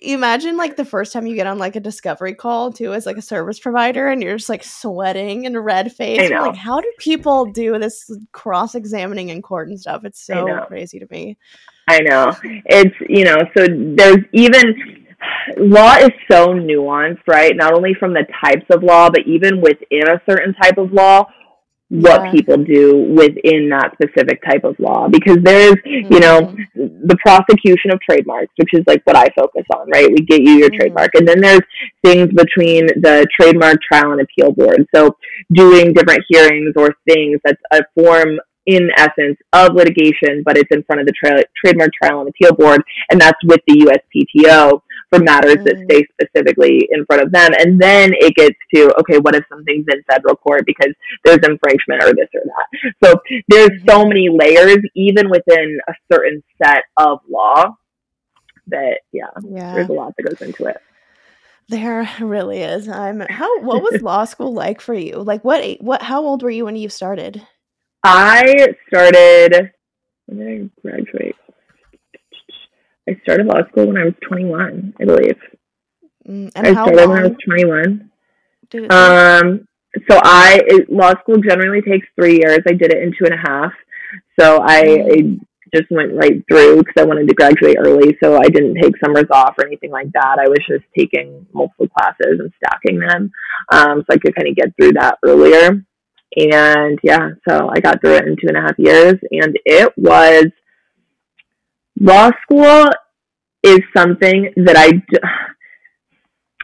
imagine 0.00 0.56
like 0.56 0.76
the 0.76 0.84
first 0.84 1.12
time 1.12 1.26
you 1.26 1.34
get 1.34 1.46
on 1.46 1.58
like 1.58 1.76
a 1.76 1.80
discovery 1.80 2.34
call 2.34 2.72
too 2.72 2.94
as 2.94 3.04
like 3.04 3.18
a 3.18 3.22
service 3.22 3.58
provider 3.58 4.08
and 4.08 4.22
you're 4.22 4.38
just 4.38 4.48
like 4.48 4.64
sweating 4.64 5.44
and 5.44 5.62
red 5.62 5.92
face. 5.92 6.30
Like 6.30 6.56
how 6.56 6.80
do 6.80 6.90
people 6.98 7.44
do 7.52 7.78
this 7.78 8.10
cross 8.32 8.74
examining 8.74 9.28
in 9.28 9.42
court 9.42 9.68
and 9.68 9.78
stuff? 9.78 10.04
It's 10.04 10.24
so 10.24 10.64
crazy 10.66 10.98
to 11.00 11.06
me. 11.10 11.36
I 11.90 12.00
know. 12.00 12.32
It's 12.66 12.94
you 13.08 13.24
know, 13.24 13.36
so 13.56 13.66
there's 13.68 14.24
even 14.32 14.62
law 15.58 15.96
is 15.96 16.10
so 16.30 16.48
nuanced, 16.48 17.26
right? 17.26 17.54
Not 17.54 17.74
only 17.74 17.94
from 17.94 18.12
the 18.12 18.26
types 18.44 18.66
of 18.70 18.82
law, 18.82 19.10
but 19.10 19.26
even 19.26 19.60
within 19.60 20.08
a 20.08 20.20
certain 20.28 20.54
type 20.54 20.78
of 20.78 20.92
law, 20.92 21.26
what 21.90 22.22
yeah. 22.24 22.30
people 22.30 22.56
do 22.56 22.98
within 23.16 23.68
that 23.68 23.90
specific 23.94 24.40
type 24.44 24.62
of 24.62 24.76
law 24.78 25.08
because 25.08 25.38
there's 25.42 25.74
mm-hmm. 25.74 26.12
you 26.12 26.20
know 26.20 26.42
mm-hmm. 26.42 27.06
the 27.06 27.16
prosecution 27.20 27.90
of 27.92 27.98
trademarks 28.00 28.52
which 28.58 28.72
is 28.72 28.84
like 28.86 29.02
what 29.04 29.16
i 29.16 29.26
focus 29.36 29.64
on 29.74 29.90
right 29.90 30.08
we 30.08 30.18
get 30.18 30.40
you 30.40 30.52
your 30.52 30.68
mm-hmm. 30.68 30.78
trademark 30.78 31.10
and 31.16 31.26
then 31.26 31.40
there's 31.40 31.60
things 32.04 32.28
between 32.32 32.86
the 33.02 33.26
trademark 33.36 33.76
trial 33.82 34.12
and 34.12 34.20
appeal 34.20 34.52
board 34.52 34.86
so 34.94 35.16
doing 35.52 35.92
different 35.92 36.22
hearings 36.28 36.72
or 36.76 36.94
things 37.08 37.40
that's 37.44 37.60
a 37.72 37.80
form 37.96 38.38
in 38.76 38.90
essence 38.96 39.38
of 39.52 39.74
litigation 39.74 40.42
but 40.44 40.56
it's 40.56 40.70
in 40.70 40.82
front 40.84 41.00
of 41.00 41.06
the 41.06 41.12
tra- 41.12 41.44
trademark 41.56 41.90
trial 41.92 42.20
and 42.20 42.28
appeal 42.28 42.54
board 42.54 42.82
and 43.10 43.20
that's 43.20 43.38
with 43.44 43.60
the 43.66 43.90
uspto 43.90 44.80
for 45.10 45.18
matters 45.18 45.56
mm. 45.56 45.64
that 45.64 45.84
stay 45.84 46.06
specifically 46.12 46.88
in 46.90 47.04
front 47.04 47.22
of 47.22 47.32
them. 47.32 47.50
And 47.58 47.80
then 47.80 48.12
it 48.14 48.34
gets 48.34 48.56
to, 48.74 48.94
okay, 49.00 49.18
what 49.18 49.34
if 49.34 49.44
something's 49.48 49.86
in 49.92 50.02
federal 50.04 50.36
court 50.36 50.64
because 50.64 50.94
there's 51.24 51.40
infringement 51.42 52.02
or 52.02 52.14
this 52.14 52.28
or 52.34 52.42
that? 52.44 52.92
So 53.04 53.20
there's 53.48 53.80
so 53.86 53.98
mm-hmm. 53.98 54.08
many 54.08 54.28
layers, 54.30 54.78
even 54.94 55.28
within 55.28 55.78
a 55.88 55.92
certain 56.10 56.42
set 56.62 56.84
of 56.96 57.18
law, 57.28 57.76
that, 58.68 59.00
yeah, 59.12 59.24
yeah. 59.42 59.74
there's 59.74 59.88
a 59.88 59.92
lot 59.92 60.14
that 60.16 60.22
goes 60.22 60.40
into 60.40 60.66
it. 60.66 60.76
There 61.68 62.08
really 62.20 62.62
is. 62.62 62.88
I'm 62.88 63.20
how 63.20 63.60
what 63.60 63.80
was 63.80 64.02
law 64.02 64.24
school 64.24 64.52
like 64.52 64.80
for 64.80 64.92
you? 64.92 65.22
Like 65.22 65.44
what 65.44 65.80
what 65.80 66.02
how 66.02 66.24
old 66.24 66.42
were 66.42 66.50
you 66.50 66.64
when 66.64 66.74
you 66.74 66.88
started? 66.88 67.46
I 68.02 68.68
started 68.88 69.72
when 70.30 70.38
did 70.38 70.70
I 70.76 70.80
graduate? 70.80 71.36
I 73.08 73.18
started 73.22 73.46
law 73.46 73.66
school 73.70 73.88
when 73.88 73.96
I 73.96 74.04
was 74.04 74.14
21, 74.28 74.94
I 75.00 75.04
believe. 75.04 75.36
Mm, 76.28 76.52
I 76.54 76.72
started 76.72 77.08
when 77.08 77.18
I 77.18 77.22
was 77.22 77.36
21. 77.44 78.10
Um, 78.90 79.66
so 80.08 80.20
I 80.22 80.60
it, 80.66 80.92
law 80.92 81.12
school 81.20 81.38
generally 81.38 81.82
takes 81.82 82.06
three 82.14 82.38
years. 82.38 82.60
I 82.68 82.72
did 82.72 82.92
it 82.92 83.02
in 83.02 83.10
two 83.10 83.24
and 83.24 83.34
a 83.34 83.50
half. 83.50 83.72
So 84.38 84.60
I, 84.62 84.82
mm. 84.84 85.40
I 85.42 85.76
just 85.76 85.90
went 85.90 86.14
right 86.14 86.42
through 86.48 86.78
because 86.78 86.94
I 86.98 87.04
wanted 87.04 87.26
to 87.28 87.34
graduate 87.34 87.76
early. 87.80 88.16
So 88.22 88.36
I 88.36 88.48
didn't 88.48 88.76
take 88.80 88.94
summers 89.04 89.26
off 89.32 89.54
or 89.58 89.66
anything 89.66 89.90
like 89.90 90.12
that. 90.12 90.38
I 90.38 90.48
was 90.48 90.60
just 90.68 90.84
taking 90.96 91.44
multiple 91.52 91.88
classes 91.88 92.38
and 92.38 92.52
stacking 92.64 93.00
them, 93.00 93.32
um, 93.72 94.00
so 94.00 94.14
I 94.14 94.18
could 94.18 94.36
kind 94.36 94.48
of 94.48 94.54
get 94.54 94.74
through 94.76 94.92
that 94.92 95.18
earlier. 95.24 95.84
And 96.36 96.98
yeah, 97.02 97.30
so 97.48 97.68
I 97.68 97.80
got 97.80 98.00
through 98.00 98.16
it 98.16 98.26
in 98.26 98.36
two 98.36 98.48
and 98.48 98.56
a 98.56 98.60
half 98.60 98.78
years, 98.78 99.14
and 99.30 99.58
it 99.64 99.92
was 99.96 100.46
law 101.98 102.30
school 102.42 102.88
is 103.62 103.80
something 103.96 104.52
that 104.56 104.76
I. 104.76 105.02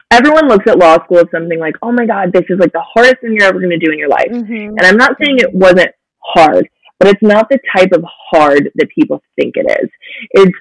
Everyone 0.09 0.47
looks 0.47 0.65
at 0.69 0.79
law 0.79 0.95
school 1.03 1.17
as 1.17 1.25
something 1.31 1.59
like, 1.59 1.75
oh 1.81 1.91
my 1.91 2.05
God, 2.05 2.31
this 2.31 2.45
is 2.47 2.59
like 2.59 2.71
the 2.71 2.81
hardest 2.93 3.17
thing 3.19 3.33
you're 3.33 3.43
ever 3.43 3.59
going 3.59 3.77
to 3.77 3.77
do 3.77 3.91
in 3.91 3.99
your 3.99 4.07
life. 4.07 4.31
Mm-hmm. 4.31 4.77
And 4.77 4.81
I'm 4.81 4.95
not 4.95 5.17
saying 5.21 5.39
it 5.39 5.53
wasn't 5.53 5.89
hard, 6.23 6.69
but 6.97 7.09
it's 7.09 7.21
not 7.21 7.49
the 7.49 7.59
type 7.75 7.91
of 7.91 8.05
hard 8.31 8.71
that 8.75 8.87
people 8.97 9.21
think 9.35 9.55
it 9.57 9.69
is. 9.83 9.89
It's 10.31 10.57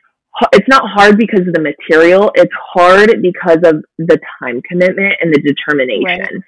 it's 0.52 0.68
not 0.68 0.82
hard 0.84 1.16
because 1.16 1.46
of 1.46 1.54
the 1.54 1.60
material. 1.60 2.30
It's 2.34 2.52
hard 2.74 3.22
because 3.22 3.58
of 3.64 3.84
the 3.98 4.18
time 4.38 4.60
commitment 4.62 5.14
and 5.20 5.32
the 5.32 5.40
determination. 5.40 6.04
Right. 6.04 6.42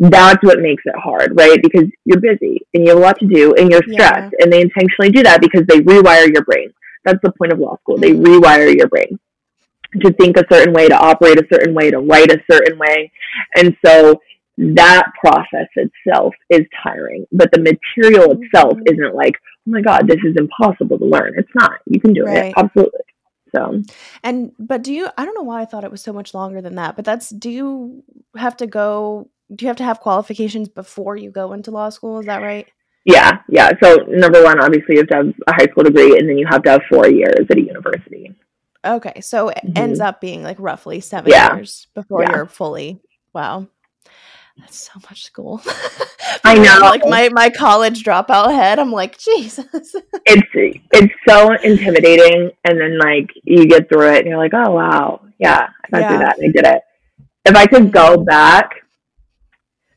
That's 0.00 0.42
what 0.44 0.60
makes 0.60 0.82
it 0.86 0.94
hard, 0.96 1.32
right? 1.36 1.60
Because 1.60 1.88
you're 2.04 2.20
busy 2.20 2.60
and 2.72 2.84
you 2.84 2.90
have 2.90 2.98
a 2.98 3.00
lot 3.00 3.18
to 3.18 3.26
do 3.26 3.54
and 3.54 3.70
you're 3.70 3.82
stressed. 3.82 4.32
Yeah. 4.38 4.44
And 4.44 4.52
they 4.52 4.60
intentionally 4.60 5.10
do 5.10 5.22
that 5.24 5.40
because 5.40 5.66
they 5.66 5.80
rewire 5.80 6.32
your 6.32 6.44
brain. 6.44 6.72
That's 7.04 7.18
the 7.22 7.32
point 7.32 7.52
of 7.52 7.58
law 7.58 7.76
school. 7.80 7.98
They 7.98 8.12
mm-hmm. 8.12 8.24
rewire 8.24 8.74
your 8.76 8.88
brain 8.88 9.18
to 10.02 10.12
think 10.12 10.36
a 10.36 10.44
certain 10.52 10.72
way, 10.72 10.86
to 10.86 10.96
operate 10.96 11.38
a 11.38 11.46
certain 11.52 11.74
way, 11.74 11.90
to 11.90 11.98
write 11.98 12.30
a 12.30 12.38
certain 12.50 12.78
way. 12.78 13.10
And 13.56 13.76
so 13.84 14.20
that 14.58 15.10
process 15.18 15.68
itself 15.76 16.34
is 16.50 16.66
tiring, 16.82 17.26
but 17.32 17.50
the 17.52 17.60
material 17.60 18.32
itself 18.32 18.74
mm-hmm. 18.74 18.94
isn't 18.94 19.14
like, 19.14 19.34
oh 19.34 19.70
my 19.70 19.80
God, 19.80 20.06
this 20.06 20.18
is 20.24 20.36
impossible 20.36 20.98
to 20.98 21.04
learn. 21.04 21.34
It's 21.36 21.48
not. 21.54 21.78
You 21.86 22.00
can 22.00 22.12
do 22.12 22.24
right. 22.24 22.46
it. 22.46 22.54
Absolutely. 22.56 23.00
So, 23.54 23.82
and, 24.22 24.52
but 24.58 24.82
do 24.82 24.92
you, 24.92 25.08
I 25.16 25.24
don't 25.24 25.34
know 25.34 25.42
why 25.42 25.62
I 25.62 25.64
thought 25.64 25.84
it 25.84 25.90
was 25.90 26.02
so 26.02 26.12
much 26.12 26.34
longer 26.34 26.60
than 26.60 26.74
that, 26.74 26.96
but 26.96 27.04
that's, 27.04 27.30
do 27.30 27.48
you 27.48 28.04
have 28.36 28.56
to 28.58 28.66
go, 28.66 29.30
do 29.54 29.64
you 29.64 29.68
have 29.68 29.76
to 29.76 29.84
have 29.84 30.00
qualifications 30.00 30.68
before 30.68 31.16
you 31.16 31.30
go 31.30 31.52
into 31.52 31.70
law 31.70 31.88
school? 31.88 32.20
Is 32.20 32.26
that 32.26 32.42
right? 32.42 32.66
Yeah, 33.04 33.38
yeah. 33.48 33.70
So 33.82 33.96
number 34.08 34.42
one, 34.42 34.60
obviously, 34.60 34.96
you 34.96 34.98
have 34.98 35.08
to 35.08 35.14
have 35.16 35.34
a 35.46 35.52
high 35.54 35.66
school 35.70 35.84
degree, 35.84 36.18
and 36.18 36.28
then 36.28 36.36
you 36.36 36.46
have 36.46 36.62
to 36.64 36.70
have 36.72 36.82
four 36.90 37.08
years 37.08 37.46
at 37.48 37.56
a 37.56 37.60
university. 37.60 38.34
Okay, 38.84 39.20
so 39.20 39.48
it 39.48 39.58
mm-hmm. 39.64 39.78
ends 39.78 40.00
up 40.00 40.20
being 40.20 40.42
like 40.42 40.56
roughly 40.58 41.00
seven 41.00 41.30
yeah. 41.30 41.54
years 41.54 41.86
before 41.94 42.22
yeah. 42.22 42.36
you're 42.36 42.46
fully. 42.46 43.00
Wow, 43.32 43.68
that's 44.58 44.90
so 44.92 45.00
much 45.08 45.24
school. 45.24 45.62
I 46.44 46.56
know. 46.58 46.80
Like 46.82 47.06
my 47.06 47.30
my 47.30 47.48
college 47.48 48.04
dropout 48.04 48.52
head, 48.52 48.78
I'm 48.78 48.92
like 48.92 49.18
Jesus. 49.18 49.66
it's 50.26 50.82
it's 50.92 51.14
so 51.26 51.54
intimidating, 51.62 52.50
and 52.64 52.78
then 52.78 52.98
like 52.98 53.30
you 53.44 53.66
get 53.66 53.88
through 53.88 54.12
it, 54.12 54.18
and 54.18 54.26
you're 54.26 54.38
like, 54.38 54.54
oh 54.54 54.72
wow, 54.72 55.22
yeah, 55.38 55.68
I 55.84 55.90
got 55.90 56.00
yeah. 56.00 56.08
through 56.08 56.18
that, 56.18 56.38
and 56.38 56.48
I 56.48 56.52
did 56.52 56.76
it. 56.76 56.82
If 57.46 57.56
I 57.56 57.66
could 57.66 57.90
go 57.90 58.22
back 58.22 58.74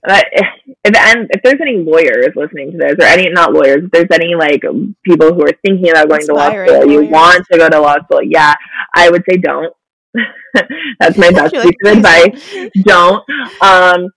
if 0.04 0.48
and 0.86 1.30
if 1.30 1.42
there's 1.44 1.62
any 1.62 1.78
lawyers 1.78 2.30
listening 2.36 2.72
to 2.72 2.78
this, 2.78 2.96
or 3.00 3.04
any 3.04 3.30
not 3.30 3.54
lawyers, 3.54 3.84
if 3.84 3.92
there's 3.92 4.08
any 4.12 4.36
like 4.36 4.62
people 5.06 5.34
who 5.34 5.44
are 5.44 5.54
thinking 5.64 5.92
about 5.92 6.10
going 6.10 6.22
Inspiring 6.22 6.68
to 6.68 6.74
law 6.74 6.80
school, 6.80 6.92
you 6.92 7.10
want 7.10 7.46
to 7.52 7.58
go 7.58 7.70
to 7.70 7.80
law 7.80 7.96
school, 8.04 8.24
yeah, 8.24 8.54
I 8.96 9.10
would 9.10 9.24
say 9.30 9.38
don't. 9.38 9.74
That's 11.00 11.18
my 11.18 11.32
best 11.32 11.54
piece 11.54 11.76
of 11.86 11.98
advice. 11.98 12.70
Don't. 12.84 13.24
Um, 13.62 14.10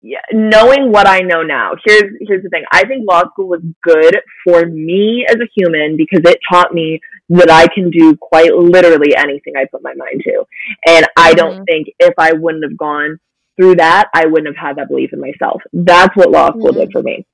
yeah, 0.00 0.20
knowing 0.32 0.92
what 0.92 1.06
I 1.06 1.18
know 1.18 1.42
now, 1.42 1.72
here's 1.84 2.10
here's 2.20 2.42
the 2.42 2.48
thing. 2.48 2.64
I 2.72 2.86
think 2.86 3.06
law 3.06 3.22
school 3.32 3.48
was 3.48 3.60
good 3.82 4.18
for 4.44 4.64
me 4.64 5.26
as 5.28 5.36
a 5.36 5.48
human 5.54 5.96
because 5.96 6.20
it 6.24 6.38
taught 6.50 6.72
me 6.72 7.00
that 7.28 7.50
I 7.50 7.66
can 7.74 7.90
do 7.90 8.16
quite 8.16 8.54
literally 8.54 9.16
anything 9.16 9.54
I 9.56 9.66
put 9.70 9.82
my 9.82 9.94
mind 9.94 10.22
to. 10.24 10.44
And 10.86 11.06
I 11.16 11.34
don't 11.34 11.56
mm-hmm. 11.56 11.64
think 11.64 11.88
if 11.98 12.14
I 12.18 12.32
wouldn't 12.32 12.64
have 12.64 12.78
gone 12.78 13.18
through 13.56 13.76
that, 13.76 14.08
I 14.14 14.26
wouldn't 14.26 14.54
have 14.54 14.66
had 14.66 14.76
that 14.76 14.88
belief 14.88 15.12
in 15.12 15.20
myself. 15.20 15.62
That's 15.72 16.14
what 16.16 16.30
law 16.30 16.50
school 16.50 16.68
mm-hmm. 16.68 16.80
did 16.80 16.92
for 16.92 17.02
me. 17.02 17.26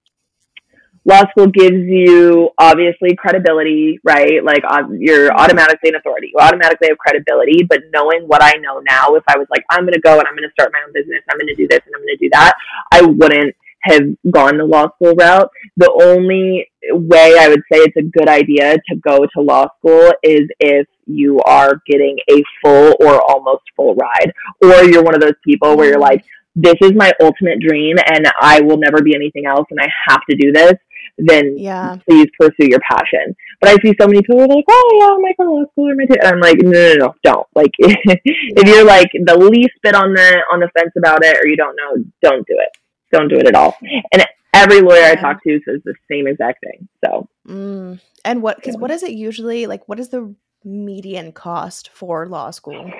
Law 1.05 1.23
school 1.31 1.49
gives 1.49 1.83
you 1.83 2.51
obviously 2.59 3.17
credibility, 3.17 3.99
right? 4.05 4.45
Like 4.45 4.63
you're 4.99 5.31
mm-hmm. 5.31 5.37
automatically 5.37 5.91
an 5.91 5.97
authority. 5.97 6.31
You 6.33 6.41
automatically 6.41 6.89
have 6.89 6.99
credibility, 6.99 7.65
but 7.65 7.81
knowing 7.93 8.23
what 8.29 8.43
I 8.43 8.53
know 8.61 8.81
now, 8.89 9.17
if 9.17 9.25
I 9.27 9.37
was 9.37 9.49
like, 9.51 9.65
I'm 9.69 9.83
going 9.83 9.95
to 9.95 10.01
go 10.01 10.19
and 10.19 10.29
I'm 10.29 10.37
going 10.37 10.49
to 10.49 10.53
start 10.53 10.71
my 10.73 10.79
own 10.87 10.93
business, 10.93 11.23
I'm 11.29 11.39
going 11.39 11.49
to 11.49 11.57
do 11.57 11.67
this 11.67 11.81
and 11.85 11.95
I'm 11.95 12.03
going 12.03 12.17
to 12.17 12.25
do 12.25 12.31
that, 12.33 12.55
I 12.93 13.03
wouldn't 13.03 13.57
have 13.83 14.03
gone 14.31 14.59
the 14.59 14.65
law 14.65 14.89
school 14.95 15.15
route. 15.15 15.49
The 15.77 15.91
only 16.03 16.71
way 16.91 17.37
I 17.39 17.49
would 17.49 17.63
say 17.71 17.79
it's 17.79 17.97
a 17.97 18.19
good 18.19 18.29
idea 18.29 18.75
to 18.75 18.97
go 18.97 19.27
to 19.35 19.41
law 19.41 19.67
school 19.79 20.13
is 20.23 20.43
if 20.61 20.87
you 21.07 21.41
are 21.41 21.81
getting 21.87 22.19
a 22.31 22.43
full 22.63 22.97
or 23.01 23.21
almost 23.23 23.63
full 23.77 23.95
ride, 23.95 24.33
or 24.63 24.85
you're 24.85 25.03
one 25.03 25.15
of 25.15 25.21
those 25.21 25.35
people 25.45 25.77
where 25.77 25.87
you're 25.87 25.95
mm-hmm. 25.95 26.03
like, 26.03 26.25
this 26.55 26.75
is 26.83 26.93
my 26.95 27.11
ultimate 27.23 27.61
dream 27.61 27.97
and 28.07 28.27
I 28.41 28.61
will 28.61 28.77
never 28.77 29.03
be 29.03 29.15
anything 29.15 29.47
else 29.47 29.67
and 29.71 29.81
I 29.81 29.89
have 30.09 30.21
to 30.29 30.37
do 30.37 30.53
this, 30.53 30.75
then 31.17 31.57
yeah. 31.57 31.97
please 32.07 32.27
pursue 32.39 32.69
your 32.69 32.81
passion. 32.81 33.35
But 33.61 33.71
I 33.71 33.77
see 33.83 33.95
so 33.99 34.07
many 34.07 34.21
people 34.21 34.41
like, 34.41 34.65
oh 34.69 34.99
yeah, 35.01 35.15
I'm 35.15 35.23
like 35.23 35.37
go 35.39 35.45
to 35.45 35.51
law 35.51 35.65
school 35.73 35.91
or 35.91 35.95
my 35.95 36.05
t-. 36.05 36.19
and 36.21 36.29
I'm 36.29 36.41
like, 36.41 36.59
no, 36.61 36.71
no, 36.71 36.95
no, 36.95 37.15
don't. 37.23 37.47
Like 37.55 37.71
if 37.79 38.67
you're 38.69 38.85
like 38.85 39.11
the 39.13 39.39
least 39.39 39.75
bit 39.83 39.95
on 39.95 40.13
the 40.13 40.43
on 40.53 40.61
the 40.61 40.69
fence 40.77 40.93
about 40.99 41.25
it 41.25 41.39
or 41.39 41.47
you 41.47 41.57
don't 41.57 41.77
know, 41.77 42.05
don't 42.23 42.47
do 42.47 42.59
it. 42.59 42.69
Don't 43.13 43.29
do 43.29 43.37
it 43.37 43.47
at 43.47 43.55
all. 43.55 43.77
And 44.13 44.25
every 44.55 44.81
lawyer 44.81 45.05
I 45.05 45.15
talk 45.15 45.43
to 45.45 45.61
says 45.65 45.81
the 45.85 45.95
same 46.11 46.27
exact 46.27 46.65
thing. 46.65 46.89
So, 47.05 47.29
mm. 47.47 48.01
and 48.25 48.43
what? 48.43 48.57
Because 48.57 48.75
yeah. 48.75 48.81
what 48.81 48.91
is 48.91 49.03
it 49.03 49.13
usually 49.13 49.67
like? 49.67 49.89
What 49.89 50.01
is 50.01 50.09
the 50.09 50.35
median 50.65 51.33
cost 51.33 51.91
for 51.93 52.27
law 52.27 52.51
school? 52.51 52.91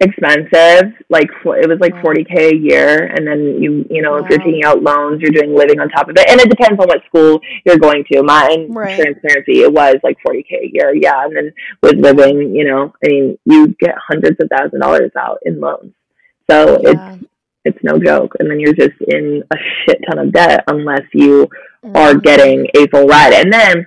Expensive, 0.00 0.92
like 1.08 1.28
it 1.44 1.68
was 1.68 1.80
like 1.80 2.00
forty 2.00 2.22
k 2.22 2.50
a 2.50 2.54
year, 2.54 3.06
and 3.06 3.26
then 3.26 3.60
you 3.60 3.84
you 3.90 4.00
know 4.00 4.12
wow. 4.12 4.18
if 4.18 4.30
you're 4.30 4.38
taking 4.38 4.62
out 4.62 4.80
loans, 4.80 5.20
you're 5.20 5.32
doing 5.32 5.56
living 5.56 5.80
on 5.80 5.88
top 5.88 6.08
of 6.08 6.16
it, 6.16 6.30
and 6.30 6.40
it 6.40 6.48
depends 6.48 6.78
on 6.78 6.86
what 6.86 7.04
school 7.06 7.40
you're 7.66 7.78
going 7.78 8.04
to. 8.12 8.22
Mine, 8.22 8.72
right. 8.72 8.94
transparency, 9.00 9.62
it 9.62 9.72
was 9.72 9.96
like 10.04 10.16
forty 10.22 10.44
k 10.44 10.56
a 10.62 10.70
year, 10.72 10.94
yeah, 10.94 11.24
and 11.24 11.36
then 11.36 11.52
with 11.82 11.96
living, 11.96 12.54
you 12.54 12.64
know, 12.64 12.94
I 13.04 13.08
mean, 13.08 13.38
you 13.44 13.74
get 13.80 13.96
hundreds 13.98 14.36
of 14.40 14.48
thousand 14.56 14.78
dollars 14.78 15.10
out 15.18 15.40
in 15.44 15.58
loans, 15.58 15.92
so 16.48 16.80
yeah. 16.80 17.14
it's 17.14 17.24
it's 17.68 17.84
no 17.84 17.98
joke. 17.98 18.32
And 18.38 18.50
then 18.50 18.58
you're 18.60 18.74
just 18.74 19.00
in 19.06 19.42
a 19.50 19.56
shit 19.84 19.98
ton 20.08 20.18
of 20.18 20.32
debt 20.32 20.64
unless 20.68 21.02
you 21.12 21.48
mm-hmm. 21.84 21.96
are 21.96 22.14
getting 22.14 22.66
a 22.76 22.86
full 22.88 23.06
ride. 23.06 23.32
And 23.32 23.52
then 23.52 23.84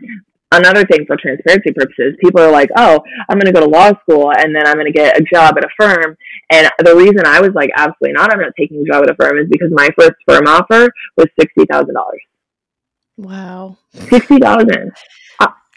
another 0.51 0.85
thing 0.85 1.05
for 1.05 1.17
transparency 1.17 1.71
purposes, 1.71 2.15
people 2.19 2.41
are 2.41 2.51
like, 2.51 2.69
oh, 2.77 3.01
I'm 3.29 3.39
going 3.39 3.51
to 3.53 3.59
go 3.59 3.65
to 3.65 3.71
law 3.71 3.91
school 4.01 4.31
and 4.31 4.55
then 4.55 4.67
I'm 4.67 4.75
going 4.75 4.85
to 4.85 4.91
get 4.91 5.19
a 5.19 5.23
job 5.23 5.57
at 5.57 5.65
a 5.65 5.69
firm. 5.79 6.15
And 6.51 6.69
the 6.79 6.95
reason 6.95 7.25
I 7.25 7.41
was 7.41 7.51
like, 7.53 7.69
absolutely 7.75 8.13
not, 8.13 8.31
I'm 8.31 8.39
not 8.39 8.53
taking 8.57 8.81
a 8.81 8.91
job 8.91 9.03
at 9.03 9.09
a 9.09 9.15
firm 9.15 9.37
is 9.37 9.47
because 9.49 9.71
my 9.71 9.89
first 9.97 10.15
firm 10.27 10.47
offer 10.47 10.91
was 11.17 11.27
$60,000. 11.39 11.85
Wow. 13.17 13.77
60000 13.93 14.91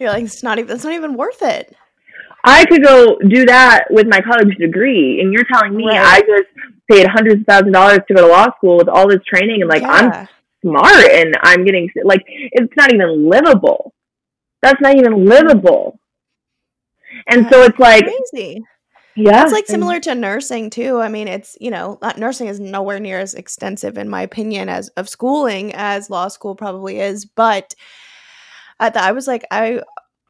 You're 0.01 0.11
like, 0.11 0.25
it's 0.25 0.43
not 0.43 0.59
even, 0.59 0.75
it's 0.75 0.85
not 0.85 0.93
even 0.93 1.15
worth 1.15 1.43
it. 1.43 1.77
I 2.45 2.67
could 2.67 2.85
go 2.85 3.19
do 3.19 3.47
that 3.47 3.87
with 3.91 4.07
my 4.07 4.21
college 4.21 4.55
degree. 4.59 5.21
And 5.21 5.33
you're 5.33 5.47
telling 5.51 5.75
me 5.75 5.87
right. 5.87 5.99
I 5.99 6.21
just 6.21 6.49
paid 6.91 7.07
hundreds 7.07 7.41
of 7.41 7.47
thousand 7.47 7.73
dollars 7.73 8.01
to 8.07 8.15
go 8.15 8.21
to 8.21 8.27
law 8.27 8.47
school 8.57 8.77
with 8.77 8.89
all 8.89 9.09
this 9.09 9.23
training 9.27 9.63
and 9.63 9.69
like 9.69 9.83
yeah. 9.83 9.91
I'm 9.91 10.29
smart 10.63 11.11
and 11.11 11.35
I'm 11.43 11.65
getting 11.65 11.91
like 12.05 12.23
it's 12.27 12.73
not 12.77 12.93
even 12.93 13.29
livable. 13.29 13.95
That's 14.63 14.81
not 14.81 14.97
even 14.97 15.27
livable. 15.27 15.99
And 17.29 17.45
That's 17.45 17.55
so 17.55 17.63
it's 17.63 17.79
like 17.79 18.05
crazy. 18.05 18.63
Yeah. 19.17 19.45
It's 19.45 19.53
like 19.53 19.67
similar 19.67 20.01
to 20.01 20.15
nursing 20.15 20.71
too. 20.71 21.01
I 21.01 21.09
mean, 21.09 21.29
it's, 21.29 21.57
you 21.61 21.71
know, 21.71 21.99
uh, 22.03 22.15
nursing 22.17 22.49
is 22.49 22.59
nowhere 22.59 22.99
near 22.99 23.21
as 23.21 23.35
extensive 23.35 23.97
in 23.97 24.09
my 24.09 24.23
opinion 24.23 24.69
as 24.69 24.89
of 24.91 25.09
schooling 25.09 25.73
as 25.75 26.11
law 26.11 26.27
school 26.29 26.57
probably 26.57 26.99
is, 26.99 27.25
but 27.25 27.75
uh, 28.81 28.85
at 28.85 28.95
the, 28.95 29.03
I 29.03 29.13
was 29.13 29.29
like 29.29 29.45
I 29.51 29.81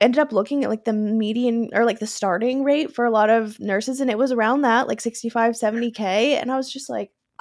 ended 0.04 0.20
up 0.20 0.32
looking 0.32 0.62
at 0.62 0.70
like 0.70 0.84
the 0.84 0.92
median 0.92 1.70
or 1.72 1.84
like 1.84 1.98
the 1.98 2.06
starting 2.06 2.62
rate 2.62 2.94
for 2.94 3.04
a 3.04 3.10
lot 3.10 3.30
of 3.30 3.58
nurses 3.58 4.00
and 4.00 4.10
it 4.10 4.18
was 4.18 4.32
around 4.32 4.62
that 4.62 4.86
like 4.86 5.00
65 5.00 5.54
70k 5.54 6.00
and 6.40 6.52
i 6.52 6.56
was 6.56 6.72
just 6.72 6.88
like 6.88 7.10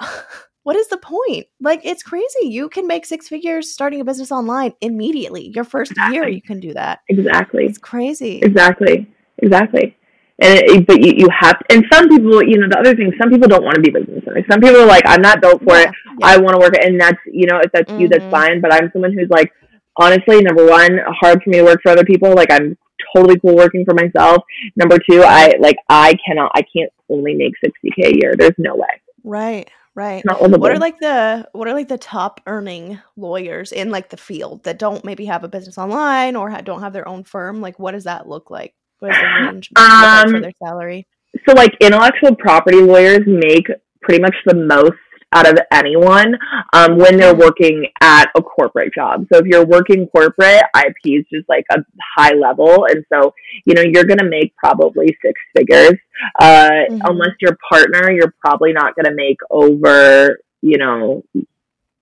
what 0.64 0.76
is 0.76 0.88
the 0.88 0.96
point? 0.96 1.46
Like 1.60 1.82
it's 1.84 2.02
crazy. 2.02 2.48
You 2.48 2.68
can 2.68 2.86
make 2.86 3.06
six 3.06 3.28
figures 3.28 3.70
starting 3.70 4.00
a 4.00 4.04
business 4.04 4.32
online 4.32 4.72
immediately. 4.80 5.52
Your 5.54 5.64
first 5.64 5.92
exactly. 5.92 6.16
year 6.16 6.28
you 6.28 6.42
can 6.42 6.58
do 6.58 6.72
that. 6.72 7.00
Exactly. 7.08 7.66
It's 7.66 7.78
crazy. 7.78 8.38
Exactly. 8.38 9.06
Exactly. 9.38 9.96
And 10.40 10.58
it, 10.58 10.86
but 10.86 11.00
you, 11.00 11.12
you 11.16 11.28
have 11.38 11.58
to, 11.60 11.64
and 11.70 11.84
some 11.92 12.08
people 12.08 12.42
you 12.42 12.58
know 12.58 12.66
the 12.68 12.78
other 12.78 12.96
thing 12.96 13.12
some 13.20 13.30
people 13.30 13.46
don't 13.46 13.62
want 13.62 13.76
to 13.76 13.80
be 13.80 13.90
business 13.90 14.24
owners. 14.28 14.44
Some 14.50 14.60
people 14.60 14.80
are 14.80 14.86
like 14.86 15.04
i'm 15.06 15.22
not 15.22 15.40
built 15.40 15.62
for 15.62 15.76
yeah, 15.76 15.82
it. 15.82 15.90
Yeah. 16.18 16.26
i 16.26 16.36
want 16.38 16.56
to 16.56 16.58
work 16.58 16.74
and 16.82 17.00
that's 17.00 17.18
you 17.26 17.46
know 17.46 17.58
if 17.58 17.70
that's 17.70 17.88
mm-hmm. 17.88 18.00
you 18.00 18.08
that's 18.08 18.22
mm-hmm. 18.22 18.32
fine 18.32 18.60
but 18.60 18.74
i'm 18.74 18.90
someone 18.92 19.12
who's 19.12 19.30
like 19.30 19.52
honestly, 19.96 20.40
number 20.42 20.66
one, 20.66 20.98
hard 21.20 21.42
for 21.42 21.50
me 21.50 21.58
to 21.58 21.64
work 21.64 21.80
for 21.82 21.92
other 21.92 22.04
people. 22.04 22.34
Like 22.34 22.52
I'm 22.52 22.76
totally 23.14 23.38
cool 23.40 23.56
working 23.56 23.84
for 23.84 23.94
myself. 23.94 24.42
Number 24.76 24.98
two, 24.98 25.22
I 25.22 25.52
like 25.58 25.76
I 25.88 26.14
cannot 26.26 26.52
I 26.54 26.62
can't 26.74 26.92
only 27.08 27.34
make 27.34 27.52
sixty 27.62 27.90
K 27.96 28.08
a 28.08 28.14
year. 28.14 28.34
There's 28.36 28.54
no 28.58 28.74
way. 28.74 29.00
Right. 29.22 29.70
Right. 29.96 30.24
What 30.26 30.72
are 30.72 30.78
like 30.78 30.98
the 30.98 31.48
what 31.52 31.68
are 31.68 31.72
like 31.72 31.86
the 31.86 31.98
top 31.98 32.40
earning 32.46 32.98
lawyers 33.16 33.70
in 33.70 33.90
like 33.90 34.10
the 34.10 34.16
field 34.16 34.64
that 34.64 34.76
don't 34.76 35.04
maybe 35.04 35.24
have 35.26 35.44
a 35.44 35.48
business 35.48 35.78
online 35.78 36.34
or 36.34 36.50
ha- 36.50 36.62
don't 36.62 36.80
have 36.80 36.92
their 36.92 37.06
own 37.06 37.22
firm? 37.22 37.60
Like, 37.60 37.78
what 37.78 37.92
does 37.92 38.02
that 38.04 38.28
look 38.28 38.50
like? 38.50 38.74
What 38.98 39.12
is 39.12 39.18
the 39.18 39.46
range 39.46 39.70
um, 39.76 40.30
for 40.30 40.40
their 40.40 40.52
salary? 40.60 41.06
So, 41.48 41.54
like 41.54 41.76
intellectual 41.80 42.34
property 42.34 42.80
lawyers 42.80 43.20
make 43.24 43.66
pretty 44.02 44.20
much 44.20 44.34
the 44.46 44.56
most 44.56 44.98
out 45.34 45.48
of 45.48 45.58
anyone 45.72 46.38
um, 46.72 46.96
when 46.96 47.16
they're 47.16 47.34
working 47.34 47.86
at 48.00 48.30
a 48.36 48.42
corporate 48.42 48.94
job. 48.94 49.26
So 49.32 49.40
if 49.40 49.46
you're 49.46 49.66
working 49.66 50.06
corporate, 50.08 50.62
IP 50.76 50.96
is 51.04 51.24
just 51.32 51.48
like 51.48 51.64
a 51.70 51.78
high 52.16 52.34
level. 52.34 52.86
And 52.88 53.04
so, 53.12 53.34
you 53.66 53.74
know, 53.74 53.82
you're 53.82 54.04
going 54.04 54.18
to 54.18 54.28
make 54.28 54.56
probably 54.56 55.16
six 55.20 55.40
figures. 55.56 55.98
Uh, 56.40 56.70
mm-hmm. 56.70 56.98
Unless 57.04 57.34
your 57.40 57.58
partner, 57.68 58.10
you're 58.10 58.34
probably 58.40 58.72
not 58.72 58.94
going 58.94 59.06
to 59.06 59.14
make 59.14 59.38
over, 59.50 60.38
you 60.62 60.78
know, 60.78 61.24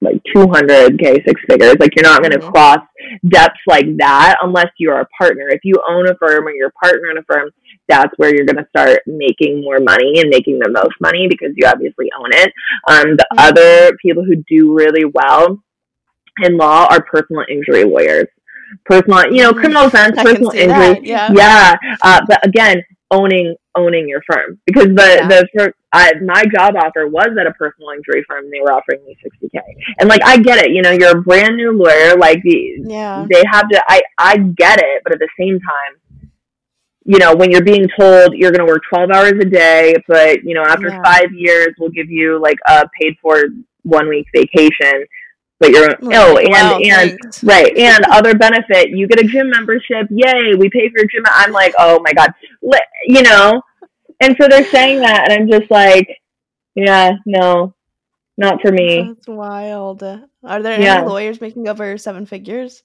like 0.03 0.20
200k 0.34 1.24
six 1.26 1.40
figures 1.48 1.76
like 1.78 1.94
you're 1.94 2.03
not 2.03 2.20
going 2.20 2.32
to 2.32 2.38
mm-hmm. 2.38 2.50
cross 2.50 2.80
depths 3.28 3.61
like 3.66 3.86
that 3.96 4.36
unless 4.42 4.70
you're 4.78 5.00
a 5.00 5.07
partner 5.16 5.48
if 5.48 5.61
you 5.62 5.74
own 5.88 6.09
a 6.09 6.14
firm 6.16 6.46
or 6.46 6.50
you're 6.50 6.68
a 6.68 6.84
partner 6.84 7.11
in 7.11 7.18
a 7.18 7.22
firm 7.22 7.48
that's 7.88 8.12
where 8.16 8.34
you're 8.34 8.44
going 8.44 8.57
to 8.57 8.66
start 8.68 9.00
making 9.07 9.62
more 9.62 9.78
money 9.78 10.20
and 10.20 10.28
making 10.28 10.59
the 10.59 10.68
most 10.68 10.94
money 11.00 11.26
because 11.28 11.53
you 11.57 11.66
obviously 11.66 12.11
own 12.18 12.30
it 12.32 12.53
um, 12.88 13.16
the 13.16 13.26
mm-hmm. 13.32 13.38
other 13.38 13.96
people 14.03 14.24
who 14.24 14.36
do 14.48 14.74
really 14.74 15.05
well 15.05 15.62
in 16.42 16.57
law 16.57 16.86
are 16.90 17.03
personal 17.05 17.44
injury 17.48 17.84
lawyers 17.84 18.26
personal 18.84 19.24
you 19.32 19.42
know 19.42 19.50
mm-hmm. 19.50 19.61
criminal 19.61 19.86
offense 19.86 20.20
personal 20.20 20.50
injury 20.50 20.68
that, 20.68 21.05
yeah, 21.05 21.30
yeah. 21.32 21.76
Uh, 22.03 22.20
but 22.26 22.44
again 22.44 22.82
owning 23.12 23.54
owning 23.76 24.08
your 24.08 24.22
firm 24.28 24.58
because 24.66 24.86
the 24.86 25.16
yeah. 25.20 25.28
the 25.28 25.72
I, 25.92 26.12
my 26.24 26.42
job 26.56 26.74
offer 26.76 27.06
was 27.06 27.28
at 27.38 27.46
a 27.46 27.52
personal 27.52 27.90
injury 27.90 28.24
firm. 28.26 28.44
and 28.44 28.52
They 28.52 28.60
were 28.60 28.72
offering 28.72 29.04
me 29.04 29.16
60k, 29.24 29.60
and 30.00 30.08
like 30.08 30.22
I 30.24 30.38
get 30.38 30.64
it. 30.64 30.72
You 30.72 30.82
know, 30.82 30.90
you're 30.90 31.18
a 31.18 31.22
brand 31.22 31.56
new 31.56 31.72
lawyer. 31.72 32.16
Like 32.16 32.40
yeah. 32.44 33.26
they 33.30 33.42
have 33.50 33.68
to. 33.68 33.82
I 33.88 34.00
I 34.18 34.38
get 34.38 34.80
it, 34.80 35.02
but 35.04 35.12
at 35.12 35.18
the 35.18 35.28
same 35.38 35.60
time, 35.60 36.30
you 37.04 37.18
know, 37.18 37.34
when 37.36 37.50
you're 37.50 37.64
being 37.64 37.86
told 37.98 38.32
you're 38.34 38.52
going 38.52 38.66
to 38.66 38.72
work 38.72 38.82
12 38.88 39.10
hours 39.10 39.34
a 39.40 39.44
day, 39.44 39.94
but 40.08 40.42
you 40.42 40.54
know, 40.54 40.62
after 40.62 40.88
yeah. 40.88 41.02
five 41.04 41.32
years, 41.32 41.68
we'll 41.78 41.90
give 41.90 42.10
you 42.10 42.40
like 42.40 42.58
a 42.66 42.88
paid 42.98 43.16
for 43.20 43.44
one 43.82 44.08
week 44.08 44.26
vacation 44.34 45.04
but 45.62 45.70
you're 45.70 45.96
oh 46.12 46.38
and 46.38 46.50
wow, 46.50 46.78
and 46.82 47.10
thanks. 47.10 47.44
right 47.44 47.78
and 47.78 48.04
other 48.10 48.34
benefit 48.34 48.90
you 48.90 49.06
get 49.06 49.20
a 49.20 49.24
gym 49.24 49.48
membership 49.48 50.08
yay 50.10 50.54
we 50.58 50.68
pay 50.68 50.88
for 50.90 50.98
your 50.98 51.06
gym 51.06 51.22
i'm 51.26 51.52
like 51.52 51.72
oh 51.78 52.00
my 52.02 52.12
god 52.12 52.32
you 53.06 53.22
know 53.22 53.62
and 54.20 54.36
so 54.40 54.48
they're 54.48 54.66
saying 54.66 54.98
that 54.98 55.30
and 55.30 55.40
i'm 55.40 55.48
just 55.48 55.70
like 55.70 56.20
yeah 56.74 57.12
no 57.26 57.72
not 58.36 58.60
for 58.60 58.72
me 58.72 59.14
that's 59.14 59.28
wild 59.28 60.02
are 60.02 60.62
there 60.62 60.80
yeah. 60.80 60.98
any 60.98 61.06
lawyers 61.06 61.40
making 61.40 61.68
over 61.68 61.96
seven 61.96 62.26
figures 62.26 62.82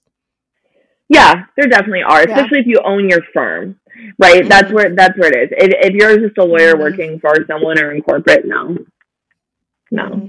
yeah 1.09 1.45
there 1.55 1.67
definitely 1.67 2.03
are 2.03 2.21
especially 2.21 2.57
yeah. 2.57 2.61
if 2.61 2.67
you 2.67 2.79
own 2.85 3.09
your 3.09 3.23
firm 3.33 3.79
right 4.19 4.41
mm-hmm. 4.41 4.49
that's 4.49 4.71
where 4.71 4.95
that's 4.95 5.17
where 5.17 5.31
it 5.33 5.51
is 5.51 5.57
if, 5.57 5.73
if 5.83 5.93
you're 5.95 6.19
just 6.19 6.37
a 6.37 6.43
lawyer 6.43 6.73
mm-hmm. 6.73 6.81
working 6.81 7.19
for 7.19 7.33
someone 7.47 7.79
or 7.79 7.91
in 7.91 8.03
corporate 8.03 8.45
no 8.45 8.77
no 9.89 10.03
mm-hmm. 10.03 10.27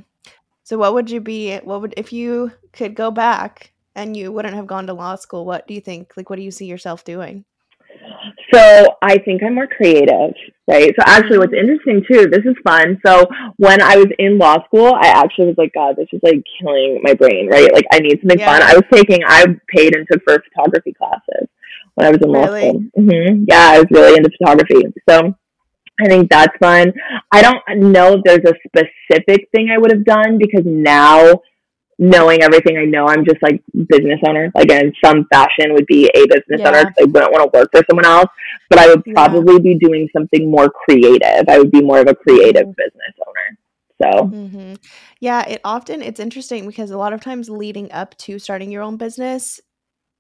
So 0.69 0.77
what 0.77 0.93
would 0.93 1.11
you 1.11 1.23
be 1.23 1.57
what 1.65 1.81
would 1.81 1.95
if 1.97 2.13
you 2.13 2.53
could 2.75 2.95
go 2.95 3.11
back 3.11 3.73
and 3.95 4.15
you 4.15 4.31
wouldn't 4.31 4.53
have 4.53 4.67
gone 4.67 4.87
to 4.89 4.93
law 4.93 5.17
school, 5.17 5.47
what 5.47 5.67
do 5.67 5.73
you 5.73 5.81
think? 5.81 6.13
Like 6.15 6.29
what 6.29 6.37
do 6.37 6.43
you 6.43 6.51
see 6.51 6.67
yourself 6.67 7.05
doing? 7.05 7.47
So 8.53 8.97
I 9.01 9.17
think 9.17 9.43
I'm 9.43 9.55
more 9.55 9.67
creative, 9.67 10.35
right? 10.67 10.93
So 10.95 11.05
actually 11.07 11.39
what's 11.39 11.55
interesting 11.55 12.05
too, 12.07 12.27
this 12.27 12.45
is 12.45 12.55
fun. 12.63 13.01
So 13.07 13.27
when 13.57 13.81
I 13.81 13.97
was 13.97 14.09
in 14.19 14.37
law 14.37 14.63
school, 14.67 14.93
I 14.95 15.09
actually 15.09 15.47
was 15.47 15.55
like, 15.57 15.73
God, 15.73 15.97
this 15.97 16.09
is 16.13 16.21
like 16.23 16.45
killing 16.61 17.01
my 17.03 17.15
brain, 17.15 17.49
right? 17.49 17.73
Like 17.73 17.87
I 17.91 18.01
need 18.01 18.21
something 18.21 18.39
yeah. 18.39 18.59
fun. 18.59 18.63
I 18.63 18.75
was 18.75 18.85
taking, 18.93 19.21
I 19.27 19.47
paid 19.75 19.97
and 19.97 20.07
took 20.13 20.23
for 20.25 20.37
photography 20.53 20.93
classes 20.93 21.49
when 21.95 22.09
I 22.09 22.11
was 22.11 22.21
in 22.21 22.31
really? 22.31 22.45
law 22.45 22.69
school. 22.69 22.81
Mm-hmm. 22.99 23.45
Yeah, 23.49 23.71
I 23.71 23.79
was 23.79 23.87
really 23.91 24.19
into 24.19 24.31
photography. 24.39 24.93
So 25.09 25.35
I 26.01 26.07
think 26.07 26.31
that's 26.31 26.57
fun. 26.59 26.93
I 27.33 27.43
don't 27.43 27.93
know 27.93 28.15
if 28.15 28.21
there's 28.25 28.45
a 28.45 28.55
specific 28.67 29.49
thing 29.53 29.71
I 29.71 29.79
would 29.79 29.93
have 29.93 30.05
done 30.05 30.39
because 30.39 30.65
now 30.65 31.41
knowing 31.99 32.43
everything 32.43 32.79
I 32.79 32.85
know, 32.85 33.07
I'm 33.07 33.25
just 33.25 33.43
like 33.43 33.61
business 33.89 34.21
owner. 34.27 34.51
Like 34.55 34.71
in 34.71 34.93
some 35.05 35.27
fashion 35.33 35.73
would 35.75 35.87
be 35.87 36.09
a 36.15 36.27
business 36.27 36.61
yeah. 36.61 36.69
owner 36.69 36.85
because 36.85 36.95
I 37.01 37.05
wouldn't 37.05 37.33
want 37.33 37.53
to 37.53 37.59
work 37.59 37.71
for 37.73 37.83
someone 37.91 38.07
else. 38.07 38.29
But 38.71 38.79
I 38.79 38.89
would 38.89 39.05
probably 39.05 39.55
yeah. 39.55 39.75
be 39.75 39.79
doing 39.79 40.09
something 40.17 40.49
more 40.51 40.71
creative. 40.71 41.49
I 41.49 41.59
would 41.59 41.73
be 41.73 41.83
more 41.83 41.99
of 41.99 42.07
a 42.07 42.15
creative 42.15 42.63
mm-hmm. 42.63 42.71
business 42.71 43.15
owner. 43.27 43.59
So 44.01 44.29
mm-hmm. 44.29 44.75
yeah, 45.21 45.45
it 45.49 45.61
often 45.65 46.03
it's 46.03 46.21
interesting 46.21 46.67
because 46.67 46.93
a 46.93 46.99
lot 46.99 47.13
of 47.13 47.21
times 47.21 47.51
leading 47.51 47.91
up 47.91 48.17
to 48.19 48.39
starting 48.39 48.71
your 48.71 48.83
own 48.83 48.97
business, 48.97 49.61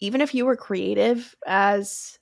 even 0.00 0.20
if 0.20 0.34
you 0.34 0.46
were 0.46 0.56
creative 0.56 1.34
as 1.46 2.18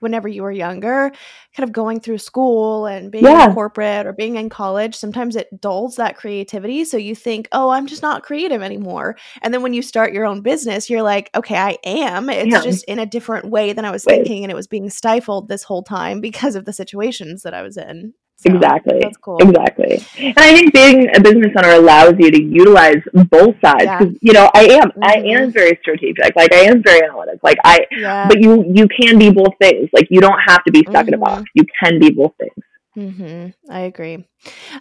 whenever 0.00 0.28
you 0.28 0.42
were 0.42 0.52
younger, 0.52 1.10
kind 1.56 1.68
of 1.68 1.72
going 1.72 2.00
through 2.00 2.18
school 2.18 2.86
and 2.86 3.10
being 3.10 3.24
yeah. 3.24 3.48
in 3.48 3.54
corporate 3.54 4.06
or 4.06 4.12
being 4.12 4.36
in 4.36 4.48
college, 4.48 4.94
sometimes 4.94 5.36
it 5.36 5.60
dulls 5.60 5.96
that 5.96 6.16
creativity. 6.16 6.84
So 6.84 6.96
you 6.96 7.14
think, 7.14 7.48
oh, 7.52 7.70
I'm 7.70 7.86
just 7.86 8.02
not 8.02 8.22
creative 8.22 8.62
anymore. 8.62 9.16
And 9.42 9.52
then 9.52 9.62
when 9.62 9.74
you 9.74 9.82
start 9.82 10.12
your 10.12 10.24
own 10.24 10.40
business, 10.42 10.88
you're 10.88 11.02
like, 11.02 11.30
okay, 11.34 11.56
I 11.56 11.78
am. 11.84 12.30
It's 12.30 12.50
yeah. 12.50 12.62
just 12.62 12.84
in 12.84 12.98
a 12.98 13.06
different 13.06 13.50
way 13.50 13.72
than 13.72 13.84
I 13.84 13.90
was 13.90 14.04
Wait. 14.04 14.16
thinking. 14.16 14.44
And 14.44 14.50
it 14.50 14.56
was 14.56 14.66
being 14.66 14.90
stifled 14.90 15.48
this 15.48 15.62
whole 15.62 15.82
time 15.82 16.20
because 16.20 16.54
of 16.54 16.64
the 16.64 16.72
situations 16.72 17.42
that 17.42 17.54
I 17.54 17.62
was 17.62 17.76
in. 17.76 18.14
So, 18.40 18.54
exactly. 18.54 19.00
That's 19.00 19.16
cool. 19.16 19.38
Exactly. 19.38 20.00
And 20.16 20.38
I 20.38 20.54
think 20.54 20.72
being 20.72 21.08
a 21.12 21.20
business 21.20 21.52
owner 21.56 21.72
allows 21.72 22.14
you 22.20 22.30
to 22.30 22.40
utilize 22.40 23.02
both 23.12 23.56
sides 23.60 23.90
because 23.98 24.12
yeah. 24.12 24.18
you 24.20 24.32
know 24.32 24.48
I 24.54 24.64
am 24.66 24.90
mm-hmm. 24.90 25.02
I 25.02 25.14
am 25.14 25.50
very 25.50 25.76
strategic. 25.80 26.36
Like 26.36 26.52
I 26.52 26.60
am 26.60 26.80
very 26.80 27.02
analytic. 27.02 27.40
Like 27.42 27.58
I, 27.64 27.86
yeah. 27.90 28.28
but 28.28 28.40
you 28.40 28.64
you 28.72 28.86
can 28.86 29.18
be 29.18 29.30
both 29.30 29.54
things. 29.60 29.90
Like 29.92 30.06
you 30.08 30.20
don't 30.20 30.38
have 30.46 30.62
to 30.64 30.70
be 30.70 30.84
stuck 30.88 31.06
mm-hmm. 31.06 31.08
in 31.08 31.14
a 31.14 31.16
mm-hmm. 31.16 31.34
box. 31.34 31.50
You 31.54 31.64
can 31.82 31.98
be 31.98 32.10
both 32.10 32.32
things. 32.38 32.64
Mm-hmm. 32.96 33.72
I 33.72 33.80
agree. 33.80 34.24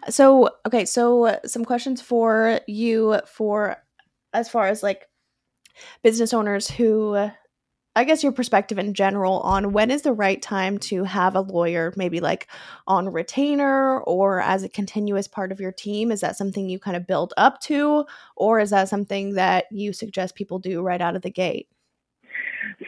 So 0.09 0.49
okay, 0.67 0.85
so 0.85 1.39
some 1.45 1.65
questions 1.65 1.99
for 1.99 2.59
you 2.67 3.19
for 3.25 3.77
as 4.33 4.49
far 4.49 4.67
as 4.67 4.83
like 4.83 5.07
business 6.03 6.31
owners 6.31 6.69
who 6.69 7.29
I 7.97 8.03
guess 8.03 8.21
your 8.21 8.31
perspective 8.31 8.77
in 8.77 8.93
general 8.93 9.39
on 9.39 9.73
when 9.73 9.89
is 9.89 10.03
the 10.03 10.13
right 10.13 10.39
time 10.39 10.77
to 10.89 11.03
have 11.03 11.35
a 11.35 11.41
lawyer, 11.41 11.91
maybe 11.95 12.19
like 12.19 12.47
on 12.85 13.11
retainer 13.11 13.99
or 14.01 14.39
as 14.39 14.61
a 14.61 14.69
continuous 14.69 15.27
part 15.27 15.51
of 15.51 15.59
your 15.59 15.71
team? 15.71 16.11
Is 16.11 16.21
that 16.21 16.37
something 16.37 16.69
you 16.69 16.77
kind 16.77 16.95
of 16.95 17.07
build 17.07 17.33
up 17.37 17.59
to, 17.61 18.05
or 18.35 18.59
is 18.59 18.69
that 18.69 18.87
something 18.87 19.33
that 19.33 19.65
you 19.71 19.93
suggest 19.93 20.35
people 20.35 20.59
do 20.59 20.83
right 20.83 21.01
out 21.01 21.15
of 21.15 21.23
the 21.23 21.31
gate? 21.31 21.69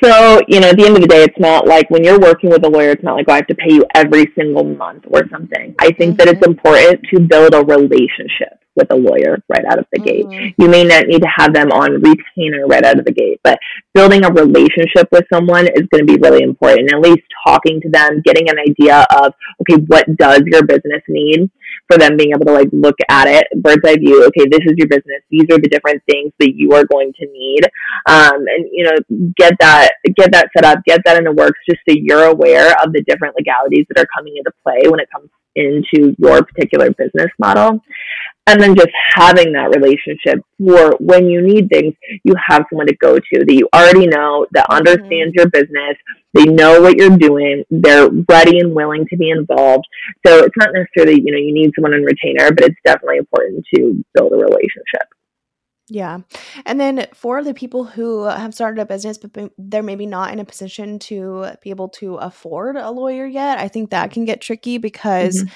So, 0.03 0.41
you 0.47 0.59
know, 0.59 0.69
at 0.69 0.77
the 0.77 0.85
end 0.85 0.95
of 0.95 1.01
the 1.01 1.07
day, 1.07 1.23
it's 1.23 1.39
not 1.39 1.65
like 1.65 1.89
when 1.89 2.03
you're 2.03 2.19
working 2.19 2.51
with 2.51 2.63
a 2.63 2.69
lawyer, 2.69 2.91
it's 2.91 3.03
not 3.03 3.15
like, 3.15 3.25
oh, 3.29 3.33
I 3.33 3.37
have 3.37 3.47
to 3.47 3.55
pay 3.55 3.73
you 3.73 3.85
every 3.95 4.31
single 4.37 4.63
month 4.63 5.05
or 5.07 5.23
something. 5.31 5.73
I 5.79 5.91
think 5.91 5.97
mm-hmm. 5.97 6.15
that 6.17 6.27
it's 6.27 6.39
mm-hmm. 6.39 6.51
important 6.51 7.01
to 7.11 7.19
build 7.19 7.55
a 7.55 7.63
relationship 7.63 8.59
with 8.79 8.91
a 8.91 8.95
lawyer 8.95 9.37
right 9.49 9.65
out 9.69 9.77
of 9.77 9.85
the 9.91 9.99
mm-hmm. 9.99 10.29
gate. 10.31 10.55
You 10.57 10.69
may 10.69 10.83
not 10.83 11.07
need 11.07 11.21
to 11.21 11.29
have 11.35 11.53
them 11.53 11.71
on 11.71 12.01
retainer 12.01 12.65
right 12.65 12.83
out 12.83 12.97
of 12.97 13.05
the 13.05 13.11
gate, 13.11 13.39
but 13.43 13.59
building 13.93 14.23
a 14.23 14.31
relationship 14.31 15.09
with 15.11 15.25
someone 15.31 15.67
is 15.67 15.85
going 15.91 16.05
to 16.05 16.11
be 16.11 16.19
really 16.21 16.41
important. 16.41 16.91
At 16.93 17.01
least 17.01 17.21
talking 17.45 17.81
to 17.81 17.89
them, 17.89 18.21
getting 18.23 18.49
an 18.49 18.57
idea 18.57 19.05
of, 19.17 19.33
okay, 19.61 19.81
what 19.87 20.05
does 20.17 20.41
your 20.45 20.65
business 20.65 21.03
need? 21.07 21.51
For 21.87 21.97
them 21.97 22.17
being 22.17 22.31
able 22.31 22.45
to 22.45 22.53
like 22.53 22.69
look 22.71 22.95
at 23.09 23.27
it, 23.27 23.45
bird's 23.61 23.81
eye 23.85 23.97
view. 23.97 24.23
Okay, 24.25 24.45
this 24.49 24.61
is 24.65 24.73
your 24.77 24.87
business. 24.87 25.21
These 25.29 25.45
are 25.51 25.57
the 25.57 25.69
different 25.69 26.01
things 26.09 26.31
that 26.39 26.53
you 26.55 26.73
are 26.73 26.85
going 26.85 27.13
to 27.19 27.25
need, 27.25 27.61
um, 28.07 28.45
and 28.47 28.69
you 28.71 28.83
know, 28.83 29.31
get 29.35 29.53
that 29.59 29.89
get 30.15 30.31
that 30.31 30.49
set 30.55 30.65
up, 30.65 30.79
get 30.85 31.01
that 31.05 31.17
in 31.17 31.23
the 31.23 31.31
works, 31.31 31.59
just 31.67 31.81
so 31.87 31.95
you're 31.95 32.25
aware 32.25 32.71
of 32.83 32.93
the 32.93 33.03
different 33.07 33.35
legalities 33.35 33.85
that 33.89 33.99
are 33.99 34.07
coming 34.15 34.37
into 34.37 34.51
play 34.63 34.81
when 34.89 34.99
it 34.99 35.09
comes 35.11 35.29
into 35.55 36.15
your 36.19 36.43
particular 36.43 36.91
business 36.91 37.31
model 37.39 37.81
and 38.49 38.61
then 38.61 38.75
just 38.75 38.89
having 39.15 39.53
that 39.53 39.69
relationship 39.75 40.43
for 40.57 40.95
when 40.99 41.29
you 41.29 41.41
need 41.41 41.69
things, 41.69 41.93
you 42.23 42.33
have 42.47 42.65
someone 42.69 42.87
to 42.87 42.95
go 42.95 43.17
to 43.17 43.45
that 43.45 43.53
you 43.53 43.69
already 43.73 44.07
know, 44.07 44.47
that 44.51 44.65
mm-hmm. 44.69 44.77
understands 44.77 45.33
your 45.35 45.49
business, 45.49 45.95
they 46.33 46.45
know 46.45 46.81
what 46.81 46.97
you're 46.97 47.17
doing, 47.17 47.63
they're 47.69 48.09
ready 48.29 48.59
and 48.59 48.73
willing 48.73 49.05
to 49.09 49.17
be 49.17 49.29
involved. 49.29 49.85
So 50.25 50.39
it's 50.39 50.55
not 50.57 50.69
necessarily, 50.73 51.21
you 51.23 51.31
know, 51.31 51.37
you 51.37 51.53
need 51.53 51.71
someone 51.75 51.93
in 51.93 52.03
retainer, 52.03 52.51
but 52.51 52.65
it's 52.65 52.79
definitely 52.85 53.17
important 53.17 53.63
to 53.75 54.03
build 54.15 54.33
a 54.33 54.37
relationship. 54.37 55.07
Yeah. 55.91 56.19
And 56.65 56.79
then 56.79 57.07
for 57.13 57.43
the 57.43 57.53
people 57.53 57.83
who 57.83 58.25
have 58.25 58.53
started 58.53 58.79
a 58.79 58.85
business, 58.85 59.17
but 59.17 59.51
they're 59.57 59.81
maybe 59.81 60.05
not 60.05 60.31
in 60.31 60.39
a 60.39 60.45
position 60.45 60.99
to 60.99 61.47
be 61.63 61.71
able 61.71 61.89
to 61.89 62.15
afford 62.15 62.75
a 62.77 62.91
lawyer 62.91 63.25
yet, 63.25 63.57
I 63.57 63.67
think 63.67 63.89
that 63.89 64.11
can 64.11 64.25
get 64.25 64.41
tricky 64.41 64.79
because. 64.79 65.43
Mm-hmm 65.43 65.53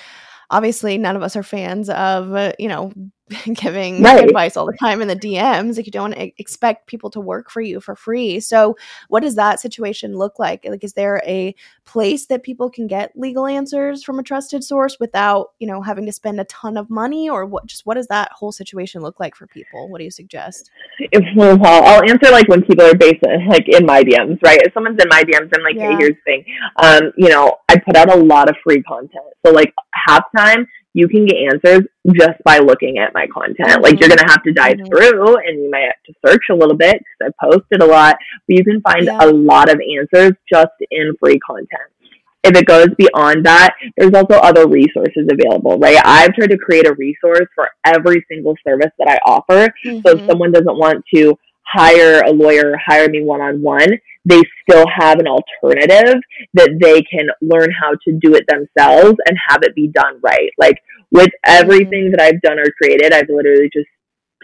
obviously 0.50 0.98
none 0.98 1.16
of 1.16 1.24
us 1.24 1.36
are 1.36 1.44
fans 1.44 1.90
of 1.90 2.34
uh, 2.34 2.54
you 2.60 2.68
know 2.68 2.92
giving 3.54 4.02
right. 4.02 4.24
advice 4.24 4.58
all 4.58 4.66
the 4.66 4.78
time 4.80 5.02
in 5.02 5.08
the 5.08 5.16
DMs. 5.16 5.78
Like 5.78 5.86
you 5.86 5.92
don't 5.92 6.14
expect 6.14 6.88
people 6.88 7.10
to 7.12 7.20
work 7.20 7.50
for 7.50 7.62
you 7.62 7.80
for 7.80 7.96
free. 7.96 8.40
So 8.40 8.76
what 9.10 9.22
does 9.22 9.36
that 9.36 9.60
situation 9.60 10.18
look 10.18 10.40
like? 10.40 10.66
Like 10.66 10.84
is 10.84 10.94
there 10.94 11.22
a 11.26 11.56
place 11.86 12.26
that 12.28 12.44
people 12.44 12.70
can 12.70 12.88
get 12.88 13.12
legal 13.16 13.46
answers 13.46 14.04
from 14.04 14.20
a 14.20 14.24
trusted 14.24 14.64
source 14.64 15.00
without, 15.00 15.52
you 15.60 15.68
know, 15.68 15.82
having 15.82 16.06
to 16.06 16.12
spend 16.12 16.40
a 16.40 16.46
ton 16.46 16.78
of 16.78 16.90
money 16.90 17.30
or 17.30 17.46
what 17.46 17.66
just 17.66 17.86
what 17.86 17.96
does 17.96 18.08
that 18.08 18.32
whole 18.32 18.52
situation 18.52 19.02
look 19.02 19.20
like 19.20 19.36
for 19.36 19.48
people? 19.48 19.90
What 19.90 19.98
do 20.00 20.04
you 20.04 20.12
suggest? 20.12 20.72
If, 21.00 21.24
well, 21.36 21.60
I'll 21.64 22.10
answer 22.10 22.32
like 22.32 22.48
when 22.48 22.64
people 22.64 22.86
are 22.86 22.96
based 22.96 23.24
like 23.48 23.68
in 23.68 23.86
my 23.86 24.04
DMs, 24.04 24.40
right? 24.44 24.62
If 24.62 24.74
someone's 24.74 25.02
in 25.02 25.10
my 25.10 25.24
DMs, 25.24 25.50
I'm 25.56 25.64
like, 25.64 25.76
yeah. 25.76 25.92
hey, 25.92 25.98
here's 25.98 26.12
the 26.12 26.24
thing. 26.26 26.46
Um, 26.78 27.12
you 27.18 27.30
know, 27.30 27.58
I 27.70 27.78
put 27.78 27.96
out 27.96 28.12
a 28.12 28.16
lot 28.16 28.50
of 28.50 28.56
free 28.64 28.82
content. 28.84 29.24
So 29.46 29.52
like 29.52 29.74
half 29.94 30.24
time 30.36 30.68
you 30.94 31.08
can 31.08 31.26
get 31.26 31.38
answers 31.38 31.82
just 32.16 32.44
by 32.44 32.60
looking 32.60 32.98
at 32.98 33.14
my 33.14 33.28
content. 33.34 33.70
Mm-hmm. 33.70 33.82
Like 33.82 34.00
you're 34.00 34.10
gonna 34.10 34.30
have 34.30 34.44
to 34.44 34.54
dive 34.54 34.78
mm-hmm. 34.78 34.86
through, 34.86 35.38
and 35.38 35.64
you 35.64 35.70
might 35.70 35.86
have 35.86 36.04
to 36.06 36.14
search 36.26 36.44
a 36.52 36.56
little 36.56 36.78
bit 36.78 37.02
because 37.20 37.34
I 37.40 37.48
posted 37.48 37.82
a 37.82 37.86
lot, 37.86 38.16
but 38.48 38.58
you 38.58 38.64
can 38.64 38.82
find 38.82 39.06
yeah. 39.06 39.18
a 39.22 39.28
lot 39.28 39.70
of 39.70 39.80
answers 39.80 40.34
just 40.52 40.72
in 40.92 41.16
free 41.20 41.40
content. 41.40 41.90
If 42.44 42.58
it 42.58 42.66
goes 42.66 42.90
beyond 42.98 43.46
that, 43.46 43.74
there's 43.98 44.14
also 44.14 44.36
other 44.36 44.68
resources 44.68 45.30
available, 45.32 45.80
right? 45.80 45.98
I've 46.04 46.34
tried 46.34 46.50
to 46.50 46.58
create 46.58 46.86
a 46.86 46.94
resource 46.96 47.48
for 47.56 47.70
every 47.86 48.26
single 48.30 48.54
service 48.68 48.92
that 49.00 49.08
I 49.08 49.18
offer. 49.26 49.74
Mm-hmm. 49.86 50.02
So 50.06 50.12
if 50.12 50.18
mm-hmm. 50.18 50.28
someone 50.28 50.52
doesn't 50.52 50.78
want 50.78 51.06
to 51.16 51.38
hire 51.66 52.22
a 52.26 52.32
lawyer, 52.32 52.76
hire 52.84 53.10
me 53.10 53.24
one 53.24 53.42
on 53.42 53.62
one, 53.62 53.88
they 54.26 54.42
still 54.62 54.86
have 54.88 55.20
an 55.20 55.28
alternative 55.28 56.22
that 56.54 56.78
they 56.82 57.02
can 57.02 57.28
learn 57.42 57.70
how 57.72 57.92
to 57.92 58.20
do 58.22 58.36
it 58.36 58.46
themselves 58.48 59.18
and 59.28 59.38
have 59.50 59.64
it 59.64 59.76
be 59.76 59.88
done 59.88 60.20
right. 60.22 60.52
Like 60.58 60.78
with 61.12 61.30
everything 61.46 62.12
that 62.12 62.22
I've 62.22 62.42
done 62.42 62.60
or 62.60 62.72
created, 62.82 63.14
I've 63.14 63.30
literally 63.30 63.70
just 63.74 63.88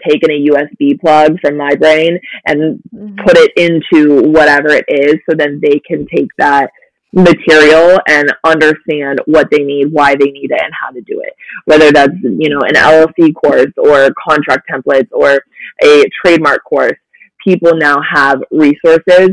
taken 0.06 0.30
a 0.30 0.46
USB 0.46 0.98
plug 0.98 1.38
from 1.40 1.56
my 1.56 1.74
brain 1.74 2.18
and 2.46 2.82
mm-hmm. 2.94 3.16
put 3.24 3.36
it 3.36 3.52
into 3.56 4.22
whatever 4.30 4.68
it 4.70 4.84
is 4.88 5.16
so 5.28 5.36
then 5.36 5.60
they 5.62 5.80
can 5.86 6.06
take 6.14 6.28
that 6.38 6.70
material 7.12 7.98
and 8.06 8.32
understand 8.44 9.20
what 9.26 9.50
they 9.50 9.58
need, 9.58 9.92
why 9.92 10.14
they 10.14 10.30
need 10.30 10.50
it, 10.50 10.60
and 10.62 10.72
how 10.80 10.90
to 10.90 11.00
do 11.00 11.20
it. 11.20 11.34
Whether 11.64 11.90
that's, 11.90 12.14
you 12.22 12.48
know, 12.48 12.60
an 12.60 12.74
LLC 12.74 13.34
course 13.34 13.72
or 13.76 14.12
contract 14.22 14.68
templates 14.70 15.08
or 15.10 15.42
a 15.82 16.04
trademark 16.22 16.64
course, 16.64 16.96
people 17.44 17.76
now 17.76 18.00
have 18.02 18.42
resources 18.50 19.30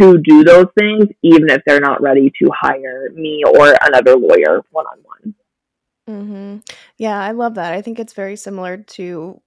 to 0.00 0.18
do 0.18 0.44
those 0.44 0.66
things, 0.78 1.06
even 1.22 1.50
if 1.50 1.62
they're 1.66 1.80
not 1.80 2.00
ready 2.00 2.30
to 2.42 2.50
hire 2.54 3.10
me 3.14 3.42
or 3.44 3.74
another 3.82 4.16
lawyer 4.16 4.62
one 4.70 4.86
on 4.86 4.98
one. 5.02 5.34
Mm-hmm. 6.08 6.56
Yeah, 6.96 7.20
I 7.20 7.32
love 7.32 7.54
that. 7.54 7.72
I 7.72 7.82
think 7.82 7.98
it's 7.98 8.14
very 8.14 8.36
similar 8.36 8.78
to 8.78 9.40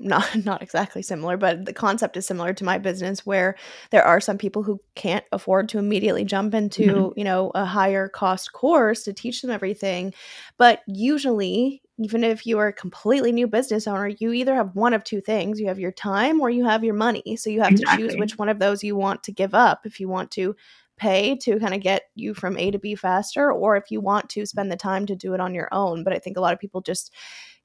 not 0.00 0.36
not 0.44 0.62
exactly 0.62 1.02
similar, 1.02 1.36
but 1.36 1.64
the 1.64 1.72
concept 1.72 2.16
is 2.16 2.26
similar 2.26 2.52
to 2.54 2.64
my 2.64 2.78
business 2.78 3.26
where 3.26 3.56
there 3.90 4.04
are 4.04 4.20
some 4.20 4.38
people 4.38 4.62
who 4.62 4.80
can't 4.94 5.24
afford 5.32 5.68
to 5.70 5.78
immediately 5.78 6.24
jump 6.24 6.54
into, 6.54 6.82
mm-hmm. 6.82 7.18
you 7.18 7.24
know, 7.24 7.50
a 7.54 7.64
higher 7.64 8.08
cost 8.08 8.52
course 8.52 9.02
to 9.04 9.12
teach 9.12 9.42
them 9.42 9.50
everything. 9.50 10.14
But 10.56 10.82
usually, 10.86 11.82
even 11.98 12.22
if 12.22 12.46
you 12.46 12.58
are 12.58 12.68
a 12.68 12.72
completely 12.72 13.32
new 13.32 13.46
business 13.46 13.86
owner, 13.86 14.08
you 14.08 14.32
either 14.32 14.54
have 14.54 14.74
one 14.74 14.94
of 14.94 15.02
two 15.02 15.20
things. 15.20 15.58
You 15.58 15.66
have 15.66 15.80
your 15.80 15.92
time 15.92 16.40
or 16.40 16.48
you 16.48 16.64
have 16.64 16.84
your 16.84 16.94
money. 16.94 17.36
So 17.36 17.50
you 17.50 17.60
have 17.60 17.72
exactly. 17.72 18.04
to 18.04 18.08
choose 18.10 18.18
which 18.18 18.38
one 18.38 18.48
of 18.48 18.60
those 18.60 18.84
you 18.84 18.94
want 18.94 19.22
to 19.24 19.32
give 19.32 19.54
up 19.54 19.80
if 19.84 19.98
you 19.98 20.08
want 20.08 20.30
to 20.32 20.54
pay 20.96 21.36
to 21.36 21.58
kind 21.58 21.74
of 21.74 21.80
get 21.80 22.02
you 22.14 22.34
from 22.34 22.56
A 22.56 22.70
to 22.70 22.78
B 22.78 22.94
faster 22.94 23.52
or 23.52 23.76
if 23.76 23.90
you 23.90 24.00
want 24.00 24.28
to 24.30 24.46
spend 24.46 24.70
the 24.70 24.76
time 24.76 25.06
to 25.06 25.16
do 25.16 25.34
it 25.34 25.40
on 25.40 25.54
your 25.54 25.68
own. 25.72 26.04
But 26.04 26.12
I 26.12 26.18
think 26.18 26.36
a 26.36 26.40
lot 26.40 26.52
of 26.52 26.60
people 26.60 26.80
just 26.80 27.12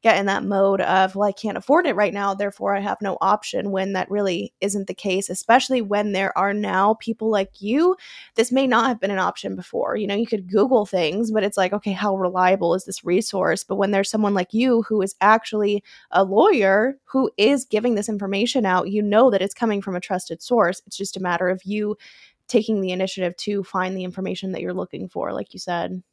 get 0.03 0.17
in 0.17 0.25
that 0.25 0.43
mode 0.43 0.81
of, 0.81 1.15
well, 1.15 1.27
I 1.27 1.31
can't 1.31 1.57
afford 1.57 1.87
it 1.87 1.95
right 1.95 2.13
now, 2.13 2.33
therefore 2.33 2.75
I 2.75 2.81
have 2.81 3.01
no 3.01 3.17
option 3.21 3.71
when 3.71 3.93
that 3.93 4.11
really 4.11 4.53
isn't 4.61 4.87
the 4.87 4.93
case, 4.93 5.29
especially 5.29 5.81
when 5.81 6.11
there 6.11 6.37
are 6.37 6.53
now 6.53 6.95
people 6.95 7.29
like 7.31 7.61
you. 7.61 7.95
This 8.35 8.51
may 8.51 8.67
not 8.67 8.87
have 8.87 8.99
been 8.99 9.11
an 9.11 9.19
option 9.19 9.55
before. 9.55 9.95
You 9.95 10.07
know, 10.07 10.15
you 10.15 10.27
could 10.27 10.51
Google 10.51 10.85
things, 10.85 11.31
but 11.31 11.43
it's 11.43 11.57
like, 11.57 11.71
okay, 11.71 11.93
how 11.93 12.17
reliable 12.17 12.75
is 12.75 12.83
this 12.83 13.05
resource? 13.05 13.63
But 13.63 13.77
when 13.77 13.91
there's 13.91 14.09
someone 14.09 14.33
like 14.33 14.53
you 14.53 14.83
who 14.83 15.01
is 15.01 15.15
actually 15.21 15.83
a 16.11 16.23
lawyer 16.23 16.97
who 17.05 17.31
is 17.37 17.65
giving 17.65 17.95
this 17.95 18.09
information 18.09 18.65
out, 18.65 18.89
you 18.89 19.01
know 19.01 19.31
that 19.31 19.41
it's 19.41 19.53
coming 19.53 19.81
from 19.81 19.95
a 19.95 20.01
trusted 20.01 20.41
source. 20.41 20.81
It's 20.85 20.97
just 20.97 21.17
a 21.17 21.21
matter 21.21 21.47
of 21.47 21.63
you 21.63 21.95
taking 22.49 22.81
the 22.81 22.91
initiative 22.91 23.37
to 23.37 23.63
find 23.63 23.95
the 23.95 24.03
information 24.03 24.51
that 24.51 24.61
you're 24.61 24.73
looking 24.73 25.07
for, 25.07 25.31
like 25.31 25.53
you 25.53 25.59
said. 25.59 26.03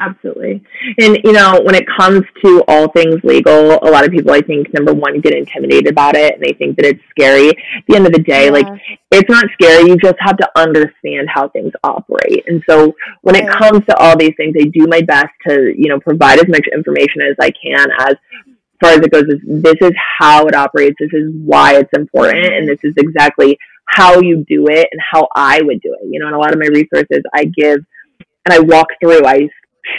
Absolutely. 0.00 0.64
And, 0.98 1.18
you 1.24 1.32
know, 1.32 1.60
when 1.62 1.74
it 1.74 1.84
comes 1.98 2.22
to 2.42 2.64
all 2.66 2.88
things 2.88 3.22
legal, 3.22 3.78
a 3.82 3.90
lot 3.90 4.04
of 4.04 4.10
people, 4.10 4.32
I 4.32 4.40
think, 4.40 4.72
number 4.72 4.94
one, 4.94 5.20
get 5.20 5.34
intimidated 5.34 5.88
about 5.88 6.16
it 6.16 6.34
and 6.34 6.42
they 6.42 6.54
think 6.54 6.76
that 6.76 6.86
it's 6.86 7.02
scary. 7.10 7.50
At 7.50 7.84
the 7.86 7.96
end 7.96 8.06
of 8.06 8.12
the 8.12 8.22
day, 8.22 8.46
yeah. 8.46 8.50
like, 8.50 8.66
it's 9.10 9.28
not 9.28 9.44
scary. 9.52 9.90
You 9.90 9.96
just 9.98 10.16
have 10.20 10.38
to 10.38 10.48
understand 10.56 11.28
how 11.32 11.48
things 11.50 11.72
operate. 11.84 12.44
And 12.46 12.62
so 12.68 12.94
when 13.20 13.36
it 13.36 13.46
comes 13.50 13.84
to 13.86 13.96
all 13.98 14.16
these 14.16 14.34
things, 14.36 14.56
I 14.58 14.64
do 14.64 14.86
my 14.88 15.02
best 15.02 15.28
to, 15.46 15.74
you 15.76 15.88
know, 15.88 16.00
provide 16.00 16.38
as 16.38 16.48
much 16.48 16.66
information 16.72 17.20
as 17.22 17.36
I 17.38 17.50
can 17.50 17.86
as 18.00 18.16
far 18.80 18.92
as 18.92 19.00
it 19.00 19.10
goes. 19.10 19.24
This 19.46 19.76
is 19.82 19.92
how 20.18 20.46
it 20.46 20.54
operates. 20.54 20.96
This 20.98 21.12
is 21.12 21.30
why 21.44 21.76
it's 21.76 21.92
important. 21.94 22.46
And 22.46 22.66
mm-hmm. 22.66 22.68
this 22.68 22.80
is 22.82 22.94
exactly 22.96 23.58
how 23.86 24.20
you 24.20 24.46
do 24.48 24.68
it 24.68 24.88
and 24.90 25.00
how 25.12 25.28
I 25.36 25.60
would 25.62 25.82
do 25.82 25.94
it. 26.00 26.08
You 26.08 26.20
know, 26.20 26.28
in 26.28 26.34
a 26.34 26.38
lot 26.38 26.54
of 26.54 26.58
my 26.58 26.68
resources, 26.68 27.22
I 27.34 27.44
give 27.44 27.84
and 28.46 28.54
I 28.54 28.60
walk 28.60 28.86
through, 29.02 29.26
I 29.26 29.48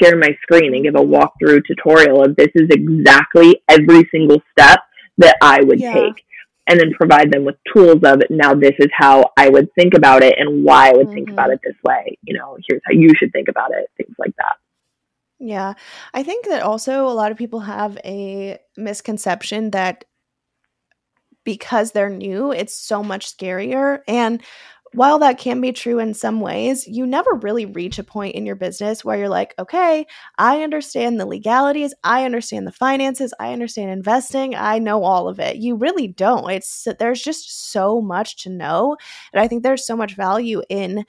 share 0.02 0.18
my 0.18 0.30
screen 0.42 0.74
and 0.74 0.84
give 0.84 0.96
a 0.96 1.00
walkthrough 1.00 1.62
tutorial 1.68 2.24
of 2.24 2.36
this 2.36 2.50
is 2.56 2.70
exactly 2.70 3.62
every 3.70 4.08
single 4.12 4.42
step 4.52 4.82
that 5.18 5.38
I 5.42 5.62
would 5.64 5.80
yeah. 5.80 5.94
take. 5.94 6.24
And 6.68 6.80
then 6.80 6.94
provide 6.94 7.32
them 7.32 7.44
with 7.44 7.56
tools 7.74 8.02
of 8.06 8.22
now 8.30 8.54
this 8.54 8.76
is 8.80 8.88
how 8.96 9.32
I 9.36 9.50
would 9.50 9.74
think 9.74 9.94
about 9.94 10.24
it 10.24 10.36
and 10.38 10.64
why 10.64 10.90
I 10.90 10.94
would 10.94 11.08
mm-hmm. 11.08 11.16
think 11.16 11.30
about 11.32 11.50
mm-hmm. 11.50 11.54
it 11.54 11.62
this 11.64 11.76
way. 11.84 12.18
You 12.24 12.38
know, 12.38 12.56
here's 12.70 12.82
how 12.86 12.94
you 12.94 13.10
should 13.18 13.34
think 13.34 13.50
about 13.50 13.72
it, 13.72 13.90
things 13.98 14.16
like 14.20 14.34
that. 14.38 14.56
Yeah. 15.40 15.74
I 16.14 16.22
think 16.22 16.46
that 16.46 16.62
also 16.62 17.08
a 17.08 17.10
lot 17.10 17.32
of 17.32 17.38
people 17.38 17.62
have 17.62 17.98
a 18.06 18.60
misconception 18.78 19.72
that 19.72 20.06
because 21.44 21.92
they're 21.92 22.10
new, 22.10 22.52
it's 22.52 22.76
so 22.76 23.04
much 23.04 23.36
scarier. 23.36 24.02
And 24.08 24.44
while 24.94 25.20
that 25.20 25.38
can 25.38 25.62
be 25.62 25.72
true 25.72 26.00
in 26.00 26.14
some 26.14 26.42
ways, 26.42 26.86
you 26.88 27.08
never 27.08 27.34
really 27.36 27.66
reach 27.66 27.98
a 27.98 28.04
point 28.04 28.36
in 28.36 28.46
your 28.46 28.56
business 28.56 29.06
where 29.06 29.18
you're 29.18 29.30
like, 29.30 29.54
okay, 29.58 30.06
I 30.38 30.64
understand 30.64 31.20
the 31.20 31.26
legalities, 31.26 31.94
I 32.04 32.26
understand 32.26 32.68
the 32.68 32.72
finances, 32.74 33.34
I 33.39 33.54
understand 33.54 33.89
investing, 33.92 34.54
I 34.54 34.80
know 34.80 35.04
all 35.04 35.28
of 35.30 35.39
it. 35.39 35.58
You 35.58 35.76
really 35.76 36.08
don't. 36.10 36.50
It's 36.50 36.88
there's 37.00 37.22
just 37.22 37.72
so 37.72 38.02
much 38.02 38.44
to 38.44 38.50
know. 38.50 38.98
And 39.34 39.42
I 39.42 39.48
think 39.48 39.64
there's 39.64 39.86
so 39.86 39.96
much 39.96 40.16
value 40.16 40.62
in 40.70 41.06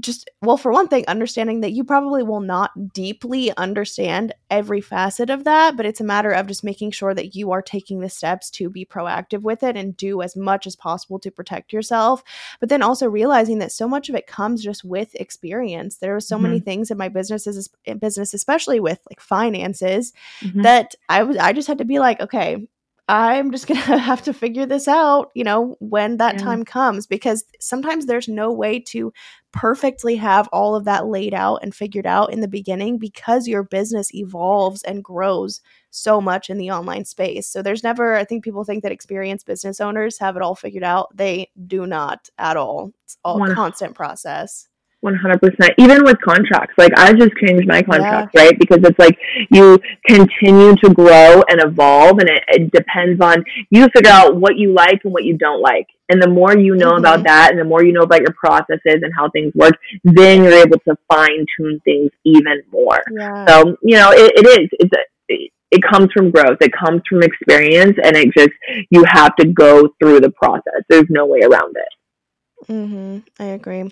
just 0.00 0.28
well 0.42 0.58
for 0.58 0.70
one 0.70 0.86
thing 0.86 1.02
understanding 1.08 1.62
that 1.62 1.72
you 1.72 1.82
probably 1.82 2.22
will 2.22 2.42
not 2.42 2.92
deeply 2.92 3.56
understand 3.56 4.34
every 4.50 4.82
facet 4.82 5.30
of 5.30 5.44
that 5.44 5.78
but 5.78 5.86
it's 5.86 6.00
a 6.00 6.04
matter 6.04 6.30
of 6.30 6.46
just 6.46 6.62
making 6.62 6.90
sure 6.90 7.14
that 7.14 7.34
you 7.34 7.52
are 7.52 7.62
taking 7.62 8.00
the 8.00 8.08
steps 8.10 8.50
to 8.50 8.68
be 8.68 8.84
proactive 8.84 9.40
with 9.40 9.62
it 9.62 9.76
and 9.78 9.96
do 9.96 10.20
as 10.20 10.36
much 10.36 10.66
as 10.66 10.76
possible 10.76 11.18
to 11.18 11.30
protect 11.30 11.72
yourself 11.72 12.22
but 12.60 12.68
then 12.68 12.82
also 12.82 13.08
realizing 13.08 13.60
that 13.60 13.72
so 13.72 13.88
much 13.88 14.10
of 14.10 14.14
it 14.14 14.26
comes 14.26 14.62
just 14.62 14.84
with 14.84 15.14
experience 15.14 15.96
there 15.96 16.14
are 16.14 16.20
so 16.20 16.36
mm-hmm. 16.36 16.44
many 16.44 16.60
things 16.60 16.90
in 16.90 16.98
my 16.98 17.08
businesses 17.08 17.70
business 17.98 18.34
especially 18.34 18.80
with 18.80 19.00
like 19.10 19.20
finances 19.20 20.12
mm-hmm. 20.40 20.62
that 20.62 20.94
i 21.08 21.22
was 21.22 21.38
i 21.38 21.52
just 21.54 21.68
had 21.68 21.78
to 21.78 21.84
be 21.86 21.98
like 21.98 22.20
okay 22.20 22.68
I'm 23.08 23.50
just 23.50 23.66
going 23.66 23.80
to 23.86 23.98
have 23.98 24.22
to 24.22 24.32
figure 24.32 24.66
this 24.66 24.86
out, 24.86 25.30
you 25.34 25.44
know, 25.44 25.76
when 25.80 26.18
that 26.18 26.34
yeah. 26.34 26.44
time 26.44 26.64
comes 26.64 27.06
because 27.06 27.44
sometimes 27.58 28.06
there's 28.06 28.28
no 28.28 28.52
way 28.52 28.80
to 28.80 29.12
perfectly 29.52 30.16
have 30.16 30.46
all 30.52 30.74
of 30.74 30.84
that 30.84 31.06
laid 31.06 31.32
out 31.32 31.60
and 31.62 31.74
figured 31.74 32.06
out 32.06 32.32
in 32.32 32.40
the 32.40 32.48
beginning 32.48 32.98
because 32.98 33.48
your 33.48 33.62
business 33.62 34.14
evolves 34.14 34.82
and 34.82 35.02
grows 35.02 35.60
so 35.90 36.20
much 36.20 36.50
in 36.50 36.58
the 36.58 36.70
online 36.70 37.04
space. 37.06 37.48
So 37.48 37.62
there's 37.62 37.82
never, 37.82 38.14
I 38.14 38.24
think 38.24 38.44
people 38.44 38.64
think 38.64 38.82
that 38.82 38.92
experienced 38.92 39.46
business 39.46 39.80
owners 39.80 40.18
have 40.18 40.36
it 40.36 40.42
all 40.42 40.54
figured 40.54 40.84
out. 40.84 41.08
They 41.16 41.50
do 41.66 41.86
not 41.86 42.28
at 42.36 42.58
all. 42.58 42.92
It's 43.04 43.16
all 43.24 43.42
a 43.42 43.54
constant 43.54 43.94
process. 43.94 44.68
100% 45.04 45.40
even 45.78 46.02
with 46.02 46.20
contracts 46.20 46.74
like 46.76 46.92
i 46.96 47.12
just 47.12 47.30
changed 47.36 47.68
my 47.68 47.80
contracts 47.82 48.32
yeah. 48.34 48.42
right 48.42 48.58
because 48.58 48.78
it's 48.82 48.98
like 48.98 49.16
you 49.50 49.78
continue 50.06 50.74
to 50.74 50.92
grow 50.92 51.40
and 51.48 51.62
evolve 51.62 52.18
and 52.18 52.28
it, 52.28 52.42
it, 52.48 52.72
depends 52.72 53.20
on 53.20 53.44
you 53.70 53.86
figure 53.94 54.10
out 54.10 54.36
what 54.36 54.56
you 54.56 54.72
like 54.72 54.98
and 55.04 55.12
what 55.12 55.24
you 55.24 55.38
don't 55.38 55.60
like 55.60 55.86
and 56.08 56.20
the 56.20 56.28
more 56.28 56.56
you 56.56 56.74
know 56.74 56.90
mm-hmm. 56.90 56.98
about 56.98 57.22
that 57.24 57.50
and 57.50 57.60
the 57.60 57.64
more 57.64 57.84
you 57.84 57.92
know 57.92 58.02
about 58.02 58.20
your 58.20 58.34
processes 58.38 58.80
and 59.02 59.12
how 59.16 59.30
things 59.30 59.52
work 59.54 59.74
then 60.02 60.42
you're 60.42 60.52
able 60.52 60.78
to 60.80 60.96
fine 61.06 61.46
tune 61.56 61.80
things 61.84 62.10
even 62.24 62.60
more 62.72 63.00
yeah. 63.12 63.46
so 63.46 63.76
you 63.82 63.96
know 63.96 64.10
it, 64.10 64.32
it 64.34 64.46
is 64.60 64.68
it's 64.72 64.92
a, 64.96 65.00
it, 65.28 65.52
it 65.70 65.80
comes 65.88 66.08
from 66.12 66.32
growth 66.32 66.58
it 66.60 66.72
comes 66.72 67.02
from 67.08 67.22
experience 67.22 67.96
and 68.02 68.16
it 68.16 68.34
just 68.36 68.50
you 68.90 69.04
have 69.06 69.36
to 69.36 69.46
go 69.46 69.88
through 70.00 70.18
the 70.18 70.30
process 70.30 70.82
there's 70.88 71.06
no 71.08 71.24
way 71.24 71.40
around 71.40 71.76
it 71.76 72.68
mm-hmm. 72.68 73.18
i 73.38 73.44
agree 73.46 73.88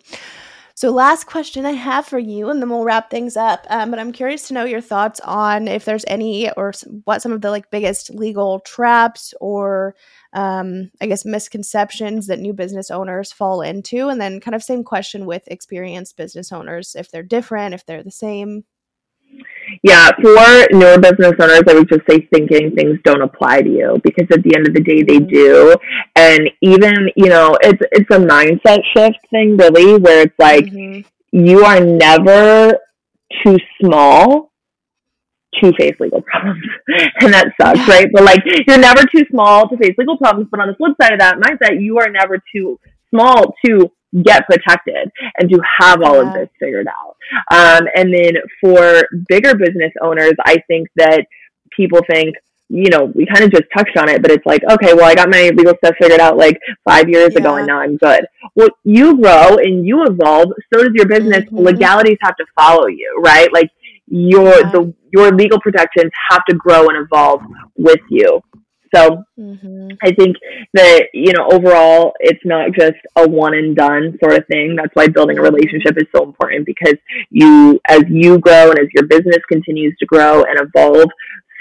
so, 0.78 0.90
last 0.90 1.24
question 1.24 1.64
I 1.64 1.72
have 1.72 2.04
for 2.06 2.18
you, 2.18 2.50
and 2.50 2.60
then 2.60 2.68
we'll 2.68 2.84
wrap 2.84 3.10
things 3.10 3.34
up. 3.34 3.66
Um, 3.70 3.90
but 3.90 3.98
I'm 3.98 4.12
curious 4.12 4.46
to 4.48 4.54
know 4.54 4.64
your 4.66 4.82
thoughts 4.82 5.20
on 5.20 5.68
if 5.68 5.86
there's 5.86 6.04
any 6.06 6.50
or 6.50 6.74
what 7.04 7.22
some 7.22 7.32
of 7.32 7.40
the 7.40 7.50
like 7.50 7.70
biggest 7.70 8.10
legal 8.10 8.60
traps 8.60 9.32
or 9.40 9.94
um, 10.34 10.90
I 11.00 11.06
guess 11.06 11.24
misconceptions 11.24 12.26
that 12.26 12.40
new 12.40 12.52
business 12.52 12.90
owners 12.90 13.32
fall 13.32 13.62
into, 13.62 14.08
and 14.08 14.20
then 14.20 14.38
kind 14.38 14.54
of 14.54 14.62
same 14.62 14.84
question 14.84 15.24
with 15.24 15.48
experienced 15.48 16.14
business 16.18 16.52
owners 16.52 16.94
if 16.94 17.10
they're 17.10 17.22
different, 17.22 17.72
if 17.72 17.86
they're 17.86 18.02
the 18.02 18.10
same. 18.10 18.64
Yeah, 19.82 20.10
for 20.22 20.66
newer 20.72 20.98
business 20.98 21.34
owners, 21.40 21.62
I 21.68 21.74
would 21.74 21.88
just 21.88 22.02
say 22.08 22.28
thinking 22.32 22.74
things 22.74 22.98
don't 23.04 23.22
apply 23.22 23.62
to 23.62 23.68
you 23.68 24.00
because 24.02 24.26
at 24.32 24.42
the 24.42 24.54
end 24.56 24.68
of 24.68 24.74
the 24.74 24.80
day, 24.80 25.02
they 25.02 25.18
mm-hmm. 25.18 25.28
do. 25.28 25.76
And 26.14 26.50
even, 26.62 27.10
you 27.16 27.28
know, 27.28 27.56
it's 27.60 27.82
it's 27.92 28.10
a 28.10 28.18
mindset 28.18 28.80
shift 28.94 29.18
thing, 29.30 29.56
really, 29.56 29.98
where 29.98 30.22
it's 30.22 30.38
like 30.38 30.66
mm-hmm. 30.66 31.00
you 31.32 31.64
are 31.64 31.80
never 31.80 32.78
too 33.44 33.56
small 33.80 34.52
to 35.60 35.72
face 35.78 35.98
legal 36.00 36.22
problems. 36.22 36.62
and 37.20 37.32
that 37.32 37.48
sucks, 37.60 37.78
yeah. 37.80 37.94
right? 37.94 38.08
But 38.12 38.24
like 38.24 38.40
you're 38.66 38.78
never 38.78 39.02
too 39.06 39.24
small 39.30 39.68
to 39.68 39.76
face 39.76 39.94
legal 39.98 40.18
problems. 40.18 40.48
But 40.50 40.60
on 40.60 40.68
the 40.68 40.74
flip 40.74 40.96
side 41.00 41.12
of 41.12 41.20
that 41.20 41.38
mindset, 41.38 41.82
you 41.82 41.98
are 41.98 42.10
never 42.10 42.42
too 42.54 42.78
small 43.10 43.54
to 43.64 43.90
get 44.22 44.46
protected 44.46 45.10
and 45.38 45.50
to 45.50 45.60
have 45.78 46.02
all 46.02 46.22
yeah. 46.22 46.28
of 46.28 46.34
this 46.34 46.48
figured 46.58 46.86
out. 46.86 47.16
Um, 47.50 47.88
and 47.94 48.12
then 48.12 48.34
for 48.60 49.06
bigger 49.28 49.54
business 49.54 49.92
owners, 50.00 50.34
I 50.44 50.58
think 50.68 50.88
that 50.96 51.26
people 51.70 52.00
think, 52.08 52.36
you 52.68 52.90
know, 52.90 53.12
we 53.14 53.26
kind 53.26 53.44
of 53.44 53.52
just 53.52 53.64
touched 53.76 53.96
on 53.96 54.08
it, 54.08 54.22
but 54.22 54.30
it's 54.30 54.46
like, 54.46 54.62
okay, 54.70 54.92
well, 54.94 55.04
I 55.04 55.14
got 55.14 55.30
my 55.30 55.50
legal 55.54 55.74
stuff 55.78 55.94
figured 56.00 56.20
out 56.20 56.36
like 56.36 56.58
five 56.84 57.08
years 57.08 57.32
yeah. 57.32 57.40
ago 57.40 57.56
and 57.56 57.66
now 57.66 57.78
I'm 57.78 57.96
good. 57.96 58.26
Well, 58.54 58.70
you 58.84 59.20
grow 59.20 59.58
and 59.58 59.86
you 59.86 60.04
evolve, 60.04 60.52
so 60.72 60.82
does 60.82 60.92
your 60.94 61.06
business. 61.06 61.44
Mm-hmm. 61.44 61.58
Legalities 61.58 62.18
have 62.22 62.36
to 62.36 62.46
follow 62.58 62.86
you, 62.86 63.20
right? 63.24 63.52
Like 63.52 63.70
your 64.08 64.60
yeah. 64.60 64.70
the 64.70 64.94
your 65.12 65.32
legal 65.32 65.60
protections 65.60 66.10
have 66.30 66.44
to 66.48 66.54
grow 66.56 66.88
and 66.88 66.96
evolve 66.96 67.40
with 67.76 68.00
you. 68.10 68.40
So 68.94 69.24
mm-hmm. 69.38 69.88
I 70.02 70.12
think 70.12 70.36
that, 70.74 71.06
you 71.12 71.32
know, 71.32 71.48
overall, 71.50 72.12
it's 72.20 72.44
not 72.44 72.72
just 72.72 72.96
a 73.16 73.28
one 73.28 73.54
and 73.54 73.76
done 73.76 74.16
sort 74.22 74.38
of 74.38 74.46
thing. 74.46 74.76
That's 74.76 74.94
why 74.94 75.08
building 75.08 75.38
a 75.38 75.42
relationship 75.42 75.96
is 75.96 76.06
so 76.14 76.24
important 76.24 76.66
because 76.66 76.96
you, 77.30 77.80
as 77.88 78.04
you 78.08 78.38
grow 78.38 78.70
and 78.70 78.78
as 78.78 78.88
your 78.94 79.06
business 79.06 79.42
continues 79.50 79.96
to 79.98 80.06
grow 80.06 80.44
and 80.44 80.60
evolve, 80.60 81.08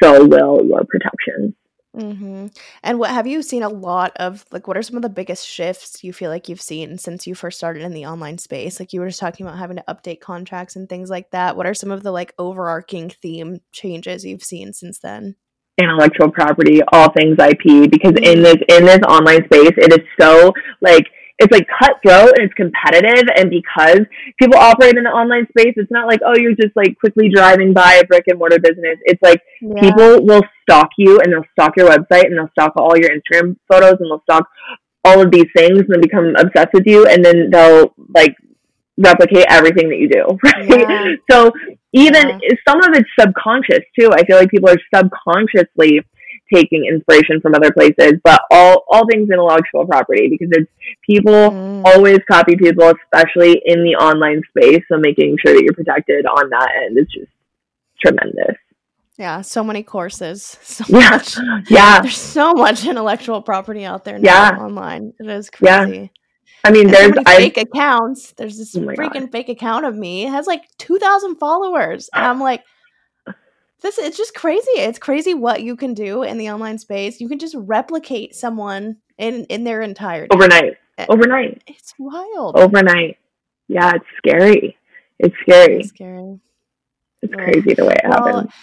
so 0.02 0.26
will 0.26 0.66
your 0.66 0.84
protections. 0.86 1.54
Mm-hmm. 1.96 2.48
And 2.84 3.00
what 3.00 3.12
have 3.12 3.26
you 3.26 3.42
seen 3.42 3.64
a 3.64 3.70
lot 3.70 4.12
of? 4.18 4.46
Like, 4.52 4.68
what 4.68 4.76
are 4.76 4.84
some 4.84 4.98
of 4.98 5.02
the 5.02 5.10
biggest 5.10 5.48
shifts 5.48 6.04
you 6.04 6.12
feel 6.12 6.30
like 6.30 6.50
you've 6.50 6.62
seen 6.62 6.98
since 6.98 7.26
you 7.26 7.36
first 7.36 7.58
started 7.58 7.84
in 7.84 7.94
the 7.94 8.06
online 8.06 8.38
space? 8.38 8.80
Like, 8.80 8.92
you 8.92 9.00
were 9.00 9.08
just 9.08 9.22
talking 9.22 9.46
about 9.46 9.58
having 9.58 9.78
to 9.78 9.84
update 9.88 10.20
contracts 10.20 10.76
and 10.76 10.90
things 10.90 11.10
like 11.10 11.32
that. 11.32 11.56
What 11.56 11.66
are 11.66 11.74
some 11.74 11.92
of 11.92 12.04
the 12.04 12.12
like 12.12 12.34
overarching 12.38 13.12
theme 13.22 13.62
changes 13.72 14.26
you've 14.26 14.44
seen 14.44 14.74
since 14.74 15.00
then? 15.00 15.38
Intellectual 15.78 16.32
property, 16.32 16.82
all 16.92 17.12
things 17.12 17.38
IP, 17.40 17.90
because 17.92 18.14
in 18.22 18.42
this 18.42 18.58
in 18.70 18.86
this 18.86 19.00
online 19.08 19.44
space, 19.46 19.74
it 19.78 19.94
is 19.94 20.06
so 20.20 20.54
like 20.82 21.06
it's 21.38 21.52
like 21.52 21.68
cutthroat 21.68 22.32
and 22.38 22.46
it's 22.46 22.54
competitive 22.54 23.28
and 23.36 23.50
because 23.50 24.00
people 24.40 24.58
operate 24.58 24.96
in 24.96 25.04
the 25.04 25.10
online 25.10 25.46
space 25.50 25.74
it's 25.76 25.92
not 25.92 26.08
like 26.08 26.20
oh 26.26 26.34
you're 26.38 26.56
just 26.56 26.76
like 26.76 26.98
quickly 26.98 27.30
driving 27.30 27.74
by 27.74 27.96
a 27.96 28.06
brick 28.06 28.24
and 28.28 28.40
mortar 28.40 28.60
business 28.60 28.98
it's 29.04 29.22
like 29.22 29.42
yeah. 29.62 29.82
people 29.82 30.26
will 30.26 30.42
stalk 30.62 30.88
you 30.98 31.20
and 31.20 31.34
they'll 31.34 31.44
stalk 31.52 31.74
your 31.76 31.90
website 31.90 32.26
and 32.26 32.38
they'll 32.38 32.50
stalk 32.58 32.72
all 32.78 32.98
your 32.98 33.10
instagram 33.10 33.56
photos 33.70 33.96
and 34.00 34.10
they'll 34.10 34.24
stalk 34.24 34.48
all 35.04 35.22
of 35.22 35.30
these 35.32 35.48
things 35.56 35.84
and 35.90 36.02
become 36.02 36.34
obsessed 36.38 36.74
with 36.74 36.84
you 36.86 37.06
and 37.06 37.24
then 37.24 37.50
they'll 37.52 37.94
like 38.16 38.34
replicate 38.98 39.46
everything 39.50 39.90
that 39.90 39.98
you 39.98 40.08
do 40.08 40.26
right 40.44 40.70
yeah. 40.70 41.16
so 41.30 41.52
even 41.96 42.28
yeah. 42.28 42.50
some 42.68 42.84
of 42.84 42.90
it's 42.94 43.10
subconscious 43.18 43.80
too. 43.98 44.10
I 44.12 44.26
feel 44.26 44.38
like 44.38 44.50
people 44.50 44.70
are 44.70 44.78
subconsciously 44.94 46.02
taking 46.54 46.86
inspiration 46.86 47.40
from 47.42 47.56
other 47.56 47.72
places, 47.72 48.20
but 48.24 48.42
all 48.52 48.84
all 48.90 49.08
things 49.10 49.30
intellectual 49.30 49.86
property 49.88 50.28
because 50.30 50.50
it's 50.52 50.70
people 51.10 51.32
mm. 51.32 51.84
always 51.86 52.20
copy 52.30 52.58
people, 52.58 52.92
especially 52.92 53.62
in 53.66 53.84
the 53.84 53.96
online 53.96 54.42
space. 54.50 54.84
So 54.90 54.98
making 54.98 55.38
sure 55.44 55.54
that 55.54 55.64
you're 55.64 55.74
protected 55.74 56.26
on 56.26 56.50
that 56.50 56.70
end 56.84 56.98
is 57.00 57.08
just 57.08 57.32
tremendous. 58.02 58.58
Yeah, 59.18 59.40
so 59.40 59.64
many 59.64 59.82
courses. 59.82 60.58
So 60.64 60.84
yeah. 60.90 61.10
much. 61.12 61.38
Yeah. 61.70 62.02
There's 62.02 62.18
so 62.18 62.54
much 62.54 62.86
intellectual 62.86 63.42
property 63.42 63.86
out 63.86 64.04
there 64.04 64.20
now 64.20 64.52
yeah. 64.52 64.58
online. 64.60 65.14
It 65.18 65.28
is 65.28 65.50
crazy. 65.50 65.98
Yeah. 65.98 66.08
I 66.66 66.72
mean, 66.72 66.88
there's 66.88 67.14
so 67.14 67.24
fake 67.26 67.58
accounts. 67.58 68.32
There's 68.32 68.58
this 68.58 68.76
oh 68.76 68.80
freaking 68.80 69.22
God. 69.22 69.32
fake 69.32 69.50
account 69.50 69.86
of 69.86 69.96
me. 69.96 70.26
It 70.26 70.32
has 70.32 70.48
like 70.48 70.64
two 70.80 70.98
thousand 70.98 71.36
followers, 71.36 72.10
and 72.12 72.26
I'm 72.26 72.40
like, 72.40 72.64
this. 73.82 74.00
It's 74.00 74.18
just 74.18 74.34
crazy. 74.34 74.72
It's 74.72 74.98
crazy 74.98 75.36
what 75.36 75.62
you 75.62 75.76
can 75.76 75.94
do 75.94 76.24
in 76.24 76.40
the 76.40 76.50
online 76.50 76.80
space. 76.80 77.22
You 77.22 77.30
can 77.30 77.38
just 77.38 77.54
replicate 77.56 78.36
someone 78.36 78.98
in 79.20 79.46
in 79.46 79.64
their 79.64 79.84
entirety 79.84 80.30
overnight. 80.34 80.78
Eh, 80.98 81.06
overnight. 81.08 81.62
It's 81.68 81.94
wild. 82.00 82.58
Overnight. 82.58 83.20
Yeah, 83.68 83.94
it's 83.94 84.06
scary. 84.18 84.76
It's 85.20 85.36
scary. 85.42 85.82
It's 85.82 85.90
scary. 85.90 86.40
It's 87.22 87.34
crazy 87.34 87.76
the 87.76 87.86
way 87.86 87.94
it 87.94 88.10
well, 88.10 88.26
happens. 88.26 88.54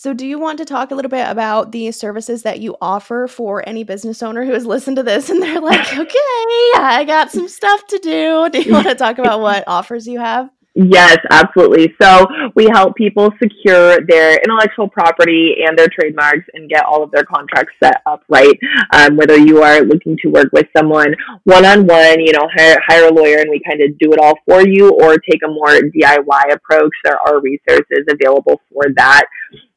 So, 0.00 0.14
do 0.14 0.26
you 0.26 0.38
want 0.38 0.56
to 0.56 0.64
talk 0.64 0.90
a 0.90 0.94
little 0.94 1.10
bit 1.10 1.28
about 1.28 1.72
the 1.72 1.92
services 1.92 2.42
that 2.44 2.58
you 2.58 2.74
offer 2.80 3.28
for 3.28 3.62
any 3.68 3.84
business 3.84 4.22
owner 4.22 4.46
who 4.46 4.54
has 4.54 4.64
listened 4.64 4.96
to 4.96 5.02
this 5.02 5.28
and 5.28 5.42
they're 5.42 5.60
like, 5.60 5.92
okay, 5.92 6.70
I 6.74 7.04
got 7.06 7.30
some 7.30 7.48
stuff 7.48 7.86
to 7.88 7.98
do? 7.98 8.48
Do 8.48 8.62
you 8.62 8.72
want 8.72 8.88
to 8.88 8.94
talk 8.94 9.18
about 9.18 9.40
what 9.42 9.62
offers 9.66 10.06
you 10.06 10.18
have? 10.18 10.48
Yes, 10.74 11.18
absolutely. 11.30 11.94
So 12.00 12.26
we 12.54 12.64
help 12.72 12.96
people 12.96 13.28
secure 13.42 13.98
their 14.06 14.38
intellectual 14.38 14.88
property 14.88 15.56
and 15.66 15.78
their 15.78 15.88
trademarks 15.88 16.46
and 16.54 16.70
get 16.70 16.86
all 16.86 17.02
of 17.02 17.10
their 17.10 17.24
contracts 17.24 17.74
set 17.82 18.00
up 18.06 18.22
right. 18.30 18.58
Um, 18.94 19.18
whether 19.18 19.36
you 19.36 19.62
are 19.62 19.82
looking 19.82 20.16
to 20.22 20.30
work 20.30 20.48
with 20.54 20.66
someone 20.74 21.14
one 21.44 21.66
on 21.66 21.86
one, 21.86 22.20
you 22.20 22.32
know, 22.32 22.48
hire, 22.56 22.78
hire 22.86 23.08
a 23.08 23.12
lawyer 23.12 23.40
and 23.40 23.50
we 23.50 23.60
kind 23.68 23.82
of 23.82 23.98
do 23.98 24.14
it 24.14 24.18
all 24.18 24.38
for 24.48 24.66
you, 24.66 24.92
or 24.92 25.18
take 25.18 25.40
a 25.44 25.48
more 25.48 25.68
DIY 25.68 26.52
approach, 26.54 26.92
there 27.04 27.18
are 27.26 27.42
resources 27.42 28.06
available 28.08 28.62
for 28.72 28.84
that. 28.96 29.26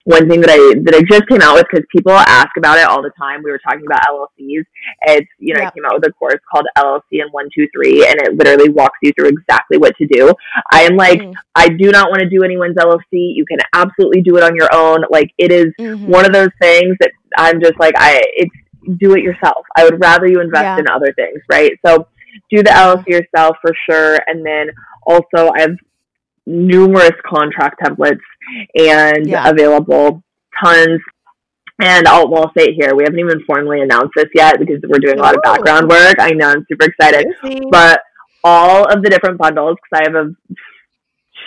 One 0.05 0.27
thing 0.27 0.41
that 0.41 0.49
I 0.49 0.57
that 0.83 0.95
I 0.95 1.01
just 1.09 1.27
came 1.27 1.41
out 1.41 1.55
with 1.55 1.65
because 1.71 1.85
people 1.89 2.11
ask 2.11 2.49
about 2.57 2.77
it 2.77 2.85
all 2.85 3.01
the 3.01 3.11
time. 3.17 3.41
We 3.41 3.51
were 3.51 3.59
talking 3.59 3.85
about 3.85 4.01
LLCs. 4.09 4.65
It's 5.03 5.29
you 5.39 5.53
know 5.53 5.61
yeah. 5.61 5.67
I 5.67 5.71
came 5.71 5.85
out 5.85 5.93
with 5.95 6.05
a 6.07 6.11
course 6.11 6.39
called 6.51 6.65
LLC 6.77 7.21
and 7.21 7.31
one 7.31 7.47
two 7.55 7.67
three, 7.73 8.05
and 8.05 8.19
it 8.21 8.35
literally 8.35 8.69
walks 8.69 8.97
you 9.01 9.13
through 9.13 9.29
exactly 9.29 9.77
what 9.77 9.95
to 9.97 10.07
do. 10.07 10.33
I 10.71 10.83
am 10.83 10.97
like 10.97 11.19
mm. 11.19 11.33
I 11.55 11.69
do 11.69 11.89
not 11.91 12.09
want 12.09 12.19
to 12.19 12.29
do 12.29 12.43
anyone's 12.43 12.75
LLC. 12.75 12.99
You 13.11 13.45
can 13.45 13.59
absolutely 13.73 14.21
do 14.21 14.35
it 14.37 14.43
on 14.43 14.55
your 14.55 14.73
own. 14.73 15.05
Like 15.09 15.31
it 15.37 15.51
is 15.51 15.67
mm-hmm. 15.79 16.07
one 16.07 16.25
of 16.25 16.33
those 16.33 16.51
things 16.61 16.97
that 16.99 17.11
I'm 17.37 17.61
just 17.61 17.79
like 17.79 17.93
I 17.97 18.21
it's 18.33 18.51
do 18.97 19.13
it 19.15 19.23
yourself. 19.23 19.65
I 19.77 19.85
would 19.85 20.01
rather 20.01 20.27
you 20.27 20.41
invest 20.41 20.63
yeah. 20.63 20.79
in 20.79 20.89
other 20.89 21.13
things, 21.13 21.41
right? 21.49 21.71
So 21.85 22.07
do 22.49 22.61
the 22.61 22.71
LLC 22.71 23.07
yourself 23.07 23.55
for 23.61 23.73
sure, 23.89 24.19
and 24.27 24.45
then 24.45 24.67
also 25.05 25.51
I 25.55 25.61
have 25.61 25.77
numerous 26.45 27.13
contract 27.25 27.81
templates 27.83 28.19
and 28.75 29.27
yeah. 29.27 29.49
available 29.49 30.23
tons. 30.63 31.01
And 31.81 32.07
I'll, 32.07 32.29
well, 32.29 32.43
I'll 32.43 32.53
say 32.57 32.65
it 32.65 32.75
here. 32.79 32.95
We 32.95 33.03
haven't 33.03 33.19
even 33.19 33.43
formally 33.45 33.81
announced 33.81 34.11
this 34.15 34.27
yet 34.35 34.59
because 34.59 34.79
we're 34.87 34.99
doing 34.99 35.19
a 35.19 35.21
lot 35.21 35.35
of 35.35 35.41
background 35.41 35.89
work. 35.89 36.15
I 36.19 36.29
know 36.31 36.49
I'm 36.49 36.65
super 36.69 36.85
excited, 36.85 37.27
but 37.71 38.01
all 38.43 38.85
of 38.85 39.01
the 39.01 39.09
different 39.09 39.39
bundles 39.39 39.77
because 39.81 40.05
I 40.05 40.11
have 40.11 40.27
a 40.27 40.35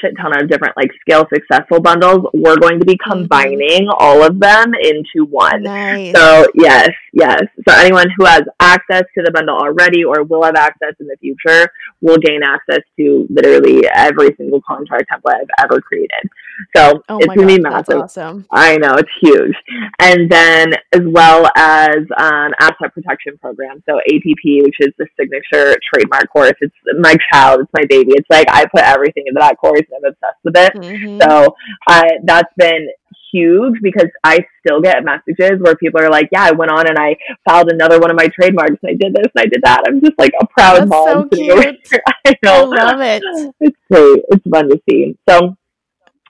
shit 0.01 0.15
ton 0.21 0.41
of 0.41 0.49
different 0.49 0.77
like 0.77 0.91
scale 1.01 1.27
successful 1.33 1.81
bundles. 1.81 2.27
We're 2.33 2.57
going 2.57 2.81
to 2.81 2.87
be 2.87 2.95
mm-hmm. 2.95 3.11
combining 3.11 3.89
all 3.99 4.23
of 4.23 4.39
them 4.39 4.73
into 4.75 5.27
one. 5.29 5.63
Nice. 5.63 6.15
So 6.15 6.47
yes, 6.55 6.91
yes. 7.13 7.43
So 7.69 7.75
anyone 7.75 8.09
who 8.17 8.25
has 8.25 8.43
access 8.61 9.03
to 9.15 9.23
the 9.23 9.31
bundle 9.33 9.57
already 9.57 10.05
or 10.05 10.25
will 10.25 10.45
have 10.45 10.57
access 10.57 10.95
in 11.01 11.07
the 11.07 11.17
future 11.21 11.71
will 12.01 12.19
gain 12.19 12.43
access 12.43 12.85
to 12.99 13.27
literally 13.31 13.87
every 13.93 14.35
single 14.37 14.61
contract 14.63 15.07
template 15.13 15.41
I've 15.41 15.65
ever 15.65 15.81
created. 15.81 16.31
So 16.75 17.03
oh 17.09 17.19
it's 17.19 17.35
gonna 17.35 17.47
be 17.47 17.61
massive. 17.61 18.01
awesome. 18.01 18.47
I 18.51 18.77
know 18.77 18.95
it's 18.95 19.11
huge. 19.21 19.55
And 20.01 20.31
then 20.31 20.73
as 20.93 21.03
well 21.05 21.47
as 21.57 21.97
um, 22.17 22.53
asset 22.61 22.95
protection 22.95 23.37
program. 23.39 23.83
So 23.89 23.99
APP, 23.99 24.65
which 24.65 24.77
is 24.81 24.93
the 24.99 25.07
signature 25.19 25.77
trademark 25.93 26.31
course. 26.31 26.55
It's 26.61 26.75
my 26.99 27.17
child. 27.33 27.61
It's 27.61 27.73
my 27.73 27.85
baby. 27.89 28.13
It's 28.13 28.29
like 28.31 28.47
I 28.51 28.65
put 28.67 28.83
everything 28.83 29.25
into 29.27 29.39
that 29.41 29.59
course 29.59 29.86
I'm 29.95 30.05
obsessed 30.05 30.45
with 30.45 30.57
it. 30.57 30.75
Mm-hmm. 30.75 31.21
So 31.23 31.57
I, 31.89 32.19
that's 32.25 32.53
been 32.57 32.89
huge 33.33 33.81
because 33.83 34.09
I 34.25 34.45
still 34.61 34.81
get 34.81 35.05
messages 35.05 35.61
where 35.61 35.77
people 35.77 36.01
are 36.01 36.11
like, 36.11 36.29
"Yeah, 36.33 36.45
I 36.45 36.53
went 36.53 36.71
on 36.71 36.89
and 36.89 36.99
I 36.99 37.17
filed 37.49 37.71
another 37.71 37.99
one 38.01 38.11
of 38.11 38.17
my 38.17 38.29
trademarks 38.29 38.77
and 38.83 38.91
I 38.91 38.95
did 38.95 39.15
this 39.15 39.31
and 39.35 39.43
I 39.43 39.47
did 39.47 39.63
that." 39.63 39.83
I'm 39.87 40.01
just 40.01 40.19
like 40.19 40.33
a 40.41 40.47
proud 40.47 40.81
That's 40.81 40.89
mom. 40.89 41.29
So 41.33 41.37
cute. 41.37 41.89
I, 42.27 42.35
I 42.45 42.61
love 42.63 43.01
it. 43.01 43.23
It's 43.61 43.77
great. 43.91 44.25
It's 44.29 44.45
fun 44.49 44.69
to 44.71 44.81
see. 44.89 45.17
So 45.29 45.57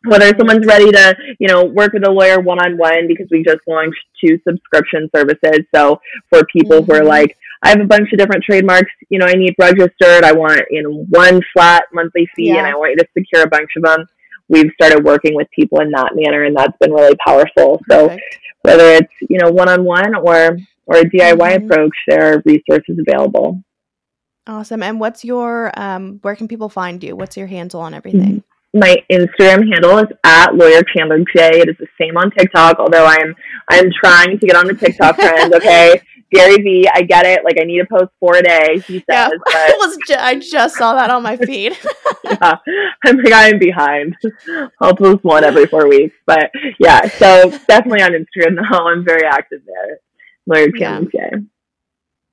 whether 0.07 0.33
someone's 0.39 0.67
ready 0.67 0.91
to, 0.93 1.17
you 1.39 1.49
know, 1.49 1.65
work 1.65 1.93
with 1.93 2.07
a 2.07 2.11
lawyer 2.11 2.41
one 2.41 2.59
on 2.61 2.77
one 2.79 3.09
because 3.09 3.27
we 3.31 3.43
just 3.43 3.61
launched 3.67 3.99
two 4.23 4.39
subscription 4.49 5.11
services. 5.15 5.67
So 5.75 6.01
for 6.31 6.45
people 6.47 6.81
mm-hmm. 6.81 6.91
who 6.91 6.97
are 6.97 7.01
mm-hmm. 7.01 7.09
like, 7.09 7.37
I 7.63 7.71
have 7.71 7.81
a 7.81 7.85
bunch 7.85 8.13
of 8.13 8.19
different 8.19 8.45
trademarks, 8.45 8.91
you 9.09 9.19
know, 9.19 9.27
I 9.27 9.35
need 9.35 9.55
registered. 9.59 10.25
I 10.25 10.33
want, 10.33 10.63
you 10.71 10.83
know, 10.83 11.05
one 11.11 11.41
flat 11.53 11.85
monthly 11.93 12.29
fee 12.37 12.49
yeah. 12.49 12.59
and 12.59 12.67
I 12.67 12.75
want 12.75 12.93
you 12.93 12.97
to 12.99 13.07
secure 13.17 13.43
a 13.43 13.49
bunch 13.49 13.71
of 13.77 13.83
them. 13.83 14.07
We've 14.49 14.71
started 14.81 15.05
working 15.05 15.35
with 15.35 15.49
people 15.51 15.81
in 15.81 15.91
that 15.93 16.13
manner 16.15 16.45
and 16.45 16.57
that's 16.57 16.77
been 16.81 16.93
really 16.93 17.17
powerful. 17.27 17.81
So 17.91 18.09
Perfect. 18.09 18.39
whether 18.63 18.85
it's, 18.93 19.13
you 19.29 19.39
know, 19.39 19.51
one 19.51 19.69
on 19.69 19.85
one 19.85 20.15
or 20.15 20.59
or 20.89 20.99
a 20.99 21.05
DIY 21.05 21.37
mm-hmm. 21.37 21.65
approach, 21.65 21.97
there 22.07 22.35
are 22.35 22.43
resources 22.45 22.97
available. 23.07 23.63
Awesome. 24.47 24.83
And 24.83 25.01
what's 25.01 25.25
your 25.25 25.73
um 25.79 26.21
where 26.23 26.37
can 26.37 26.47
people 26.47 26.69
find 26.69 27.03
you? 27.03 27.17
What's 27.17 27.37
your 27.37 27.49
handle 27.49 27.81
on 27.81 27.95
everything? 27.95 28.21
Mm-hmm 28.21 28.39
my 28.77 28.97
Instagram 29.11 29.71
handle 29.73 29.99
is 29.99 30.09
at 30.25 30.55
lawyer 30.55 30.83
Chandler 30.95 31.19
J. 31.35 31.61
It 31.61 31.69
is 31.69 31.77
the 31.79 31.87
same 32.01 32.17
on 32.17 32.31
TikTok, 32.31 32.79
although 32.79 33.07
I'm 33.07 33.35
I'm 33.71 33.91
trying 34.05 34.39
to 34.39 34.47
get 34.47 34.57
on 34.57 34.67
the 34.67 34.75
TikTok 34.75 35.17
trend. 35.17 35.55
Okay, 35.57 36.01
Gary 36.33 36.57
V, 36.57 36.89
I 36.93 37.03
get 37.03 37.27
it. 37.27 37.45
Like 37.45 37.57
I 37.61 37.65
need 37.65 37.79
to 37.79 37.87
post 37.87 38.11
four 38.19 38.37
a 38.37 38.43
day. 38.43 38.75
He 38.87 38.99
says. 38.99 39.05
Yeah, 39.09 39.29
but... 39.45 39.55
I, 39.55 39.77
was 39.79 39.97
ju- 40.07 40.15
I 40.19 40.35
just 40.37 40.77
saw 40.77 40.95
that 40.95 41.11
on 41.11 41.23
my 41.23 41.37
feed. 41.49 41.77
yeah, 42.25 42.57
I'm 43.05 43.17
like 43.19 43.33
I'm 43.33 43.59
behind. 43.59 44.17
I'll 44.81 44.97
post 44.97 45.25
one 45.25 45.45
every 45.45 45.67
four 45.67 45.89
weeks, 45.89 46.17
but 46.27 46.51
yeah. 46.79 47.07
So 47.09 47.51
definitely 47.69 48.03
on 48.03 48.13
Instagram 48.13 48.57
though. 48.57 48.87
I'm 48.87 49.05
very 49.05 49.27
active 49.27 49.61
there. 49.67 49.99
Lawyer 50.47 50.71
Chandler 50.71 51.11
yeah. 51.13 51.39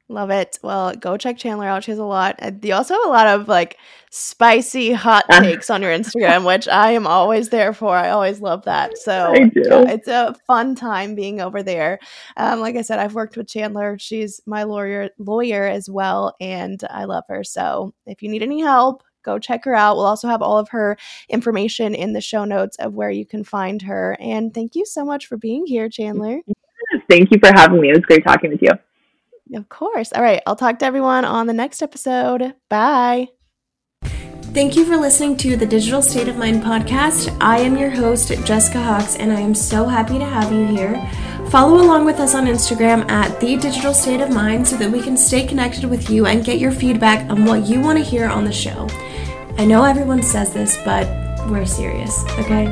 Love 0.09 0.31
it. 0.31 0.59
Well, 0.61 0.93
go 0.93 1.15
check 1.15 1.37
Chandler 1.37 1.65
out. 1.65 1.85
She 1.85 1.91
has 1.91 1.97
a 1.97 2.03
lot. 2.03 2.37
You 2.63 2.73
also 2.73 2.93
have 2.93 3.05
a 3.05 3.09
lot 3.09 3.27
of 3.27 3.47
like 3.47 3.77
spicy 4.09 4.91
hot 4.91 5.25
takes 5.31 5.69
on 5.69 5.81
your 5.81 5.91
Instagram, 5.91 6.45
which 6.45 6.67
I 6.67 6.91
am 6.91 7.07
always 7.07 7.49
there 7.49 7.73
for. 7.73 7.95
I 7.95 8.09
always 8.09 8.41
love 8.41 8.65
that. 8.65 8.97
So 8.97 9.33
yeah, 9.33 9.89
it's 9.89 10.09
a 10.09 10.35
fun 10.45 10.75
time 10.75 11.15
being 11.15 11.39
over 11.39 11.63
there. 11.63 11.99
Um, 12.35 12.59
like 12.59 12.75
I 12.75 12.81
said, 12.81 12.99
I've 12.99 13.15
worked 13.15 13.37
with 13.37 13.47
Chandler. 13.47 13.97
She's 13.97 14.41
my 14.45 14.63
lawyer 14.63 15.09
lawyer 15.17 15.65
as 15.65 15.89
well, 15.89 16.35
and 16.41 16.81
I 16.89 17.05
love 17.05 17.23
her. 17.29 17.45
So 17.45 17.93
if 18.05 18.21
you 18.21 18.29
need 18.29 18.43
any 18.43 18.59
help, 18.59 19.03
go 19.23 19.39
check 19.39 19.63
her 19.63 19.73
out. 19.73 19.95
We'll 19.95 20.05
also 20.05 20.27
have 20.27 20.41
all 20.41 20.57
of 20.57 20.69
her 20.69 20.97
information 21.29 21.95
in 21.95 22.11
the 22.11 22.21
show 22.21 22.43
notes 22.43 22.75
of 22.77 22.93
where 22.93 23.09
you 23.09 23.25
can 23.25 23.45
find 23.45 23.81
her. 23.83 24.17
And 24.19 24.53
thank 24.53 24.75
you 24.75 24.85
so 24.85 25.05
much 25.05 25.27
for 25.27 25.37
being 25.37 25.65
here, 25.65 25.87
Chandler. 25.87 26.41
Thank 27.09 27.31
you 27.31 27.39
for 27.39 27.51
having 27.55 27.79
me. 27.79 27.89
It 27.89 27.95
was 27.95 28.05
great 28.05 28.25
talking 28.25 28.51
with 28.51 28.61
you. 28.61 28.71
Of 29.53 29.69
course. 29.69 30.11
All 30.13 30.21
right. 30.21 30.41
I'll 30.45 30.55
talk 30.55 30.79
to 30.79 30.85
everyone 30.85 31.25
on 31.25 31.47
the 31.47 31.53
next 31.53 31.81
episode. 31.81 32.53
Bye. 32.69 33.29
Thank 34.53 34.75
you 34.75 34.85
for 34.85 34.97
listening 34.97 35.35
to 35.37 35.57
the 35.57 35.65
Digital 35.65 36.01
State 36.01 36.27
of 36.27 36.37
Mind 36.37 36.61
podcast. 36.61 37.35
I 37.41 37.57
am 37.59 37.75
your 37.75 37.89
host, 37.89 38.29
Jessica 38.45 38.79
Hawks, 38.79 39.15
and 39.15 39.33
I 39.33 39.39
am 39.39 39.55
so 39.55 39.85
happy 39.87 40.19
to 40.19 40.25
have 40.25 40.51
you 40.51 40.65
here. 40.67 40.93
Follow 41.49 41.81
along 41.81 42.05
with 42.05 42.19
us 42.19 42.35
on 42.35 42.45
Instagram 42.45 43.09
at 43.09 43.39
The 43.39 43.57
Digital 43.57 43.95
State 43.95 44.21
of 44.21 44.29
Mind 44.29 44.67
so 44.67 44.77
that 44.77 44.91
we 44.91 45.01
can 45.01 45.17
stay 45.17 45.47
connected 45.47 45.85
with 45.85 46.07
you 46.09 46.27
and 46.27 46.45
get 46.45 46.59
your 46.59 46.71
feedback 46.71 47.27
on 47.31 47.45
what 47.45 47.65
you 47.65 47.81
want 47.81 47.97
to 47.97 48.03
hear 48.03 48.27
on 48.27 48.45
the 48.45 48.51
show. 48.51 48.87
I 49.57 49.65
know 49.65 49.83
everyone 49.83 50.21
says 50.21 50.53
this, 50.53 50.77
but 50.85 51.07
we're 51.49 51.65
serious, 51.65 52.23
okay? 52.39 52.65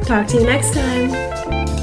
Talk 0.04 0.26
to 0.28 0.38
you 0.38 0.44
next 0.44 0.72
time. 0.72 1.81